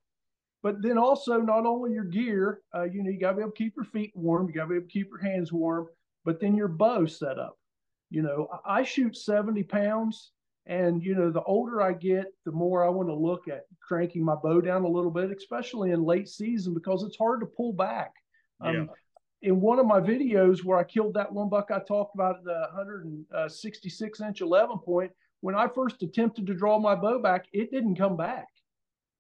but 0.64 0.82
then 0.82 0.98
also, 0.98 1.40
not 1.40 1.66
only 1.66 1.94
your 1.94 2.04
gear, 2.04 2.62
uh, 2.76 2.84
you 2.84 3.04
know, 3.04 3.10
you 3.10 3.20
got 3.20 3.32
to 3.32 3.36
be 3.38 3.42
able 3.42 3.52
to 3.52 3.58
keep 3.58 3.76
your 3.76 3.86
feet 3.86 4.12
warm, 4.16 4.48
you 4.48 4.54
got 4.54 4.64
to 4.64 4.70
be 4.70 4.76
able 4.76 4.88
to 4.88 4.92
keep 4.92 5.08
your 5.08 5.22
hands 5.22 5.54
warm, 5.54 5.88
but 6.26 6.40
then 6.40 6.56
your 6.56 6.68
bow 6.68 7.06
set 7.06 7.40
up. 7.40 7.58
You 8.10 8.22
know, 8.22 8.48
I 8.66 8.84
shoot 8.84 9.16
70 9.16 9.64
pounds, 9.64 10.32
and, 10.66 11.04
you 11.04 11.16
know, 11.16 11.32
the 11.32 11.44
older 11.44 11.82
I 11.82 11.94
get, 11.94 12.26
the 12.46 12.52
more 12.52 12.84
I 12.84 12.90
want 12.90 13.08
to 13.10 13.16
look 13.16 13.48
at 13.48 13.66
cranking 13.82 14.24
my 14.24 14.36
bow 14.36 14.60
down 14.60 14.84
a 14.84 14.90
little 14.90 15.12
bit, 15.12 15.32
especially 15.32 15.92
in 15.92 16.04
late 16.04 16.28
season, 16.28 16.74
because 16.74 17.04
it's 17.04 17.18
hard 17.18 17.40
to 17.42 17.46
pull 17.46 17.74
back. 17.74 18.14
Um, 18.60 18.76
yeah. 18.76 18.86
in 19.50 19.62
one 19.62 19.80
of 19.80 19.86
my 19.86 20.00
videos 20.00 20.64
where 20.64 20.80
I 20.80 20.84
killed 20.84 21.14
that 21.14 21.32
one 21.32 21.48
buck 21.48 21.70
I 21.72 21.80
talked 21.80 22.16
about, 22.16 22.44
the 22.44 22.68
166 22.74 24.22
inch 24.22 24.42
11 24.42 24.80
point, 24.80 25.12
when 25.42 25.56
I 25.56 25.68
first 25.68 26.02
attempted 26.04 26.48
to 26.48 26.54
draw 26.54 26.80
my 26.80 26.96
bow 26.96 27.20
back, 27.20 27.46
it 27.54 27.72
didn't 27.72 27.96
come 27.96 28.18
back. 28.18 28.48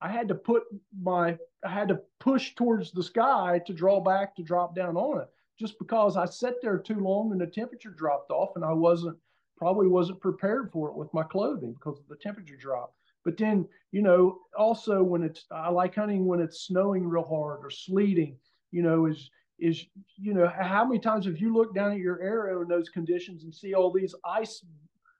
I 0.01 0.09
had 0.09 0.27
to 0.27 0.35
put 0.35 0.63
my 0.99 1.37
I 1.65 1.69
had 1.69 1.87
to 1.87 1.99
push 2.19 2.53
towards 2.55 2.91
the 2.91 3.03
sky 3.03 3.61
to 3.65 3.73
draw 3.73 3.99
back 3.99 4.35
to 4.35 4.43
drop 4.43 4.75
down 4.75 4.95
on 4.95 5.21
it 5.21 5.27
just 5.59 5.79
because 5.79 6.17
I 6.17 6.25
sat 6.25 6.55
there 6.61 6.77
too 6.77 6.99
long 6.99 7.31
and 7.31 7.41
the 7.41 7.47
temperature 7.47 7.89
dropped 7.89 8.31
off 8.31 8.55
and 8.55 8.63
I 8.63 8.73
wasn't 8.73 9.17
probably 9.57 9.87
wasn't 9.87 10.21
prepared 10.21 10.71
for 10.71 10.89
it 10.89 10.95
with 10.95 11.11
my 11.13 11.23
clothing 11.23 11.73
because 11.73 11.99
of 11.99 12.07
the 12.07 12.15
temperature 12.15 12.55
drop. 12.55 12.93
But 13.25 13.37
then, 13.37 13.67
you 13.91 14.03
know, 14.03 14.37
also 14.57 15.01
when 15.01 15.23
it's 15.23 15.45
I 15.51 15.69
like 15.69 15.95
hunting 15.95 16.25
when 16.27 16.39
it's 16.39 16.61
snowing 16.61 17.07
real 17.07 17.23
hard 17.23 17.65
or 17.65 17.71
sleeting, 17.71 18.37
you 18.71 18.83
know, 18.83 19.07
is 19.07 19.29
is 19.59 19.85
you 20.17 20.35
know, 20.35 20.47
how 20.47 20.85
many 20.85 20.99
times 20.99 21.25
have 21.25 21.39
you 21.39 21.53
looked 21.53 21.75
down 21.75 21.91
at 21.91 21.97
your 21.97 22.21
arrow 22.21 22.61
in 22.61 22.67
those 22.67 22.89
conditions 22.89 23.43
and 23.43 23.53
see 23.53 23.73
all 23.73 23.91
these 23.91 24.13
ice 24.23 24.63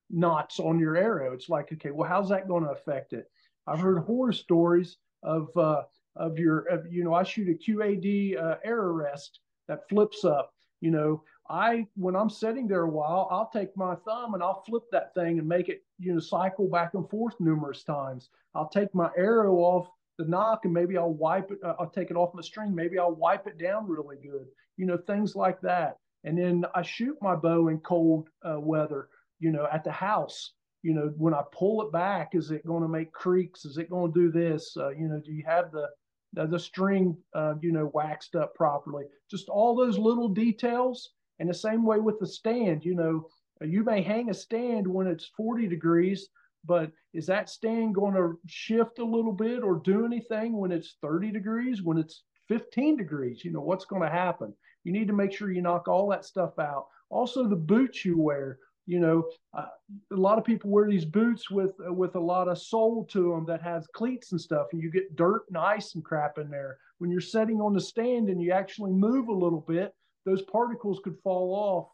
knots 0.10 0.60
on 0.60 0.80
your 0.80 0.95
arrow? 0.97 1.34
It's 1.34 1.49
like, 1.49 1.72
okay, 1.74 1.91
well, 1.91 2.10
how's 2.10 2.30
that 2.30 2.47
going 2.47 2.64
to 2.64 2.72
affect 2.72 3.14
it? 3.14 3.30
I've 3.68 3.80
heard 3.80 3.99
horror 3.99 4.32
stories 4.32 4.97
of 5.24 5.55
uh, 5.58 5.84
of 6.16 6.39
your 6.39 6.60
of, 6.68 6.91
you 6.91 7.03
know 7.03 7.14
I 7.14 7.24
shoot 7.24 7.49
a 7.49 7.53
QAD 7.53 8.41
uh, 8.41 8.55
arrow 8.64 8.93
rest 8.93 9.39
that 9.68 9.88
flips 9.89 10.24
up. 10.26 10.53
You 10.80 10.91
know, 10.91 11.24
I 11.49 11.88
when 11.95 12.16
I'm 12.16 12.30
sitting 12.30 12.68
there 12.68 12.84
a 12.84 12.89
while, 12.89 13.28
I'll 13.32 13.49
take 13.53 13.76
my 13.76 13.95
thumb 13.95 14.34
and 14.34 14.43
I'll 14.43 14.64
flip 14.64 14.84
that 14.91 15.14
thing 15.14 15.39
and 15.39 15.47
make 15.47 15.70
it 15.70 15.84
you 15.99 16.14
know 16.14 16.20
cycle 16.20 16.70
back 16.70 16.93
and 16.93 17.10
forth 17.10 17.36
numerous 17.39 17.84
times. 17.84 18.30
I'll 18.55 18.70
take 18.70 18.93
my 18.95 19.10
arrow 19.18 19.55
off 19.55 19.89
the 20.18 20.26
nock 20.26 20.66
and 20.66 20.74
maybe 20.74 20.97
I'll 20.97 21.14
wipe 21.14 21.51
it. 21.51 21.60
Uh, 21.64 21.76
I'll 21.80 21.89
take 21.89 22.10
it 22.10 22.18
off 22.18 22.34
my 22.34 22.41
string. 22.41 22.74
Maybe 22.74 22.97
I'll 22.97 23.16
wipe 23.16 23.47
it 23.47 23.58
down 23.58 23.88
really 23.88 24.18
good. 24.18 24.47
You 24.78 24.86
know, 24.86 24.97
things 24.97 25.36
like 25.36 25.62
that. 25.62 25.97
And 26.24 26.38
then 26.38 26.66
I 26.74 26.82
shoot 26.82 27.18
my 27.22 27.36
bow 27.36 27.68
in 27.68 27.80
cold 27.80 28.30
uh, 28.43 28.60
weather. 28.60 29.10
You 29.39 29.51
know, 29.51 29.67
at 29.71 29.83
the 29.83 29.91
house 29.91 30.53
you 30.83 30.93
know, 30.93 31.11
when 31.17 31.33
I 31.33 31.41
pull 31.51 31.81
it 31.81 31.91
back, 31.91 32.29
is 32.33 32.51
it 32.51 32.65
going 32.65 32.83
to 32.83 32.88
make 32.88 33.11
creaks? 33.11 33.65
Is 33.65 33.77
it 33.77 33.89
going 33.89 34.13
to 34.13 34.19
do 34.19 34.31
this? 34.31 34.75
Uh, 34.77 34.89
you 34.89 35.07
know, 35.07 35.19
do 35.19 35.33
you 35.33 35.43
have 35.45 35.71
the 35.71 35.88
the, 36.33 36.59
string, 36.59 37.17
uh, 37.33 37.55
you 37.61 37.71
know, 37.71 37.89
waxed 37.93 38.35
up 38.35 38.53
properly? 38.53 39.05
Just 39.29 39.49
all 39.49 39.75
those 39.75 39.97
little 39.97 40.29
details. 40.29 41.09
And 41.39 41.49
the 41.49 41.53
same 41.53 41.83
way 41.83 41.99
with 41.99 42.19
the 42.19 42.27
stand, 42.27 42.85
you 42.85 42.95
know, 42.95 43.27
you 43.61 43.83
may 43.83 44.01
hang 44.01 44.29
a 44.29 44.33
stand 44.33 44.88
when 44.88 45.07
it's 45.07 45.31
40 45.35 45.67
degrees, 45.67 46.29
but 46.63 46.91
is 47.13 47.25
that 47.25 47.49
stand 47.49 47.95
going 47.95 48.13
to 48.13 48.39
shift 48.45 48.99
a 48.99 49.05
little 49.05 49.31
bit 49.33 49.63
or 49.63 49.81
do 49.83 50.05
anything 50.05 50.57
when 50.57 50.71
it's 50.71 50.97
30 51.01 51.31
degrees, 51.31 51.81
when 51.81 51.97
it's 51.97 52.23
15 52.47 52.97
degrees? 52.97 53.43
You 53.43 53.51
know, 53.51 53.61
what's 53.61 53.85
going 53.85 54.03
to 54.03 54.09
happen? 54.09 54.53
You 54.83 54.93
need 54.93 55.07
to 55.07 55.13
make 55.13 55.33
sure 55.33 55.51
you 55.51 55.61
knock 55.61 55.88
all 55.88 56.07
that 56.09 56.25
stuff 56.25 56.59
out. 56.59 56.88
Also, 57.09 57.47
the 57.47 57.55
boots 57.55 58.05
you 58.05 58.19
wear 58.21 58.59
you 58.88 59.01
know, 59.01 59.29
uh, 59.55 59.65
a 60.13 60.15
lot 60.15 60.38
of 60.38 60.45
people 60.45 60.71
wear 60.71 60.89
these 60.89 61.05
boots 61.05 61.51
with 61.51 61.71
uh, 61.85 61.93
with 61.93 62.15
a 62.15 62.19
lot 62.19 62.47
of 62.47 62.57
sole 62.57 63.05
to 63.11 63.31
them 63.31 63.45
that 63.45 63.61
has 63.61 63.85
cleats 63.88 64.31
and 64.31 64.39
stuff, 64.39 64.67
and 64.71 64.81
you 64.81 64.89
get 64.89 65.15
dirt 65.17 65.43
and 65.49 65.57
ice 65.57 65.93
and 65.93 66.03
crap 66.03 66.38
in 66.38 66.49
there. 66.49 66.77
When 66.97 67.11
you're 67.11 67.21
sitting 67.21 67.59
on 67.59 67.73
the 67.73 67.81
stand 67.81 68.29
and 68.29 68.41
you 68.41 68.53
actually 68.53 68.93
move 68.93 69.27
a 69.27 69.33
little 69.33 69.63
bit, 69.67 69.93
those 70.25 70.41
particles 70.43 71.01
could 71.03 71.17
fall 71.21 71.53
off 71.53 71.89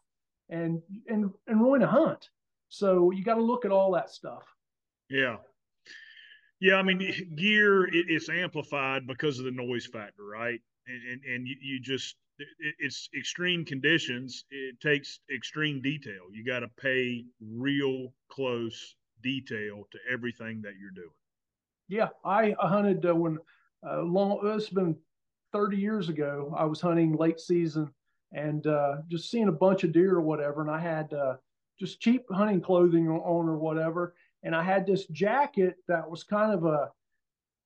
and 0.50 0.82
and 1.08 1.32
and 1.48 1.60
ruin 1.60 1.82
a 1.82 1.88
hunt. 1.88 2.30
So 2.70 3.12
you 3.12 3.24
got 3.24 3.36
to 3.36 3.44
look 3.44 3.66
at 3.66 3.72
all 3.72 3.92
that 3.94 4.10
stuff. 4.10 4.44
Yeah. 5.10 5.38
Yeah, 6.60 6.76
I 6.76 6.84
mean, 6.84 7.00
gear 7.36 7.86
it, 7.86 8.06
it's 8.08 8.30
amplified 8.30 9.06
because 9.06 9.38
of 9.40 9.46
the 9.46 9.52
noise 9.52 9.88
factor, 9.88 10.24
right? 10.24 10.62
And 10.88 11.02
and, 11.12 11.24
and 11.24 11.48
you, 11.48 11.56
you 11.60 11.80
just 11.80 12.16
it's 12.80 13.10
extreme 13.18 13.66
conditions. 13.66 14.46
It 14.52 14.80
takes 14.80 15.20
extreme 15.34 15.82
detail. 15.82 16.24
You 16.32 16.44
got 16.46 16.60
to 16.60 16.70
pay 16.80 17.26
real 17.42 18.14
close 18.30 18.96
detail 19.22 19.84
to 19.92 20.00
everything 20.12 20.62
that 20.62 20.74
you're 20.80 20.92
doing. 20.92 21.10
Yeah, 21.88 22.10
I 22.26 22.56
hunted 22.60 23.06
uh, 23.06 23.16
when 23.16 23.38
uh, 23.88 24.02
long. 24.02 24.40
It's 24.44 24.70
been 24.70 24.96
30 25.52 25.78
years 25.78 26.10
ago. 26.10 26.54
I 26.58 26.66
was 26.66 26.82
hunting 26.82 27.16
late 27.16 27.40
season 27.40 27.92
and 28.32 28.66
uh, 28.66 28.98
just 29.10 29.30
seeing 29.30 29.48
a 29.48 29.52
bunch 29.52 29.84
of 29.84 29.92
deer 29.92 30.16
or 30.16 30.22
whatever, 30.22 30.62
and 30.62 30.72
I 30.72 30.80
had 30.80 31.14
uh, 31.14 31.36
just 31.80 32.00
cheap 32.00 32.26
hunting 32.32 32.62
clothing 32.62 33.08
on 33.08 33.48
or 33.48 33.58
whatever, 33.58 34.16
and 34.44 34.56
I 34.56 34.64
had 34.64 34.86
this 34.86 35.06
jacket 35.08 35.76
that 35.88 36.10
was 36.10 36.24
kind 36.24 36.52
of 36.52 36.66
a 36.66 36.90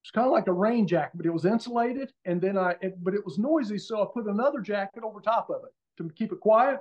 it's 0.07 0.11
kind 0.13 0.25
of 0.25 0.31
like 0.31 0.47
a 0.47 0.53
rain 0.53 0.87
jacket, 0.87 1.17
but 1.17 1.25
it 1.25 1.33
was 1.33 1.43
insulated. 1.43 2.13
And 2.23 2.39
then 2.39 2.57
I, 2.57 2.75
it, 2.79 3.03
but 3.03 3.13
it 3.13 3.25
was 3.25 3.37
noisy. 3.37 3.77
So 3.77 4.01
I 4.01 4.05
put 4.13 4.25
another 4.25 4.61
jacket 4.61 5.03
over 5.03 5.19
top 5.19 5.49
of 5.49 5.65
it 5.65 5.73
to 5.97 6.09
keep 6.15 6.31
it 6.31 6.39
quiet. 6.39 6.79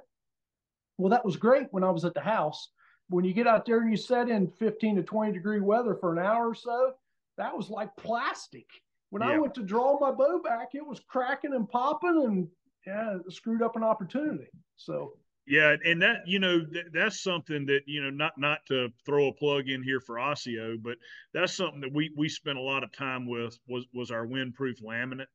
Well, 0.97 1.11
that 1.11 1.25
was 1.25 1.37
great 1.37 1.67
when 1.73 1.83
I 1.83 1.91
was 1.91 2.05
at 2.05 2.15
the 2.15 2.21
house. 2.21 2.69
When 3.09 3.25
you 3.25 3.35
get 3.35 3.49
out 3.49 3.67
there 3.67 3.81
and 3.81 3.91
you 3.91 3.97
set 3.97 4.29
in 4.29 4.47
15 4.47 4.95
to 4.95 5.03
20 5.03 5.33
degree 5.33 5.59
weather 5.59 5.97
for 5.97 6.13
an 6.13 6.25
hour 6.25 6.51
or 6.51 6.55
so, 6.55 6.93
that 7.37 7.57
was 7.57 7.69
like 7.69 7.91
plastic. 7.97 8.69
When 9.11 9.23
yeah. 9.23 9.31
I 9.31 9.39
went 9.39 9.55
to 9.55 9.65
draw 9.65 9.99
my 9.99 10.13
bow 10.13 10.41
back, 10.41 10.69
it 10.75 10.87
was 10.87 11.01
cracking 11.09 11.53
and 11.53 11.69
popping 11.69 12.23
and 12.25 12.49
yeah, 12.87 13.19
screwed 13.29 13.61
up 13.61 13.75
an 13.75 13.83
opportunity. 13.83 14.51
So 14.77 15.15
yeah, 15.47 15.77
and 15.85 16.03
that 16.03 16.27
you 16.27 16.41
know 16.41 16.65
th- 16.65 16.87
that's 16.93 17.23
something 17.23 17.67
that 17.67 17.83
you 17.87 18.03
know 18.03 18.11
not 18.11 18.33
not 18.37 18.67
to 18.67 18.89
throw 19.05 19.29
a 19.29 19.33
plug 19.33 19.69
in 19.69 19.83
here 19.83 20.01
for 20.01 20.19
Icio, 20.19 20.77
but 20.77 20.97
that's 21.33 21.55
something 21.55 21.81
that 21.81 21.93
we 21.93 22.13
we 22.17 22.29
spent 22.29 22.59
a 22.59 22.63
lot 22.63 22.83
of 22.83 22.93
time 22.93 23.27
with 23.27 23.57
was 23.69 23.87
was 23.95 24.11
our 24.11 24.27
windproof 24.27 24.83
laminate 24.83 25.27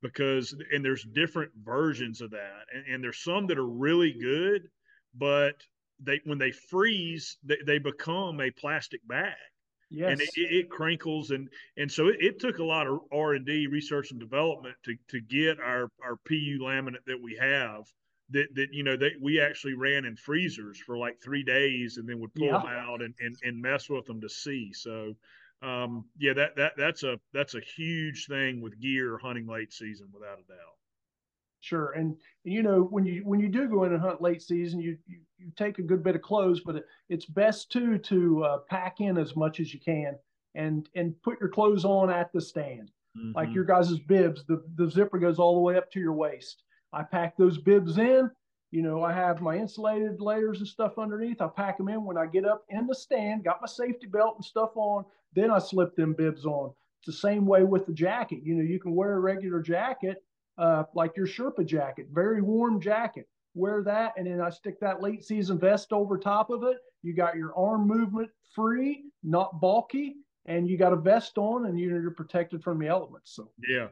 because 0.00 0.54
and 0.72 0.84
there's 0.84 1.04
different 1.12 1.50
versions 1.64 2.20
of 2.20 2.30
that, 2.30 2.66
and, 2.72 2.84
and 2.86 3.02
there's 3.02 3.24
some 3.24 3.48
that 3.48 3.58
are 3.58 3.66
really 3.66 4.12
good, 4.12 4.68
but 5.16 5.54
they 6.00 6.20
when 6.24 6.38
they 6.38 6.52
freeze 6.52 7.36
they, 7.42 7.58
they 7.66 7.78
become 7.78 8.40
a 8.40 8.50
plastic 8.52 9.06
bag. 9.08 9.34
Yes. 9.90 10.10
and 10.10 10.20
it, 10.20 10.28
it, 10.36 10.70
crinkles 10.70 11.30
and 11.30 11.48
and 11.78 11.90
so 11.90 12.08
it, 12.08 12.16
it, 12.20 12.38
took 12.38 12.58
a 12.58 12.64
lot 12.64 12.86
of 12.86 13.00
R 13.10 13.32
and 13.32 13.46
D 13.46 13.66
research 13.66 14.10
and 14.10 14.20
development 14.20 14.76
to 14.84 14.94
to 15.08 15.18
get 15.18 15.58
our 15.60 15.88
our 16.04 16.16
PU 16.26 16.58
laminate 16.60 17.06
that 17.06 17.18
we 17.22 17.34
have 17.40 17.84
that 18.30 18.46
that 18.54 18.68
you 18.72 18.82
know 18.82 18.96
they 18.96 19.12
we 19.20 19.40
actually 19.40 19.74
ran 19.74 20.04
in 20.04 20.16
freezers 20.16 20.78
for 20.78 20.98
like 20.98 21.20
three 21.22 21.42
days 21.42 21.96
and 21.96 22.08
then 22.08 22.20
would 22.20 22.34
pull 22.34 22.46
yeah. 22.46 22.58
them 22.58 22.66
out 22.66 23.02
and, 23.02 23.14
and 23.20 23.36
and 23.42 23.60
mess 23.60 23.88
with 23.88 24.06
them 24.06 24.20
to 24.20 24.28
see. 24.28 24.72
So 24.72 25.14
um, 25.62 26.04
yeah, 26.18 26.34
that 26.34 26.56
that 26.56 26.72
that's 26.76 27.02
a 27.02 27.18
that's 27.32 27.54
a 27.54 27.60
huge 27.60 28.26
thing 28.26 28.60
with 28.60 28.80
gear 28.80 29.18
hunting 29.18 29.46
late 29.46 29.72
season 29.72 30.08
without 30.12 30.38
a 30.38 30.46
doubt. 30.48 30.76
Sure, 31.60 31.90
and, 31.92 32.16
and 32.44 32.54
you 32.54 32.62
know 32.62 32.82
when 32.82 33.04
you 33.04 33.22
when 33.24 33.40
you 33.40 33.48
do 33.48 33.66
go 33.66 33.84
in 33.84 33.92
and 33.92 34.00
hunt 34.00 34.22
late 34.22 34.42
season, 34.42 34.80
you 34.80 34.96
you, 35.06 35.18
you 35.38 35.50
take 35.56 35.78
a 35.78 35.82
good 35.82 36.04
bit 36.04 36.14
of 36.14 36.22
clothes, 36.22 36.60
but 36.64 36.76
it, 36.76 36.84
it's 37.08 37.26
best 37.26 37.72
too 37.72 37.98
to 37.98 38.44
uh, 38.44 38.58
pack 38.70 39.00
in 39.00 39.18
as 39.18 39.34
much 39.34 39.58
as 39.58 39.74
you 39.74 39.80
can 39.80 40.16
and 40.54 40.88
and 40.94 41.20
put 41.22 41.40
your 41.40 41.48
clothes 41.48 41.84
on 41.84 42.10
at 42.10 42.32
the 42.32 42.40
stand. 42.40 42.90
Mm-hmm. 43.16 43.32
Like 43.34 43.52
your 43.52 43.64
guys' 43.64 43.98
bibs, 43.98 44.44
the 44.46 44.62
the 44.76 44.88
zipper 44.88 45.18
goes 45.18 45.38
all 45.38 45.54
the 45.54 45.60
way 45.60 45.76
up 45.76 45.90
to 45.92 46.00
your 46.00 46.12
waist. 46.12 46.62
I 46.92 47.02
pack 47.02 47.36
those 47.36 47.58
bibs 47.58 47.98
in. 47.98 48.30
You 48.70 48.82
know, 48.82 49.02
I 49.02 49.12
have 49.12 49.40
my 49.40 49.56
insulated 49.56 50.20
layers 50.20 50.58
and 50.58 50.68
stuff 50.68 50.98
underneath. 50.98 51.40
I 51.40 51.48
pack 51.48 51.78
them 51.78 51.88
in 51.88 52.04
when 52.04 52.18
I 52.18 52.26
get 52.26 52.44
up 52.44 52.64
in 52.68 52.86
the 52.86 52.94
stand, 52.94 53.44
got 53.44 53.62
my 53.62 53.66
safety 53.66 54.06
belt 54.06 54.34
and 54.36 54.44
stuff 54.44 54.70
on. 54.76 55.04
Then 55.34 55.50
I 55.50 55.58
slip 55.58 55.96
them 55.96 56.12
bibs 56.12 56.44
on. 56.44 56.72
It's 57.00 57.06
the 57.06 57.28
same 57.28 57.46
way 57.46 57.62
with 57.62 57.86
the 57.86 57.92
jacket. 57.92 58.40
You 58.42 58.56
know, 58.56 58.62
you 58.62 58.78
can 58.78 58.94
wear 58.94 59.14
a 59.14 59.20
regular 59.20 59.62
jacket, 59.62 60.22
uh, 60.58 60.84
like 60.94 61.16
your 61.16 61.26
Sherpa 61.26 61.64
jacket, 61.64 62.08
very 62.12 62.42
warm 62.42 62.80
jacket. 62.80 63.26
Wear 63.54 63.82
that, 63.84 64.12
and 64.16 64.26
then 64.26 64.40
I 64.40 64.50
stick 64.50 64.78
that 64.80 65.02
late 65.02 65.24
season 65.24 65.58
vest 65.58 65.92
over 65.92 66.18
top 66.18 66.50
of 66.50 66.62
it. 66.62 66.76
You 67.02 67.14
got 67.14 67.36
your 67.36 67.56
arm 67.56 67.86
movement 67.86 68.30
free, 68.54 69.04
not 69.22 69.60
bulky, 69.60 70.16
and 70.46 70.68
you 70.68 70.76
got 70.76 70.92
a 70.92 70.96
vest 70.96 71.38
on, 71.38 71.66
and 71.66 71.78
you're 71.78 72.10
protected 72.10 72.62
from 72.62 72.78
the 72.78 72.86
elements. 72.86 73.34
So 73.34 73.50
yeah, 73.66 73.88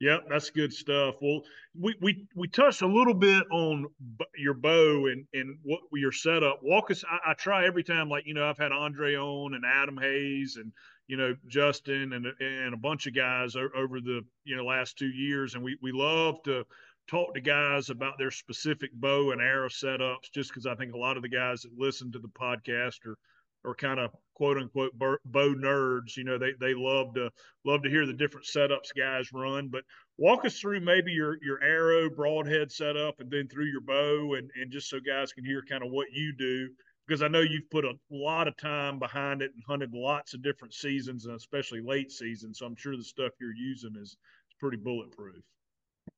Yep, 0.00 0.28
that's 0.30 0.48
good 0.48 0.72
stuff. 0.72 1.16
Well, 1.20 1.42
we 1.78 1.94
we 2.00 2.26
we 2.34 2.48
touched 2.48 2.80
a 2.80 2.86
little 2.86 3.12
bit 3.12 3.44
on 3.52 3.86
b- 4.18 4.24
your 4.38 4.54
bow 4.54 5.06
and 5.06 5.26
and 5.34 5.58
what 5.62 5.80
your 5.92 6.10
setup. 6.10 6.60
Walk 6.62 6.90
us. 6.90 7.04
I, 7.04 7.32
I, 7.32 7.34
try 7.34 7.66
every 7.66 7.84
time, 7.84 8.08
like 8.08 8.24
you 8.26 8.32
know, 8.32 8.48
I've 8.48 8.56
had 8.56 8.72
Andre 8.72 9.16
on 9.16 9.52
and 9.52 9.62
Adam 9.66 9.98
Hayes 9.98 10.56
and 10.56 10.72
you 11.06 11.18
know 11.18 11.36
Justin 11.48 12.14
and 12.14 12.26
and 12.40 12.72
a 12.72 12.78
bunch 12.78 13.06
of 13.08 13.14
guys 13.14 13.56
over 13.56 14.00
the 14.00 14.22
you 14.44 14.56
know 14.56 14.64
last 14.64 14.96
two 14.96 15.10
years, 15.10 15.54
and 15.54 15.62
we 15.62 15.76
we 15.82 15.92
love 15.92 16.42
to 16.44 16.64
talk 17.06 17.34
to 17.34 17.40
guys 17.42 17.90
about 17.90 18.16
their 18.16 18.30
specific 18.30 18.92
bow 18.94 19.32
and 19.32 19.42
arrow 19.42 19.68
setups, 19.68 20.32
just 20.32 20.50
because 20.50 20.64
I 20.64 20.76
think 20.76 20.94
a 20.94 20.98
lot 20.98 21.18
of 21.18 21.22
the 21.22 21.28
guys 21.28 21.60
that 21.62 21.76
listen 21.76 22.10
to 22.12 22.18
the 22.18 22.28
podcast 22.28 23.04
are 23.04 23.18
are 23.66 23.74
kind 23.74 24.00
of 24.00 24.12
quote 24.40 24.56
unquote 24.56 24.98
bow 24.98 25.18
nerds. 25.54 26.16
You 26.16 26.24
know, 26.24 26.38
they 26.38 26.52
they 26.58 26.72
love 26.72 27.12
to 27.14 27.30
love 27.66 27.82
to 27.82 27.90
hear 27.90 28.06
the 28.06 28.14
different 28.14 28.46
setups 28.46 28.88
guys 28.96 29.30
run. 29.34 29.68
But 29.68 29.84
walk 30.16 30.46
us 30.46 30.58
through 30.58 30.80
maybe 30.80 31.12
your 31.12 31.36
your 31.42 31.62
arrow 31.62 32.08
broadhead 32.08 32.72
setup, 32.72 33.20
and 33.20 33.30
then 33.30 33.48
through 33.48 33.66
your 33.66 33.82
bow, 33.82 34.34
and 34.34 34.50
and 34.58 34.72
just 34.72 34.88
so 34.88 34.98
guys 34.98 35.34
can 35.34 35.44
hear 35.44 35.62
kind 35.68 35.84
of 35.84 35.90
what 35.90 36.06
you 36.12 36.32
do. 36.32 36.70
Because 37.06 37.22
I 37.22 37.28
know 37.28 37.40
you've 37.40 37.68
put 37.70 37.84
a 37.84 37.92
lot 38.10 38.48
of 38.48 38.56
time 38.56 38.98
behind 38.98 39.42
it 39.42 39.50
and 39.54 39.62
hunted 39.66 39.92
lots 39.92 40.32
of 40.32 40.42
different 40.42 40.72
seasons, 40.72 41.26
and 41.26 41.34
especially 41.34 41.82
late 41.82 42.10
season. 42.10 42.54
So 42.54 42.64
I'm 42.64 42.76
sure 42.76 42.96
the 42.96 43.02
stuff 43.02 43.32
you're 43.38 43.54
using 43.54 43.94
is, 43.96 44.08
is 44.10 44.16
pretty 44.58 44.78
bulletproof. 44.78 45.42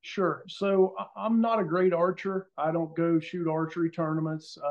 Sure. 0.03 0.45
So 0.49 0.95
I'm 1.16 1.41
not 1.41 1.61
a 1.61 1.64
great 1.64 1.93
archer. 1.93 2.49
I 2.59 2.73
don't 2.73 2.95
go 2.95 3.18
shoot 3.18 3.49
archery 3.49 3.91
tournaments. 3.91 4.59
Uh, 4.62 4.66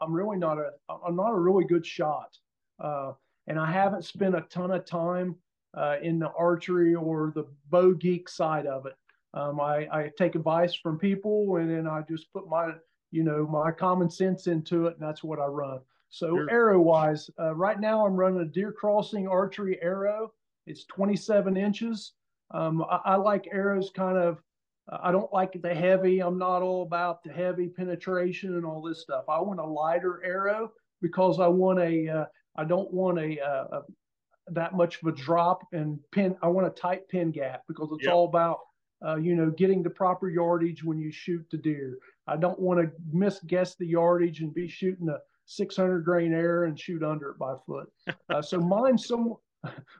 I, 0.00 0.04
am 0.04 0.12
really 0.12 0.36
not 0.38 0.58
a. 0.58 0.70
I'm 1.06 1.16
not 1.16 1.32
a 1.32 1.38
really 1.38 1.64
good 1.64 1.84
shot, 1.84 2.38
and 2.80 3.58
I 3.58 3.70
haven't 3.70 4.04
spent 4.04 4.34
a 4.34 4.42
ton 4.42 4.70
of 4.70 4.84
time 4.84 5.36
uh, 5.76 5.96
in 6.02 6.18
the 6.18 6.30
archery 6.32 6.94
or 6.94 7.32
the 7.34 7.46
bow 7.70 7.92
geek 7.92 8.28
side 8.28 8.66
of 8.66 8.86
it. 8.86 8.94
Um, 9.34 9.60
I, 9.60 9.88
I, 9.92 10.10
take 10.16 10.36
advice 10.36 10.74
from 10.76 10.96
people, 10.96 11.56
and 11.56 11.68
then 11.68 11.88
I 11.88 12.02
just 12.08 12.32
put 12.32 12.48
my, 12.48 12.74
you 13.10 13.24
know, 13.24 13.44
my 13.48 13.72
common 13.72 14.08
sense 14.08 14.46
into 14.46 14.86
it, 14.86 14.94
and 14.94 15.02
that's 15.02 15.24
what 15.24 15.40
I 15.40 15.46
run. 15.46 15.80
So 16.08 16.36
sure. 16.36 16.50
arrow 16.50 16.80
wise, 16.80 17.28
uh, 17.40 17.52
right 17.56 17.80
now 17.80 18.06
I'm 18.06 18.14
running 18.14 18.42
a 18.42 18.44
deer 18.44 18.70
crossing 18.70 19.26
archery 19.26 19.82
arrow. 19.82 20.32
It's 20.68 20.84
27 20.84 21.56
inches. 21.56 22.12
Um, 22.52 22.84
I, 22.88 23.00
I 23.04 23.16
like 23.16 23.48
arrows 23.50 23.90
kind 23.92 24.16
of 24.16 24.40
I 24.88 25.12
don't 25.12 25.32
like 25.32 25.60
the 25.60 25.74
heavy. 25.74 26.20
I'm 26.20 26.38
not 26.38 26.62
all 26.62 26.82
about 26.82 27.24
the 27.24 27.32
heavy 27.32 27.68
penetration 27.68 28.54
and 28.56 28.66
all 28.66 28.82
this 28.82 29.00
stuff. 29.00 29.24
I 29.28 29.40
want 29.40 29.60
a 29.60 29.64
lighter 29.64 30.22
arrow 30.24 30.72
because 31.00 31.40
I 31.40 31.48
want 31.48 31.80
a. 31.80 32.08
Uh, 32.08 32.24
I 32.56 32.64
don't 32.64 32.92
want 32.92 33.18
a, 33.18 33.38
a, 33.38 33.44
uh, 33.44 33.80
a, 33.80 34.52
that 34.52 34.74
much 34.74 35.00
of 35.02 35.08
a 35.08 35.12
drop 35.12 35.66
and 35.72 35.98
pin. 36.12 36.36
I 36.42 36.48
want 36.48 36.66
a 36.66 36.70
tight 36.70 37.08
pin 37.08 37.30
gap 37.30 37.62
because 37.68 37.90
it's 37.92 38.04
yep. 38.04 38.14
all 38.14 38.26
about 38.26 38.58
uh, 39.04 39.16
you 39.16 39.34
know 39.34 39.50
getting 39.50 39.82
the 39.82 39.90
proper 39.90 40.28
yardage 40.28 40.84
when 40.84 40.98
you 40.98 41.10
shoot 41.10 41.44
the 41.50 41.56
deer. 41.56 41.98
I 42.26 42.36
don't 42.36 42.58
want 42.58 42.80
to 42.80 42.92
misguess 43.12 43.76
the 43.76 43.86
yardage 43.86 44.40
and 44.40 44.52
be 44.52 44.68
shooting 44.68 45.08
a 45.08 45.18
600 45.46 46.04
grain 46.04 46.32
arrow 46.32 46.68
and 46.68 46.78
shoot 46.78 47.02
under 47.02 47.30
it 47.30 47.38
by 47.38 47.54
foot. 47.66 47.90
Uh, 48.30 48.40
so 48.40 48.58
mine 48.58 48.96
some 48.96 49.34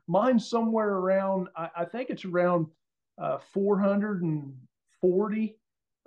mine 0.09 0.39
somewhere 0.39 0.95
around. 0.95 1.49
I, 1.57 1.69
I 1.77 1.85
think 1.85 2.11
it's 2.11 2.25
around 2.25 2.67
uh, 3.19 3.39
400 3.53 4.23
and 4.23 4.55
40 5.01 5.57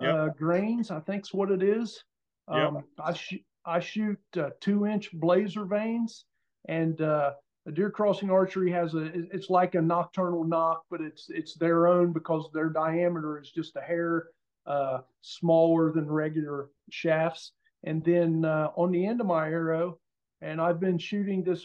yep. 0.00 0.14
uh, 0.14 0.28
grains, 0.30 0.90
I 0.90 1.00
think's 1.00 1.32
what 1.32 1.50
it 1.50 1.62
is. 1.62 2.02
Um, 2.48 2.76
yep. 2.76 2.84
I, 2.98 3.12
sh- 3.12 3.44
I 3.64 3.80
shoot 3.80 4.18
uh, 4.36 4.50
two 4.60 4.86
inch 4.86 5.12
blazer 5.12 5.64
vanes, 5.64 6.24
and 6.66 7.00
uh, 7.00 7.32
the 7.66 7.72
deer 7.72 7.90
crossing 7.90 8.30
archery 8.30 8.70
has 8.70 8.94
a. 8.94 9.10
It's 9.32 9.50
like 9.50 9.74
a 9.74 9.78
Nockturnal 9.78 10.44
nock, 10.44 10.84
but 10.90 11.00
it's 11.00 11.28
it's 11.28 11.54
their 11.54 11.86
own 11.86 12.12
because 12.12 12.48
their 12.52 12.70
diameter 12.70 13.38
is 13.38 13.50
just 13.50 13.76
a 13.76 13.80
hair 13.80 14.26
uh, 14.66 14.98
smaller 15.20 15.92
than 15.92 16.10
regular 16.10 16.70
shafts. 16.90 17.52
And 17.84 18.04
then 18.04 18.44
uh, 18.44 18.70
on 18.76 18.90
the 18.90 19.06
end 19.06 19.20
of 19.20 19.26
my 19.26 19.48
arrow, 19.48 19.98
and 20.40 20.60
I've 20.60 20.80
been 20.80 20.98
shooting 20.98 21.44
this 21.44 21.64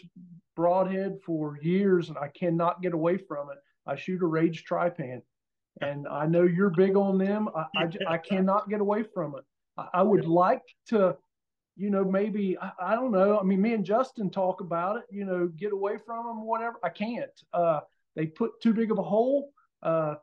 broadhead 0.56 1.18
for 1.26 1.58
years, 1.62 2.10
and 2.10 2.18
I 2.18 2.28
cannot 2.28 2.82
get 2.82 2.94
away 2.94 3.18
from 3.18 3.50
it. 3.50 3.58
I 3.88 3.96
shoot 3.96 4.22
a 4.22 4.28
Rage 4.28 4.64
Trypan 4.70 5.22
and 5.82 6.08
I 6.08 6.26
know 6.26 6.44
you're 6.44 6.70
big 6.70 6.96
on 6.96 7.18
them. 7.18 7.50
I, 7.56 7.66
I, 7.76 8.14
I 8.14 8.18
cannot 8.18 8.70
get 8.70 8.82
away 8.82 9.04
from 9.04 9.36
it. 9.36 9.44
I, 9.78 10.00
I 10.00 10.02
would 10.04 10.26
like 10.26 10.62
to 10.90 11.16
you 11.76 11.90
know, 11.90 12.04
maybe 12.04 12.58
I, 12.60 12.72
I, 12.80 12.96
don't 12.96 13.12
know. 13.12 13.40
I 13.40 13.44
mean, 13.44 13.62
me 13.62 13.74
and 13.74 13.86
Justin 13.86 14.30
talk 14.30 14.62
about 14.62 14.98
it. 14.98 15.04
You 15.10 15.26
know, 15.26 15.48
get 15.48 15.74
away 15.74 15.98
from 16.06 16.26
them, 16.26 16.46
whatever. 16.46 16.78
I 16.84 16.90
can't. 16.90 17.32
Uh, 17.54 17.82
they 18.16 18.28
put 18.28 18.62
too 18.62 18.74
big 18.74 18.92
of 18.92 19.00
a 19.00 19.04
hole. 19.04 19.50
Uh, 19.82 20.16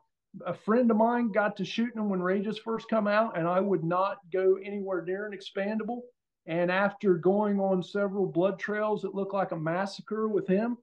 a 0.45 0.53
friend 0.53 0.89
of 0.89 0.97
mine 0.97 1.31
got 1.31 1.57
to 1.57 1.65
shooting 1.65 1.97
them 1.97 2.09
when 2.09 2.21
Rages 2.21 2.57
first 2.57 2.89
come 2.89 3.07
out, 3.07 3.37
and 3.37 3.47
I 3.47 3.59
would 3.59 3.83
not 3.83 4.19
go 4.31 4.57
anywhere 4.63 5.03
near 5.03 5.25
an 5.25 5.37
expandable. 5.37 6.01
And 6.45 6.71
after 6.71 7.15
going 7.15 7.59
on 7.59 7.83
several 7.83 8.25
blood 8.25 8.57
trails 8.57 9.01
that 9.01 9.13
looked 9.13 9.33
like 9.33 9.51
a 9.51 9.59
massacre 9.59 10.27
with 10.27 10.47
him, 10.47 10.77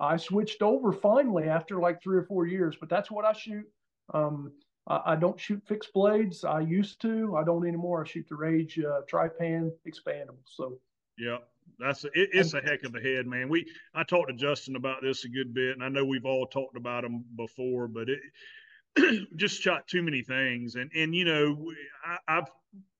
I 0.00 0.16
switched 0.16 0.62
over 0.62 0.92
finally 0.92 1.48
after 1.48 1.78
like 1.78 2.02
three 2.02 2.16
or 2.16 2.24
four 2.24 2.46
years. 2.46 2.76
But 2.80 2.88
that's 2.88 3.10
what 3.10 3.24
I 3.24 3.32
shoot. 3.32 3.66
Um, 4.12 4.52
I, 4.86 5.16
don't 5.16 5.40
shoot 5.40 5.62
fixed 5.66 5.92
blades. 5.94 6.44
I 6.44 6.60
used 6.60 7.00
to. 7.02 7.36
I 7.36 7.44
don't 7.44 7.66
anymore. 7.66 8.04
I 8.04 8.08
shoot 8.08 8.26
the 8.28 8.36
Rage 8.36 8.78
uh, 8.78 9.00
Trypan 9.10 9.70
expandable. 9.88 10.44
So 10.44 10.78
yeah, 11.18 11.38
that's 11.78 12.04
a, 12.04 12.08
it, 12.08 12.30
it's 12.32 12.54
a 12.54 12.60
heck 12.60 12.84
of 12.84 12.94
a 12.94 13.00
head, 13.00 13.26
man. 13.26 13.48
We 13.48 13.66
I 13.94 14.04
talked 14.04 14.28
to 14.28 14.34
Justin 14.34 14.76
about 14.76 15.02
this 15.02 15.24
a 15.24 15.28
good 15.28 15.54
bit, 15.54 15.72
and 15.72 15.82
I 15.82 15.88
know 15.88 16.04
we've 16.04 16.26
all 16.26 16.46
talked 16.46 16.76
about 16.76 17.02
them 17.02 17.24
before, 17.36 17.88
but 17.88 18.08
it 18.08 19.28
just 19.36 19.60
shot 19.60 19.88
too 19.88 20.02
many 20.02 20.22
things. 20.22 20.74
And 20.74 20.90
and 20.94 21.14
you 21.14 21.24
know, 21.24 21.72
I, 22.04 22.18
I've 22.36 22.50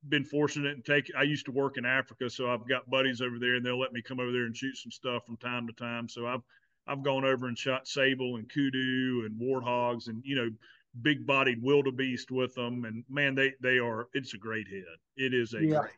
been 0.09 0.24
fortunate 0.24 0.74
and 0.74 0.85
take. 0.85 1.11
I 1.16 1.22
used 1.22 1.47
to 1.47 1.53
work 1.53 1.76
in 1.76 1.85
Africa, 1.85 2.30
so 2.30 2.51
I've 2.51 2.68
got 2.68 2.89
buddies 2.89 3.20
over 3.20 3.39
there, 3.39 3.57
and 3.57 3.64
they'll 3.64 3.80
let 3.80 3.93
me 3.93 4.03
come 4.03 4.20
over 4.20 4.32
there 4.32 4.47
and 4.47 4.57
shoot 4.57 4.76
some 4.76 4.91
stuff 4.91 5.26
from 5.26 5.37
time 5.37 5.66
to 5.66 5.72
time. 5.72 6.09
So 6.09 6.26
I've 6.26 6.43
I've 6.87 7.03
gone 7.03 7.24
over 7.24 7.47
and 7.47 7.59
shot 7.59 7.87
sable 7.87 8.37
and 8.37 8.51
kudu 8.51 9.26
and 9.26 9.41
warthogs, 9.41 10.09
and 10.09 10.22
you 10.24 10.37
know, 10.37 10.51
big 11.03 11.26
bodied 11.26 11.62
wildebeest 11.62 12.30
with 12.30 12.55
them. 12.55 12.84
And 12.84 13.05
man, 13.09 13.34
they 13.34 13.53
they 13.61 13.78
are. 13.78 14.09
It's 14.14 14.34
a 14.34 14.38
great 14.38 14.68
head. 14.68 14.84
It 15.16 15.34
is 15.34 15.55
a 15.55 15.62
yeah. 15.62 15.80
great, 15.80 15.92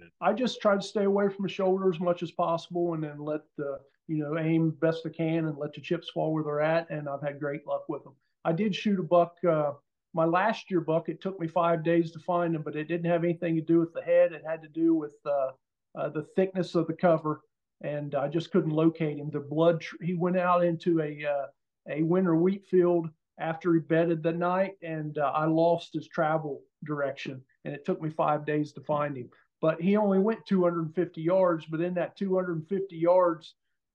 head. 0.00 0.10
I 0.20 0.32
just 0.32 0.60
try 0.60 0.76
to 0.76 0.82
stay 0.82 1.04
away 1.04 1.28
from 1.28 1.44
the 1.44 1.48
shoulder 1.48 1.90
as 1.90 2.00
much 2.00 2.22
as 2.22 2.30
possible, 2.30 2.94
and 2.94 3.02
then 3.02 3.18
let 3.18 3.40
the 3.56 3.78
you 4.06 4.18
know 4.18 4.38
aim 4.38 4.70
best 4.80 5.06
I 5.06 5.10
can 5.10 5.46
and 5.46 5.58
let 5.58 5.72
the 5.72 5.80
chips 5.80 6.10
fall 6.10 6.32
where 6.32 6.44
they're 6.44 6.60
at. 6.60 6.90
And 6.90 7.08
I've 7.08 7.22
had 7.22 7.40
great 7.40 7.66
luck 7.66 7.84
with 7.88 8.04
them. 8.04 8.14
I 8.44 8.52
did 8.52 8.74
shoot 8.74 9.00
a 9.00 9.02
buck. 9.02 9.36
Uh, 9.48 9.72
my 10.12 10.24
last 10.24 10.70
year 10.70 10.80
buck, 10.80 11.08
it 11.08 11.20
took 11.20 11.40
me 11.40 11.48
five 11.48 11.82
days 11.82 12.12
to 12.12 12.20
find 12.20 12.54
him, 12.54 12.62
but 12.62 12.76
it 12.76 12.86
didn't 12.86 13.10
have 13.10 13.24
anything 13.24 13.56
to 13.56 13.62
do 13.62 13.80
with 13.80 13.92
the 13.92 14.02
head. 14.02 14.32
It 14.32 14.44
had 14.46 14.62
to 14.62 14.68
do 14.68 14.94
with 14.94 15.14
uh, 15.26 15.50
uh, 15.98 16.08
the 16.10 16.26
thickness 16.36 16.76
of 16.76 16.86
the 16.86 16.92
cover, 16.92 17.40
and 17.80 18.14
I 18.14 18.28
just 18.28 18.52
couldn't 18.52 18.70
locate 18.70 19.18
him. 19.18 19.30
The 19.30 19.40
blood, 19.40 19.80
tr- 19.80 20.02
he 20.02 20.14
went 20.14 20.38
out 20.38 20.64
into 20.64 21.00
a 21.00 21.24
uh, 21.24 21.46
a 21.88 22.02
winter 22.02 22.36
wheat 22.36 22.64
field 22.66 23.08
after 23.38 23.74
he 23.74 23.80
bedded 23.80 24.22
the 24.22 24.32
night, 24.32 24.74
and 24.82 25.18
uh, 25.18 25.32
I 25.34 25.46
lost 25.46 25.94
his 25.94 26.08
travel 26.08 26.62
direction, 26.84 27.42
and 27.64 27.74
it 27.74 27.84
took 27.84 28.00
me 28.00 28.10
five 28.10 28.46
days 28.46 28.72
to 28.72 28.80
find 28.80 29.16
him. 29.16 29.28
But 29.60 29.80
he 29.80 29.96
only 29.96 30.18
went 30.18 30.44
250 30.46 31.20
yards, 31.20 31.64
but 31.66 31.80
in 31.80 31.94
that 31.94 32.16
250 32.16 32.96
yards, 32.96 33.54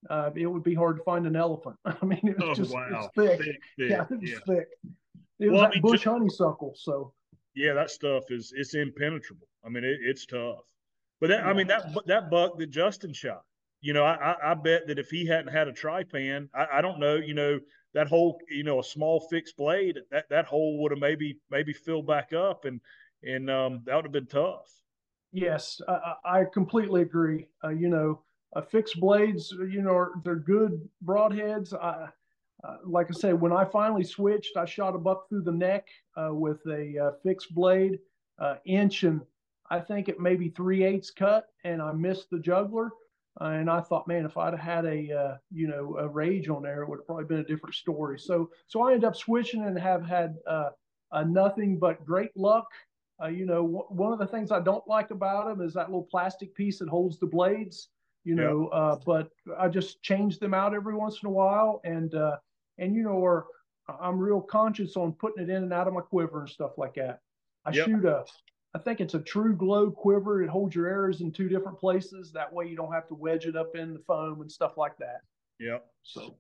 uh, 0.09 0.31
it 0.35 0.47
would 0.47 0.63
be 0.63 0.73
hard 0.73 0.97
to 0.97 1.03
find 1.03 1.27
an 1.27 1.35
elephant. 1.35 1.75
I 1.85 2.05
mean, 2.05 2.21
it 2.23 2.37
was 2.39 2.49
oh, 2.49 2.53
just 2.53 2.73
wow. 2.73 3.09
thick. 3.15 3.39
thick. 3.39 3.59
Yeah, 3.77 4.05
it 4.09 4.19
was 4.19 4.29
yeah. 4.29 4.37
thick. 4.47 4.67
It 5.39 5.49
was 5.49 5.57
well, 5.57 5.65
I 5.65 5.69
mean, 5.69 5.81
bush 5.81 5.91
just, 6.01 6.05
honeysuckle. 6.05 6.73
So 6.75 7.13
yeah, 7.55 7.73
that 7.73 7.91
stuff 7.91 8.23
is 8.29 8.53
it's 8.55 8.73
impenetrable. 8.73 9.47
I 9.65 9.69
mean, 9.69 9.83
it, 9.83 9.99
it's 10.01 10.25
tough. 10.25 10.65
But 11.21 11.27
that, 11.29 11.43
yeah. 11.43 11.49
I 11.49 11.53
mean 11.53 11.67
that 11.67 11.95
that 12.07 12.29
buck 12.29 12.57
that 12.57 12.69
Justin 12.69 13.13
shot, 13.13 13.43
you 13.81 13.93
know, 13.93 14.03
I, 14.03 14.35
I 14.43 14.53
bet 14.53 14.87
that 14.87 14.99
if 14.99 15.09
he 15.09 15.25
hadn't 15.25 15.53
had 15.53 15.67
a 15.67 15.73
Trypan, 15.73 16.49
I, 16.53 16.65
I 16.73 16.81
don't 16.81 16.99
know, 16.99 17.15
you 17.15 17.33
know, 17.33 17.59
that 17.93 18.07
whole, 18.07 18.39
you 18.49 18.63
know, 18.63 18.79
a 18.79 18.83
small 18.83 19.19
fixed 19.19 19.57
blade, 19.57 19.99
that 20.11 20.29
that 20.29 20.45
hole 20.45 20.81
would 20.81 20.91
have 20.91 20.99
maybe 20.99 21.39
maybe 21.49 21.73
filled 21.73 22.07
back 22.07 22.33
up, 22.33 22.65
and 22.65 22.79
and 23.23 23.49
um, 23.49 23.81
that 23.85 23.95
would 23.95 24.05
have 24.05 24.11
been 24.11 24.27
tough. 24.27 24.71
Yes, 25.31 25.79
I, 25.87 26.13
I 26.25 26.43
completely 26.45 27.01
agree. 27.01 27.47
Uh, 27.63 27.69
you 27.69 27.89
know, 27.89 28.21
uh, 28.55 28.61
fixed 28.61 28.99
blades, 28.99 29.51
you 29.51 29.81
know, 29.81 30.07
they're 30.23 30.35
good 30.35 30.87
broadheads. 31.05 31.73
I, 31.73 32.09
uh, 32.63 32.77
like 32.83 33.07
I 33.09 33.13
said, 33.13 33.39
when 33.39 33.53
I 33.53 33.63
finally 33.63 34.03
switched, 34.03 34.57
I 34.57 34.65
shot 34.65 34.95
a 34.95 34.97
buck 34.97 35.29
through 35.29 35.43
the 35.43 35.51
neck 35.51 35.87
uh, 36.17 36.33
with 36.33 36.59
a 36.67 36.97
uh, 36.97 37.11
fixed 37.23 37.53
blade, 37.53 37.99
uh, 38.39 38.55
inch 38.65 39.03
and 39.03 39.21
I 39.69 39.79
think 39.79 40.09
it 40.09 40.19
maybe 40.19 40.49
three 40.49 40.83
eighths 40.83 41.11
cut, 41.11 41.45
and 41.63 41.81
I 41.81 41.91
missed 41.91 42.29
the 42.31 42.39
jugular. 42.39 42.89
Uh, 43.41 43.45
and 43.45 43.69
I 43.69 43.79
thought, 43.79 44.07
man, 44.07 44.25
if 44.25 44.37
I'd 44.37 44.57
had 44.57 44.85
a 44.85 45.39
you 45.51 45.67
know 45.67 45.97
a 45.97 46.07
rage 46.07 46.49
on 46.49 46.63
there, 46.63 46.83
it 46.83 46.89
would 46.89 46.99
have 46.99 47.05
probably 47.05 47.25
been 47.25 47.39
a 47.39 47.43
different 47.43 47.75
story. 47.75 48.19
So 48.19 48.49
so 48.67 48.81
I 48.81 48.93
ended 48.93 49.05
up 49.05 49.15
switching 49.15 49.65
and 49.65 49.77
have 49.79 50.05
had 50.05 50.35
nothing 51.25 51.79
but 51.79 52.05
great 52.05 52.35
luck. 52.35 52.67
you 53.31 53.45
know, 53.45 53.63
w- 53.63 53.85
one 53.89 54.13
of 54.13 54.19
the 54.19 54.27
things 54.27 54.51
I 54.51 54.59
don't 54.59 54.87
like 54.87 55.11
about 55.11 55.47
them 55.47 55.65
is 55.65 55.73
that 55.73 55.87
little 55.87 56.07
plastic 56.09 56.53
piece 56.55 56.79
that 56.79 56.89
holds 56.89 57.19
the 57.19 57.27
blades 57.27 57.89
you 58.23 58.35
know. 58.35 58.67
Uh, 58.67 58.97
but 59.05 59.29
I 59.57 59.67
just 59.67 60.01
change 60.03 60.39
them 60.39 60.53
out 60.53 60.73
every 60.73 60.95
once 60.95 61.19
in 61.23 61.27
a 61.27 61.31
while, 61.31 61.81
and 61.83 62.13
uh, 62.13 62.37
and 62.77 62.95
you 62.95 63.03
know, 63.03 63.11
or 63.11 63.47
I'm 63.99 64.19
real 64.19 64.41
conscious 64.41 64.95
on 64.95 65.13
putting 65.13 65.43
it 65.43 65.49
in 65.49 65.63
and 65.63 65.73
out 65.73 65.87
of 65.87 65.93
my 65.93 66.01
quiver 66.01 66.41
and 66.41 66.49
stuff 66.49 66.77
like 66.77 66.95
that. 66.95 67.21
I 67.65 67.71
yep. 67.71 67.85
shoot 67.85 68.05
a, 68.05 68.25
I 68.75 68.79
think 68.79 69.01
it's 69.01 69.15
a 69.15 69.19
TruGlo 69.19 69.93
quiver. 69.95 70.43
It 70.43 70.49
holds 70.49 70.75
your 70.75 70.87
arrows 70.87 71.21
in 71.21 71.31
two 71.31 71.49
different 71.49 71.79
places. 71.79 72.31
That 72.31 72.51
way, 72.51 72.67
you 72.67 72.75
don't 72.75 72.93
have 72.93 73.07
to 73.07 73.15
wedge 73.15 73.45
it 73.45 73.55
up 73.55 73.75
in 73.75 73.93
the 73.93 73.99
foam 73.99 74.41
and 74.41 74.51
stuff 74.51 74.77
like 74.77 74.95
that. 74.97 75.21
Yeah. 75.59 75.79
So. 76.03 76.35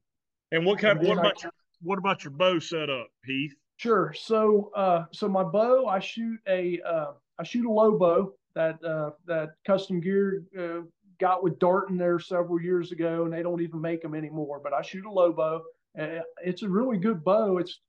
And 0.51 0.65
what 0.65 0.79
kind? 0.79 0.99
And 0.99 1.07
what 1.07 1.17
about 1.17 1.37
I, 1.39 1.43
your 1.43 1.51
what 1.81 1.97
about 1.97 2.23
your 2.23 2.31
bow 2.31 2.59
setup, 2.59 3.07
Heath? 3.25 3.55
Sure. 3.77 4.13
So, 4.13 4.71
uh, 4.75 5.05
so 5.11 5.29
my 5.29 5.43
bow, 5.43 5.85
I 5.85 5.99
shoot 5.99 6.39
a, 6.47 6.81
uh, 6.85 7.11
I 7.39 7.43
shoot 7.43 7.65
a 7.65 7.71
low 7.71 7.97
bow 7.97 8.33
that 8.53 8.83
uh, 8.83 9.11
that 9.25 9.51
custom 9.65 10.01
gear 10.01 10.43
uh, 10.57 10.81
got 11.19 11.43
with 11.43 11.57
Darton 11.59 11.97
there 11.97 12.19
several 12.19 12.61
years 12.61 12.91
ago, 12.91 13.23
and 13.23 13.33
they 13.33 13.41
don't 13.41 13.61
even 13.61 13.81
make 13.81 14.01
them 14.01 14.15
anymore. 14.15 14.59
But 14.63 14.73
I 14.73 14.81
shoot 14.81 15.05
a 15.05 15.11
low 15.11 15.31
bow. 15.31 15.63
Uh, 15.97 16.21
it's 16.43 16.63
a 16.63 16.69
really 16.69 16.97
good 16.97 17.23
bow. 17.23 17.57
It's 17.57 17.79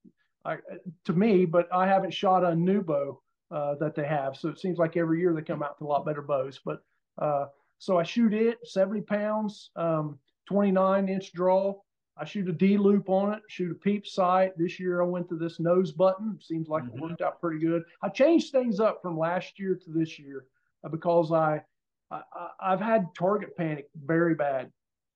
I, 0.45 0.57
to 1.05 1.13
me, 1.13 1.45
but 1.45 1.69
I 1.73 1.87
haven't 1.87 2.15
shot 2.15 2.45
a 2.45 2.55
new 2.55 2.83
bow 2.83 3.21
uh, 3.51 3.75
that 3.77 3.95
they 3.95 4.07
have. 4.07 4.37
So 4.37 4.49
it 4.49 4.59
seems 4.59 4.79
like 4.79 4.97
every 4.97 5.21
year 5.21 5.33
they 5.33 5.43
come 5.43 5.63
out 5.63 5.81
with 5.81 5.87
a 5.87 5.91
lot 5.91 6.07
better 6.07 6.23
bows. 6.23 6.61
But 6.65 6.83
uh, 7.19 7.47
so 7.79 7.99
I 7.99 8.03
shoot 8.03 8.33
it 8.35 8.59
70 8.65 9.03
pounds, 9.03 9.71
um, 9.77 10.19
29 10.49 11.09
inch 11.09 11.33
draw. 11.33 11.75
I 12.17 12.25
shoot 12.25 12.49
a 12.49 12.53
D 12.53 12.77
loop 12.77 13.09
on 13.09 13.33
it, 13.33 13.43
shoot 13.49 13.73
a 13.73 13.75
peep 13.75 14.07
sight. 14.07 14.53
This 14.59 14.79
year 14.79 15.01
I 15.01 15.07
went 15.07 15.29
to 15.31 15.37
this 15.37 15.59
nose 15.59 15.91
button. 15.91 16.39
Seems 16.41 16.69
like 16.69 16.85
mm-hmm. 16.85 16.99
it 16.99 17.03
worked 17.03 17.23
out 17.23 17.41
pretty 17.41 17.61
good. 17.61 17.83
I 18.03 18.09
changed 18.11 18.53
things 18.53 18.79
up 18.79 19.01
from 19.01 19.19
last 19.19 19.59
year 19.59 19.75
to 19.75 19.91
this 19.91 20.19
year 20.19 20.45
uh, 20.85 20.89
because 20.89 21.33
I 21.33 21.63
I, 22.11 22.71
have 22.71 22.81
had 22.81 23.15
target 23.17 23.57
panic 23.57 23.89
very 23.95 24.35
bad. 24.35 24.71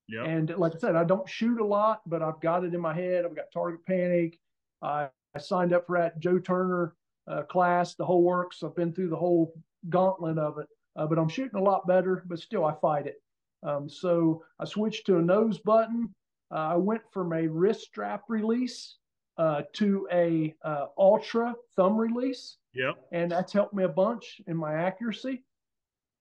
Yeah. 0.08 0.24
And 0.24 0.54
like 0.56 0.74
I 0.74 0.78
said, 0.78 0.96
I 0.96 1.04
don't 1.04 1.28
shoot 1.28 1.60
a 1.60 1.64
lot, 1.64 2.02
but 2.06 2.22
I've 2.22 2.40
got 2.40 2.64
it 2.64 2.74
in 2.74 2.80
my 2.80 2.94
head. 2.94 3.24
I've 3.24 3.34
got 3.34 3.46
target 3.52 3.84
panic. 3.86 4.38
I, 4.82 5.08
I 5.34 5.38
signed 5.38 5.72
up 5.72 5.86
for 5.86 5.98
that 5.98 6.20
Joel 6.20 6.40
Turner 6.40 6.94
uh, 7.28 7.42
class, 7.42 7.94
the 7.94 8.04
whole 8.04 8.22
works. 8.22 8.62
I've 8.62 8.76
been 8.76 8.92
through 8.92 9.08
the 9.08 9.16
whole 9.16 9.54
gauntlet 9.88 10.38
of 10.38 10.58
it, 10.58 10.68
uh, 10.96 11.06
but 11.06 11.18
I'm 11.18 11.28
shooting 11.28 11.58
a 11.58 11.62
lot 11.62 11.86
better, 11.86 12.24
but 12.26 12.38
still 12.38 12.64
I 12.64 12.74
fight 12.80 13.06
it. 13.06 13.22
Um, 13.62 13.88
so 13.88 14.42
I 14.58 14.64
switched 14.64 15.06
to 15.06 15.18
a 15.18 15.22
nose 15.22 15.58
button. 15.58 16.14
Uh, 16.50 16.68
I 16.72 16.76
went 16.76 17.02
from 17.10 17.32
a 17.32 17.46
wrist 17.46 17.82
strap 17.82 18.24
release 18.28 18.96
uh, 19.38 19.62
to 19.72 20.06
a 20.12 20.54
uh, 20.62 20.86
ultra 20.98 21.54
thumb 21.76 21.96
release. 21.96 22.58
Yep. 22.74 22.96
And 23.12 23.32
that's 23.32 23.52
helped 23.52 23.74
me 23.74 23.84
a 23.84 23.88
bunch 23.88 24.40
in 24.46 24.56
my 24.56 24.74
accuracy. 24.74 25.42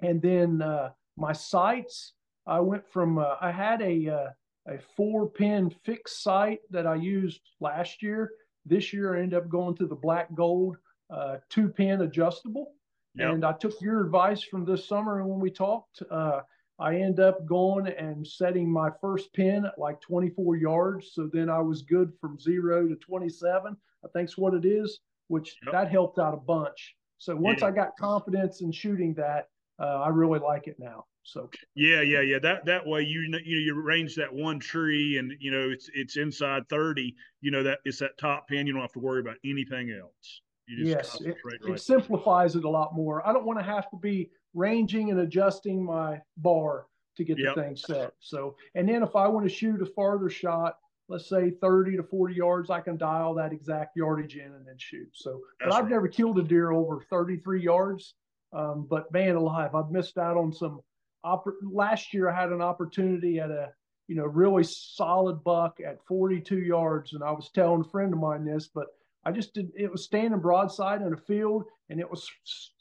And 0.01 0.21
then 0.21 0.61
uh, 0.61 0.89
my 1.17 1.33
sights, 1.33 2.13
I 2.45 2.59
went 2.59 2.87
from 2.91 3.17
uh, 3.19 3.35
I 3.39 3.51
had 3.51 3.81
a 3.81 4.09
uh, 4.09 4.29
a 4.67 4.79
four 4.95 5.29
pin 5.29 5.73
fixed 5.83 6.23
sight 6.23 6.59
that 6.71 6.87
I 6.87 6.95
used 6.95 7.41
last 7.59 8.01
year. 8.01 8.31
This 8.65 8.93
year 8.93 9.15
I 9.15 9.21
ended 9.21 9.37
up 9.37 9.49
going 9.49 9.75
to 9.77 9.87
the 9.87 9.95
black 9.95 10.33
gold 10.33 10.77
uh, 11.09 11.37
two 11.49 11.69
pin 11.69 12.01
adjustable. 12.01 12.73
Yep. 13.15 13.33
And 13.33 13.45
I 13.45 13.53
took 13.53 13.79
your 13.79 14.03
advice 14.03 14.43
from 14.43 14.65
this 14.65 14.87
summer, 14.87 15.19
and 15.19 15.29
when 15.29 15.39
we 15.39 15.51
talked, 15.51 16.01
uh, 16.09 16.41
I 16.79 16.95
end 16.95 17.19
up 17.19 17.45
going 17.45 17.87
and 17.87 18.25
setting 18.25 18.71
my 18.71 18.89
first 18.99 19.31
pin 19.33 19.65
at 19.65 19.77
like 19.77 20.01
24 20.01 20.57
yards. 20.57 21.11
So 21.13 21.29
then 21.31 21.49
I 21.49 21.59
was 21.59 21.83
good 21.83 22.11
from 22.19 22.39
zero 22.39 22.87
to 22.87 22.95
27. 22.95 23.77
I 24.03 24.07
think's 24.09 24.37
what 24.37 24.53
it 24.53 24.65
is, 24.65 24.99
which 25.27 25.55
yep. 25.63 25.73
that 25.73 25.91
helped 25.91 26.17
out 26.17 26.33
a 26.33 26.37
bunch. 26.37 26.95
So 27.19 27.35
once 27.35 27.61
yeah. 27.61 27.67
I 27.67 27.71
got 27.71 27.95
confidence 27.97 28.61
in 28.61 28.71
shooting 28.71 29.13
that, 29.13 29.47
uh, 29.79 30.01
I 30.01 30.09
really 30.09 30.39
like 30.39 30.67
it 30.67 30.77
now. 30.79 31.05
So 31.23 31.49
yeah, 31.73 32.01
yeah, 32.01 32.19
yeah. 32.19 32.39
That 32.39 32.65
that 32.65 32.85
way 32.85 33.01
you 33.03 33.21
you 33.21 33.29
know 33.29 33.39
you 33.41 33.81
arrange 33.81 34.15
that 34.15 34.33
one 34.33 34.59
tree 34.59 35.17
and 35.17 35.31
you 35.39 35.51
know 35.51 35.69
it's 35.69 35.89
it's 35.93 36.17
inside 36.17 36.67
thirty. 36.67 37.15
You 37.39 37.51
know 37.51 37.63
that 37.63 37.79
it's 37.85 37.99
that 37.99 38.17
top 38.17 38.49
pin. 38.49 38.67
You 38.67 38.73
don't 38.73 38.81
have 38.81 38.91
to 38.93 38.99
worry 38.99 39.21
about 39.21 39.37
anything 39.45 39.89
else. 39.89 40.41
Yes, 40.67 41.19
it, 41.21 41.35
right 41.43 41.59
it 41.75 41.81
simplifies 41.81 42.55
it 42.55 42.63
a 42.63 42.69
lot 42.69 42.93
more. 42.95 43.25
I 43.27 43.33
don't 43.33 43.45
want 43.45 43.59
to 43.59 43.65
have 43.65 43.89
to 43.91 43.97
be 43.97 44.31
ranging 44.53 45.11
and 45.11 45.19
adjusting 45.19 45.83
my 45.83 46.21
bar 46.37 46.87
to 47.17 47.23
get 47.23 47.37
yep. 47.37 47.55
the 47.55 47.61
thing 47.61 47.75
set. 47.75 48.13
So 48.19 48.55
and 48.75 48.87
then 48.87 49.03
if 49.03 49.15
I 49.15 49.27
want 49.27 49.47
to 49.47 49.53
shoot 49.53 49.81
a 49.81 49.85
farther 49.85 50.29
shot, 50.29 50.77
let's 51.09 51.29
say 51.29 51.51
30 51.61 51.97
to 51.97 52.03
40 52.03 52.33
yards, 52.33 52.69
I 52.69 52.81
can 52.81 52.97
dial 52.97 53.33
that 53.35 53.51
exact 53.51 53.95
yardage 53.95 54.35
in 54.35 54.53
and 54.53 54.65
then 54.65 54.75
shoot. 54.77 55.09
So, 55.13 55.41
That's 55.59 55.69
but 55.69 55.75
I've 55.75 55.83
right. 55.85 55.91
never 55.91 56.07
killed 56.07 56.39
a 56.39 56.43
deer 56.43 56.71
over 56.71 57.01
33 57.09 57.61
yards. 57.61 58.15
Um, 58.53 58.87
but 58.89 59.11
man 59.11 59.35
alive, 59.35 59.75
I've 59.75 59.91
missed 59.91 60.17
out 60.17 60.37
on 60.37 60.53
some 60.53 60.81
oppor- 61.25 61.53
last 61.63 62.13
year 62.13 62.29
I 62.29 62.39
had 62.39 62.51
an 62.51 62.61
opportunity 62.61 63.39
at 63.39 63.49
a 63.49 63.69
you 64.07 64.15
know 64.15 64.25
really 64.25 64.63
solid 64.63 65.43
buck 65.43 65.79
at 65.85 66.03
42 66.07 66.59
yards, 66.59 67.13
and 67.13 67.23
I 67.23 67.31
was 67.31 67.49
telling 67.53 67.81
a 67.81 67.89
friend 67.89 68.13
of 68.13 68.19
mine 68.19 68.45
this, 68.45 68.69
but 68.73 68.87
I 69.25 69.31
just 69.31 69.53
did. 69.53 69.71
It 69.75 69.91
was 69.91 70.03
standing 70.03 70.39
broadside 70.39 71.01
in 71.01 71.13
a 71.13 71.17
field, 71.17 71.65
and 71.89 71.99
it 71.99 72.09
was 72.09 72.29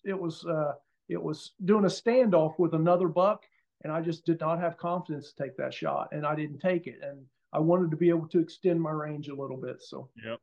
it 0.05 0.19
was 0.19 0.45
uh, 0.45 0.73
it 1.09 1.23
was 1.23 1.53
doing 1.65 1.85
a 1.85 1.89
standoff 1.89 2.59
with 2.59 2.75
another 2.75 3.09
buck, 3.09 3.45
and 3.85 3.93
I 3.93 4.01
just 4.01 4.25
did 4.25 4.41
not 4.41 4.61
have 4.61 4.77
confidence 4.77 5.33
to 5.33 5.43
take 5.43 5.57
that 5.57 5.75
shot, 5.75 6.09
and 6.13 6.27
I 6.27 6.35
didn't 6.35 6.59
take 6.59 6.87
it, 6.87 6.99
and 7.03 7.25
I 7.53 7.61
wanted 7.61 7.91
to 7.91 7.97
be 7.97 8.09
able 8.09 8.29
to 8.29 8.41
extend 8.41 8.81
my 8.81 8.91
range 8.91 9.29
a 9.29 9.35
little 9.35 9.57
bit. 9.57 9.83
So 9.83 10.09
yeah, 10.25 10.37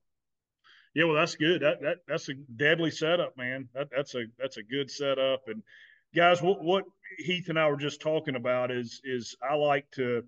Yeah, 0.94 1.06
well, 1.06 1.16
that's 1.16 1.36
good. 1.36 1.62
That 1.62 1.82
that 1.82 1.98
that's 2.08 2.30
a 2.30 2.34
deadly 2.56 2.92
setup, 2.92 3.38
man. 3.38 3.68
That 3.74 3.90
that's 3.96 4.16
a 4.16 4.26
that's 4.38 4.58
a 4.58 4.64
good 4.64 4.90
setup. 4.90 5.42
And 5.48 5.64
guys, 6.16 6.42
what 6.42 6.64
what 6.64 6.86
Heath 7.18 7.50
and 7.50 7.60
I 7.60 7.70
were 7.70 7.78
just 7.78 8.02
talking 8.02 8.36
about 8.36 8.72
is 8.72 9.02
is 9.04 9.36
I 9.48 9.56
like 9.56 9.90
to, 9.96 10.24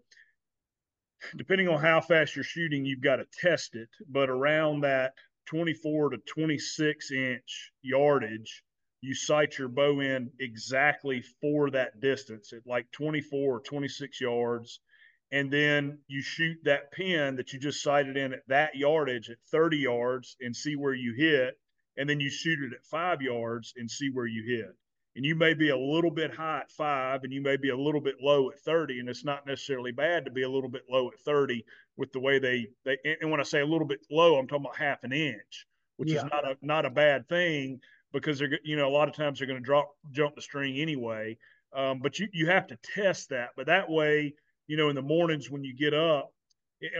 depending 1.38 1.68
on 1.70 1.80
how 1.80 2.02
fast 2.02 2.36
you're 2.36 2.44
shooting, 2.44 2.86
you've 2.86 3.02
got 3.02 3.18
to 3.18 3.28
test 3.40 3.76
it. 3.76 3.90
But 4.10 4.30
around 4.30 4.82
that 4.82 5.14
24 5.48 6.12
to 6.12 6.18
26 6.18 7.12
inch 7.12 7.72
yardage, 7.82 8.64
you 9.02 9.16
sight 9.16 9.58
your 9.58 9.68
bow 9.68 10.00
in 10.00 10.32
exactly 10.40 11.24
for 11.42 11.72
that 11.72 12.00
distance 12.00 12.54
at 12.54 12.66
like 12.66 12.92
24 12.92 13.58
or 13.58 13.60
26 13.62 14.22
yards. 14.22 14.80
And 15.32 15.52
then 15.52 16.00
you 16.08 16.22
shoot 16.22 16.58
that 16.66 16.92
pin 16.92 17.36
that 17.38 17.54
you 17.54 17.60
just 17.60 17.82
sighted 17.82 18.18
in 18.18 18.34
at 18.34 18.48
that 18.48 18.76
yardage 18.76 19.30
at 19.30 19.38
30 19.52 19.78
yards 19.78 20.36
and 20.42 20.56
see 20.56 20.76
where 20.76 20.94
you 20.94 21.14
hit. 21.18 21.58
And 21.98 22.10
then 22.10 22.20
you 22.20 22.30
shoot 22.30 22.60
it 22.60 22.74
at 22.74 22.86
five 22.86 23.22
yards 23.22 23.74
and 23.78 23.90
see 23.90 24.10
where 24.10 24.28
you 24.28 24.44
hit. 24.58 24.76
And 25.16 25.26
you 25.26 25.36
may 25.36 25.54
be 25.54 25.70
a 25.70 25.78
little 25.78 26.12
bit 26.12 26.34
high 26.34 26.60
at 26.60 26.72
five 26.72 27.24
and 27.24 27.34
you 27.34 27.42
may 27.42 27.58
be 27.58 27.70
a 27.70 27.78
little 27.78 28.00
bit 28.00 28.16
low 28.22 28.50
at 28.50 28.60
30. 28.60 29.00
And 29.00 29.10
it's 29.10 29.26
not 29.26 29.46
necessarily 29.46 29.92
bad 29.92 30.24
to 30.26 30.32
be 30.32 30.44
a 30.44 30.50
little 30.50 30.70
bit 30.70 30.84
low 30.90 31.10
at 31.10 31.20
30 31.20 31.66
with 31.98 32.14
the 32.14 32.20
way 32.20 32.40
they, 32.40 32.68
they 32.86 32.98
and 33.22 33.30
when 33.30 33.40
I 33.40 33.44
say 33.44 33.60
a 33.60 33.66
little 33.66 33.88
bit 33.88 34.06
low, 34.10 34.38
I'm 34.38 34.48
talking 34.48 34.66
about 34.66 34.78
half 34.78 35.04
an 35.04 35.12
inch, 35.12 35.68
which 35.98 36.12
yeah. 36.12 36.20
is 36.20 36.24
not 36.24 36.48
a, 36.48 36.58
not 36.62 36.86
a 36.86 36.90
bad 36.90 37.28
thing 37.28 37.82
because 38.14 38.40
they're 38.40 38.60
you 38.64 38.76
know 38.76 38.88
a 38.88 38.92
lot 38.92 39.08
of 39.08 39.16
times 39.16 39.40
they're 39.40 39.48
going 39.48 39.60
to 39.60 39.66
drop 39.66 39.92
jump 40.12 40.36
the 40.36 40.42
string 40.42 40.78
anyway. 40.78 41.38
Um, 41.74 42.00
but 42.00 42.20
you 42.20 42.28
you 42.34 42.48
have 42.48 42.68
to 42.68 42.78
test 42.96 43.30
that. 43.30 43.50
But 43.56 43.68
that 43.68 43.90
way, 43.90 44.34
you 44.68 44.78
know, 44.78 44.90
in 44.90 44.96
the 44.96 45.02
mornings 45.02 45.50
when 45.50 45.64
you 45.64 45.76
get 45.76 45.94
up, 45.94 46.34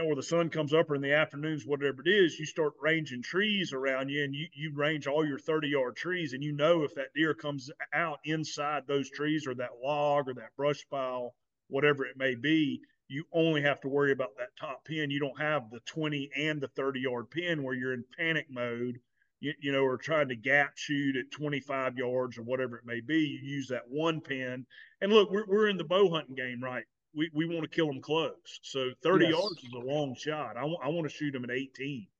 or 0.02 0.14
the 0.14 0.22
sun 0.22 0.48
comes 0.50 0.72
up, 0.72 0.90
or 0.90 0.94
in 0.94 1.02
the 1.02 1.14
afternoons, 1.14 1.66
whatever 1.66 2.02
it 2.04 2.08
is, 2.10 2.38
you 2.38 2.46
start 2.46 2.74
ranging 2.80 3.22
trees 3.22 3.72
around 3.72 4.08
you, 4.08 4.22
and 4.24 4.34
you 4.34 4.46
you 4.52 4.72
range 4.74 5.06
all 5.06 5.26
your 5.26 5.38
thirty 5.38 5.68
yard 5.68 5.96
trees, 5.96 6.32
and 6.32 6.42
you 6.42 6.52
know 6.52 6.82
if 6.84 6.94
that 6.94 7.14
deer 7.14 7.34
comes 7.34 7.70
out 7.92 8.18
inside 8.24 8.86
those 8.86 9.10
trees 9.10 9.46
or 9.46 9.54
that 9.54 9.80
log 9.82 10.28
or 10.28 10.34
that 10.34 10.56
brush 10.56 10.84
pile, 10.90 11.34
whatever 11.68 12.04
it 12.04 12.16
may 12.16 12.34
be. 12.34 12.80
You 13.08 13.24
only 13.32 13.60
have 13.62 13.80
to 13.82 13.88
worry 13.88 14.12
about 14.12 14.36
that 14.38 14.56
top 14.58 14.84
pin. 14.86 15.10
You 15.10 15.20
don't 15.20 15.40
have 15.40 15.70
the 15.70 15.80
20 15.80 16.30
and 16.34 16.60
the 16.62 16.68
30 16.68 17.00
yard 17.00 17.30
pin 17.30 17.62
where 17.62 17.74
you're 17.74 17.92
in 17.92 18.04
panic 18.16 18.46
mode 18.48 19.00
you, 19.42 19.52
you 19.60 19.72
know, 19.72 19.82
or 19.82 19.98
trying 19.98 20.28
to 20.28 20.36
gap 20.36 20.78
shoot 20.78 21.16
at 21.16 21.32
25 21.32 21.98
yards 21.98 22.38
or 22.38 22.42
whatever 22.42 22.78
it 22.78 22.86
may 22.86 23.00
be, 23.00 23.18
you 23.18 23.40
use 23.42 23.68
that 23.68 23.82
one 23.88 24.20
pin. 24.20 24.64
And 25.00 25.12
look, 25.12 25.30
we're, 25.30 25.44
we're 25.46 25.68
in 25.68 25.76
the 25.76 25.84
bow 25.84 26.08
hunting 26.08 26.36
game, 26.36 26.62
right? 26.62 26.84
We, 27.14 27.30
we 27.34 27.46
want 27.46 27.62
to 27.62 27.68
kill 27.68 27.86
them 27.86 28.00
close. 28.00 28.60
So 28.62 28.90
30 29.02 29.26
yes. 29.26 29.32
yards 29.32 29.64
is 29.64 29.72
a 29.74 29.78
long 29.78 30.14
shot. 30.14 30.56
I, 30.56 30.60
w- 30.60 30.78
I 30.82 30.88
want 30.88 31.08
to 31.08 31.14
shoot 31.14 31.32
them 31.32 31.44
at 31.44 31.50
18. 31.50 32.06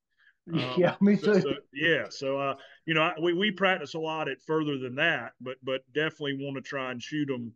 Um, 0.52 0.74
yeah, 0.76 0.96
me 1.00 1.16
too. 1.16 1.34
So, 1.34 1.40
so, 1.40 1.50
yeah, 1.72 2.06
so 2.10 2.36
uh, 2.36 2.56
you 2.84 2.94
know, 2.94 3.02
I, 3.02 3.12
we 3.22 3.32
we 3.32 3.52
practice 3.52 3.94
a 3.94 4.00
lot 4.00 4.28
at 4.28 4.42
further 4.42 4.76
than 4.76 4.96
that, 4.96 5.34
but 5.40 5.54
but 5.62 5.82
definitely 5.94 6.44
want 6.44 6.56
to 6.56 6.62
try 6.62 6.90
and 6.90 7.00
shoot 7.00 7.26
them 7.26 7.52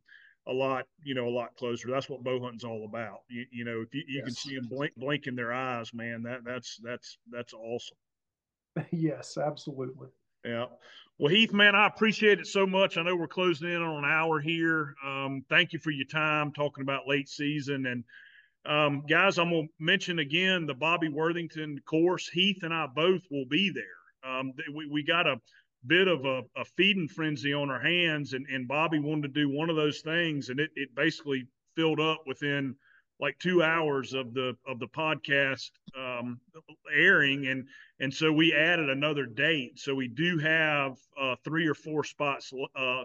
a 0.47 0.53
lot, 0.53 0.87
you 1.03 1.15
know, 1.15 1.27
a 1.27 1.31
lot 1.31 1.57
closer. 1.57 1.91
That's 1.91 2.09
what 2.09 2.23
bow 2.23 2.41
hunting's 2.41 2.65
all 2.65 2.85
about. 2.85 3.23
You, 3.29 3.45
you 3.51 3.65
know, 3.65 3.81
if 3.81 3.93
you, 3.93 4.05
you 4.07 4.19
yes. 4.19 4.25
can 4.25 4.35
see 4.35 4.55
them 4.55 4.69
blink 4.69 4.93
blink 4.97 5.27
in 5.27 5.35
their 5.35 5.53
eyes, 5.53 5.93
man, 5.93 6.23
that 6.23 6.45
that's 6.45 6.79
that's 6.83 7.19
that's 7.31 7.53
awesome. 7.55 7.97
yes, 8.93 9.37
absolutely. 9.37 10.09
Yeah. 10.47 10.67
Well, 11.19 11.33
Heath, 11.33 11.53
man, 11.53 11.75
I 11.75 11.87
appreciate 11.87 12.39
it 12.39 12.47
so 12.47 12.67
much. 12.67 12.97
I 12.97 13.03
know 13.03 13.17
we're 13.17 13.27
closing 13.27 13.69
in 13.69 13.83
on 13.83 14.05
an 14.05 14.11
hour 14.11 14.39
here. 14.39 14.95
Um, 15.05 15.45
thank 15.49 15.73
you 15.73 15.79
for 15.79 15.91
your 15.91 16.07
time 16.07 16.53
talking 16.53 16.83
about 16.83 17.09
late 17.09 17.29
season. 17.29 17.87
And 17.87 18.05
um, 18.67 19.05
guys, 19.09 19.39
I'm 19.39 19.51
going 19.51 19.67
to 19.67 19.73
mention 19.85 20.19
again 20.19 20.67
the 20.67 20.75
Bobby 20.75 21.09
Worthington 21.09 21.81
course. 21.87 22.29
Heath 22.29 22.59
and 22.63 22.73
I 22.73 22.87
both 22.87 23.23
will 23.31 23.47
be 23.47 23.73
there. 23.75 24.31
Um, 24.31 24.53
we, 24.75 24.89
we 24.89 25.03
got 25.05 25.27
a 25.27 25.41
bit 25.87 26.07
of 26.07 26.25
a, 26.25 26.43
a, 26.57 26.65
feeding 26.77 27.09
frenzy 27.09 27.53
on 27.53 27.71
our 27.71 27.81
hands, 27.81 28.33
and, 28.33 28.45
and 28.53 28.69
Bobby 28.69 28.99
wanted 28.99 29.35
to 29.35 29.41
do 29.41 29.49
one 29.49 29.71
of 29.71 29.77
those 29.77 30.01
things, 30.01 30.49
and 30.49 30.61
it, 30.61 30.71
it 30.75 30.95
basically 30.95 31.47
filled 31.75 32.01
up 32.01 32.23
within– 32.27 32.77
like 33.19 33.39
two 33.39 33.63
hours 33.63 34.13
of 34.13 34.35
the 34.35 34.57
of 34.67 34.79
the 34.79 34.89
podcast 34.89 35.71
um, 35.97 36.41
airing, 36.95 37.47
and 37.47 37.67
and 38.01 38.13
so 38.13 38.33
we 38.33 38.53
added 38.53 38.91
another 38.91 39.27
date. 39.27 39.79
So 39.79 39.95
we 39.95 40.09
do 40.09 40.39
have 40.39 40.97
uh, 41.21 41.37
three 41.45 41.67
or 41.67 41.75
four 41.75 42.05
spots 42.05 42.53
uh, 42.77 43.05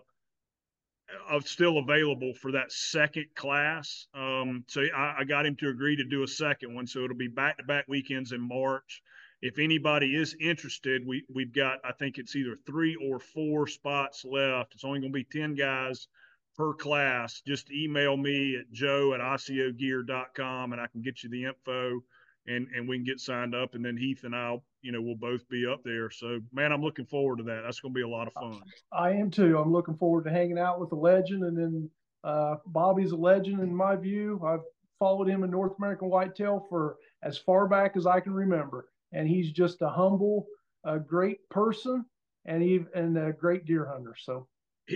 of 1.30 1.48
still 1.48 1.78
available 1.78 2.34
for 2.34 2.52
that 2.52 2.72
second 2.72 3.28
class. 3.36 4.08
Um, 4.14 4.64
so 4.68 4.82
I, 4.96 5.18
I, 5.20 5.24
got 5.24 5.46
him 5.46 5.56
to 5.58 5.70
agree 5.70 5.96
to 5.96 6.04
do 6.04 6.24
a 6.24 6.28
second 6.28 6.74
one. 6.74 6.88
So 6.88 7.04
it'll 7.04 7.18
be 7.18 7.28
back 7.28 7.58
to 7.58 7.64
back 7.64 7.86
weekends 7.88 8.32
in 8.32 8.42
March. 8.42 9.02
If 9.42 9.60
anybody 9.60 10.16
is 10.16 10.36
interested, 10.40 11.06
we 11.06 11.24
we've 11.34 11.54
got 11.54 11.80
I 11.84 11.94
think 11.94 12.18
it's 12.18 12.36
either 12.36 12.58
three 12.66 12.96
or 12.96 13.20
four 13.20 13.68
spots 13.68 14.26
left. 14.26 14.74
It's 14.76 14.84
only 14.84 15.00
going 15.00 15.14
to 15.14 15.18
be 15.18 15.24
ten 15.24 15.56
guys 15.56 16.08
per 16.56 16.74
class, 16.74 17.42
just 17.46 17.72
email 17.72 18.18
me 18.18 18.58
at 18.58 18.72
joe 18.72 19.14
at 19.14 19.22
iciogear.com 19.22 20.74
and 20.74 20.82
I 20.82 20.88
can 20.88 21.02
get 21.02 21.24
you 21.24 21.30
the 21.30 21.46
info 21.46 22.02
and, 22.48 22.68
and 22.76 22.88
we 22.88 22.98
can 22.98 23.06
get 23.06 23.20
signed 23.20 23.56
up. 23.56 23.76
And 23.76 23.86
then 23.86 23.98
Heath 23.98 24.24
and 24.24 24.36
I, 24.36 24.58
you 24.82 24.92
know, 24.92 25.02
we'll 25.02 25.16
both 25.16 25.48
be 25.50 25.66
up 25.66 25.84
there. 25.84 26.10
So, 26.10 26.40
man, 26.52 26.72
I'm 26.72 26.82
looking 26.82 27.06
forward 27.06 27.38
to 27.38 27.44
that. 27.46 27.62
That's 27.64 27.80
going 27.80 27.94
to 27.94 27.98
be 27.98 28.04
a 28.04 28.08
lot 28.08 28.28
of 28.28 28.34
fun. 28.34 28.62
I 28.92 29.12
am 29.12 29.30
too. 29.30 29.58
I'm 29.58 29.72
looking 29.72 29.98
forward 29.98 30.26
to 30.26 30.32
hanging 30.32 30.58
out 30.58 30.80
with 30.80 30.90
the 30.90 30.96
legend. 30.96 31.44
And 31.44 31.58
then 31.58 31.90
uh, 32.24 32.56
Bobby's 32.66 33.12
a 33.12 33.18
legend 33.18 33.62
in 33.62 33.74
my 33.74 33.96
view. 33.96 34.42
I've 34.46 34.62
followed 35.00 35.28
him 35.28 35.44
in 35.44 35.52
North 35.52 35.74
American 35.78 36.10
Whitetail 36.10 36.66
for 36.70 36.98
as 37.24 37.38
far 37.38 37.68
back 37.68 37.96
as 37.96 38.06
I 38.06 38.20
can 38.20 38.34
remember. 38.34 38.88
And 39.14 39.28
he's 39.28 39.52
just 39.52 39.82
a 39.82 39.90
humble, 39.90 40.48
a 40.84 41.00
great 41.00 41.48
person 41.50 42.06
and 42.46 42.64
he 42.64 42.84
and 42.96 43.18
a 43.18 43.34
great 43.34 43.66
deer 43.66 43.86
hunter. 43.86 44.16
So 44.18 44.48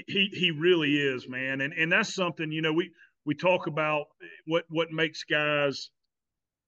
he 0.08 0.30
he 0.34 0.52
really 0.52 0.96
is, 0.96 1.28
man, 1.28 1.62
and 1.62 1.74
and 1.74 1.92
that's 1.92 2.14
something 2.14 2.52
you 2.52 2.62
know 2.62 2.74
we 2.74 2.92
we 3.26 3.36
talk 3.36 3.68
about 3.68 4.08
what 4.46 4.66
what 4.70 4.92
makes 4.92 5.24
guys 5.24 5.90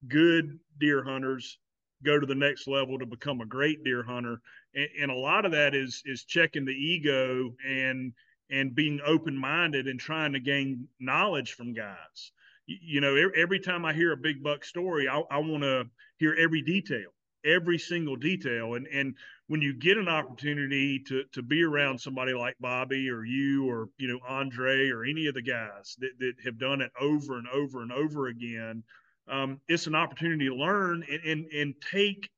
good 0.08 0.60
deer 0.80 1.04
hunters 1.04 1.58
go 2.04 2.20
to 2.20 2.26
the 2.26 2.36
next 2.36 2.68
level 2.68 3.00
to 3.00 3.06
become 3.06 3.42
a 3.42 3.46
great 3.46 3.84
deer 3.84 4.04
hunter, 4.04 4.42
and, 4.76 4.88
and 5.02 5.12
a 5.12 5.16
lot 5.16 5.46
of 5.46 5.52
that 5.52 5.76
is 5.76 6.02
is 6.06 6.24
checking 6.24 6.66
the 6.66 6.72
ego 6.72 7.54
and 7.68 8.14
and 8.50 8.76
being 8.76 9.00
open 9.06 9.36
minded 9.36 9.88
and 9.88 10.00
trying 10.00 10.34
to 10.34 10.40
gain 10.40 10.88
knowledge 11.00 11.54
from 11.54 11.74
guys. 11.74 12.32
You, 12.66 13.02
know, 13.02 13.16
every, 13.16 13.32
every 13.42 13.60
time 13.60 13.86
I 13.86 13.94
hear 13.94 14.12
a 14.12 14.18
big 14.18 14.44
buck 14.44 14.66
story, 14.66 15.08
I, 15.08 15.22
I 15.32 15.38
want 15.38 15.64
to 15.64 15.86
hear 16.18 16.36
every 16.38 16.62
detail, 16.62 17.10
every 17.48 17.80
single 17.80 18.16
detail, 18.16 18.76
and 18.76 18.88
and 18.88 19.16
when 19.48 19.62
you 19.62 19.74
get 19.74 19.98
an 19.98 20.08
opportunity 20.08 21.00
to 21.08 21.24
to 21.34 21.42
be 21.42 21.64
around 21.64 22.00
somebody 22.00 22.34
like 22.34 22.56
Bobby 22.60 23.10
or 23.10 23.24
you 23.24 23.70
or 23.70 23.90
you 23.98 24.08
know 24.08 24.20
Andre 24.28 24.90
or 24.90 25.06
any 25.06 25.28
of 25.28 25.34
the 25.34 25.42
guys 25.42 25.96
that, 26.00 26.12
that 26.20 26.34
have 26.44 26.60
done 26.60 26.82
it 26.82 26.92
over 27.00 27.38
and 27.38 27.48
over 27.48 27.82
and 27.82 27.92
over 27.92 28.28
again, 28.28 28.84
um, 29.28 29.60
it's 29.68 29.88
an 29.88 29.96
opportunity 29.96 30.48
to 30.48 30.56
learn 30.56 31.04
and, 31.10 31.24
and 31.24 31.46
and 31.52 31.74
take 31.92 32.30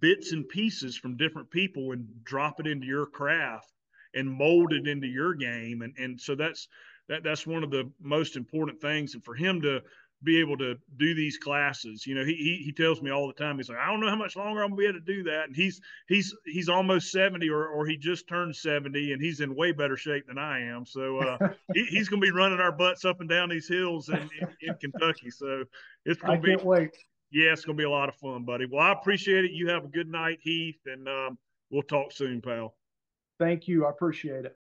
bits 0.00 0.32
and 0.32 0.48
pieces 0.48 0.96
from 0.96 1.16
different 1.16 1.50
people 1.50 1.92
and 1.92 2.06
drop 2.24 2.60
it 2.60 2.66
into 2.66 2.86
your 2.86 3.06
craft 3.06 3.72
and 4.14 4.30
mold 4.30 4.72
it 4.72 4.86
into 4.86 5.06
your 5.06 5.34
game. 5.34 5.82
And 5.82 5.94
and 5.98 6.20
so 6.20 6.34
that's 6.34 6.68
that 7.08 7.22
that's 7.22 7.46
one 7.46 7.64
of 7.64 7.70
the 7.70 7.90
most 8.00 8.36
important 8.36 8.80
things. 8.80 9.14
And 9.14 9.24
for 9.24 9.34
him 9.34 9.60
to 9.62 9.80
be 10.24 10.38
able 10.38 10.56
to 10.58 10.76
do 10.96 11.14
these 11.14 11.38
classes. 11.38 12.06
You 12.06 12.14
know, 12.14 12.24
he, 12.24 12.34
he, 12.34 12.62
he 12.64 12.72
tells 12.72 13.02
me 13.02 13.10
all 13.10 13.26
the 13.26 13.32
time. 13.32 13.56
He's 13.56 13.68
like, 13.68 13.78
I 13.78 13.86
don't 13.86 14.00
know 14.00 14.08
how 14.08 14.16
much 14.16 14.36
longer 14.36 14.62
I'm 14.62 14.70
gonna 14.70 14.76
be 14.76 14.86
able 14.86 15.00
to 15.00 15.04
do 15.04 15.22
that. 15.24 15.46
And 15.46 15.56
he's 15.56 15.80
he's 16.08 16.34
he's 16.46 16.68
almost 16.68 17.10
seventy, 17.10 17.48
or 17.48 17.66
or 17.68 17.86
he 17.86 17.96
just 17.96 18.28
turned 18.28 18.54
seventy, 18.54 19.12
and 19.12 19.22
he's 19.22 19.40
in 19.40 19.54
way 19.54 19.72
better 19.72 19.96
shape 19.96 20.26
than 20.26 20.38
I 20.38 20.60
am. 20.60 20.86
So 20.86 21.18
uh, 21.18 21.38
he, 21.74 21.84
he's 21.84 22.08
gonna 22.08 22.22
be 22.22 22.30
running 22.30 22.60
our 22.60 22.72
butts 22.72 23.04
up 23.04 23.20
and 23.20 23.28
down 23.28 23.48
these 23.48 23.68
hills 23.68 24.08
in, 24.08 24.28
in, 24.40 24.48
in 24.62 24.74
Kentucky. 24.80 25.30
So 25.30 25.64
it's 26.04 26.20
gonna 26.20 26.34
I 26.34 26.40
be. 26.40 26.48
Can't 26.48 26.64
wait. 26.64 26.90
Yeah, 27.30 27.52
it's 27.52 27.64
gonna 27.64 27.78
be 27.78 27.84
a 27.84 27.90
lot 27.90 28.08
of 28.08 28.14
fun, 28.16 28.44
buddy. 28.44 28.66
Well, 28.66 28.82
I 28.82 28.92
appreciate 28.92 29.44
it. 29.44 29.52
You 29.52 29.68
have 29.68 29.84
a 29.84 29.88
good 29.88 30.08
night, 30.08 30.38
Heath, 30.42 30.80
and 30.86 31.08
um, 31.08 31.38
we'll 31.70 31.82
talk 31.82 32.12
soon, 32.12 32.42
pal. 32.42 32.74
Thank 33.38 33.66
you. 33.66 33.86
I 33.86 33.90
appreciate 33.90 34.44
it. 34.44 34.56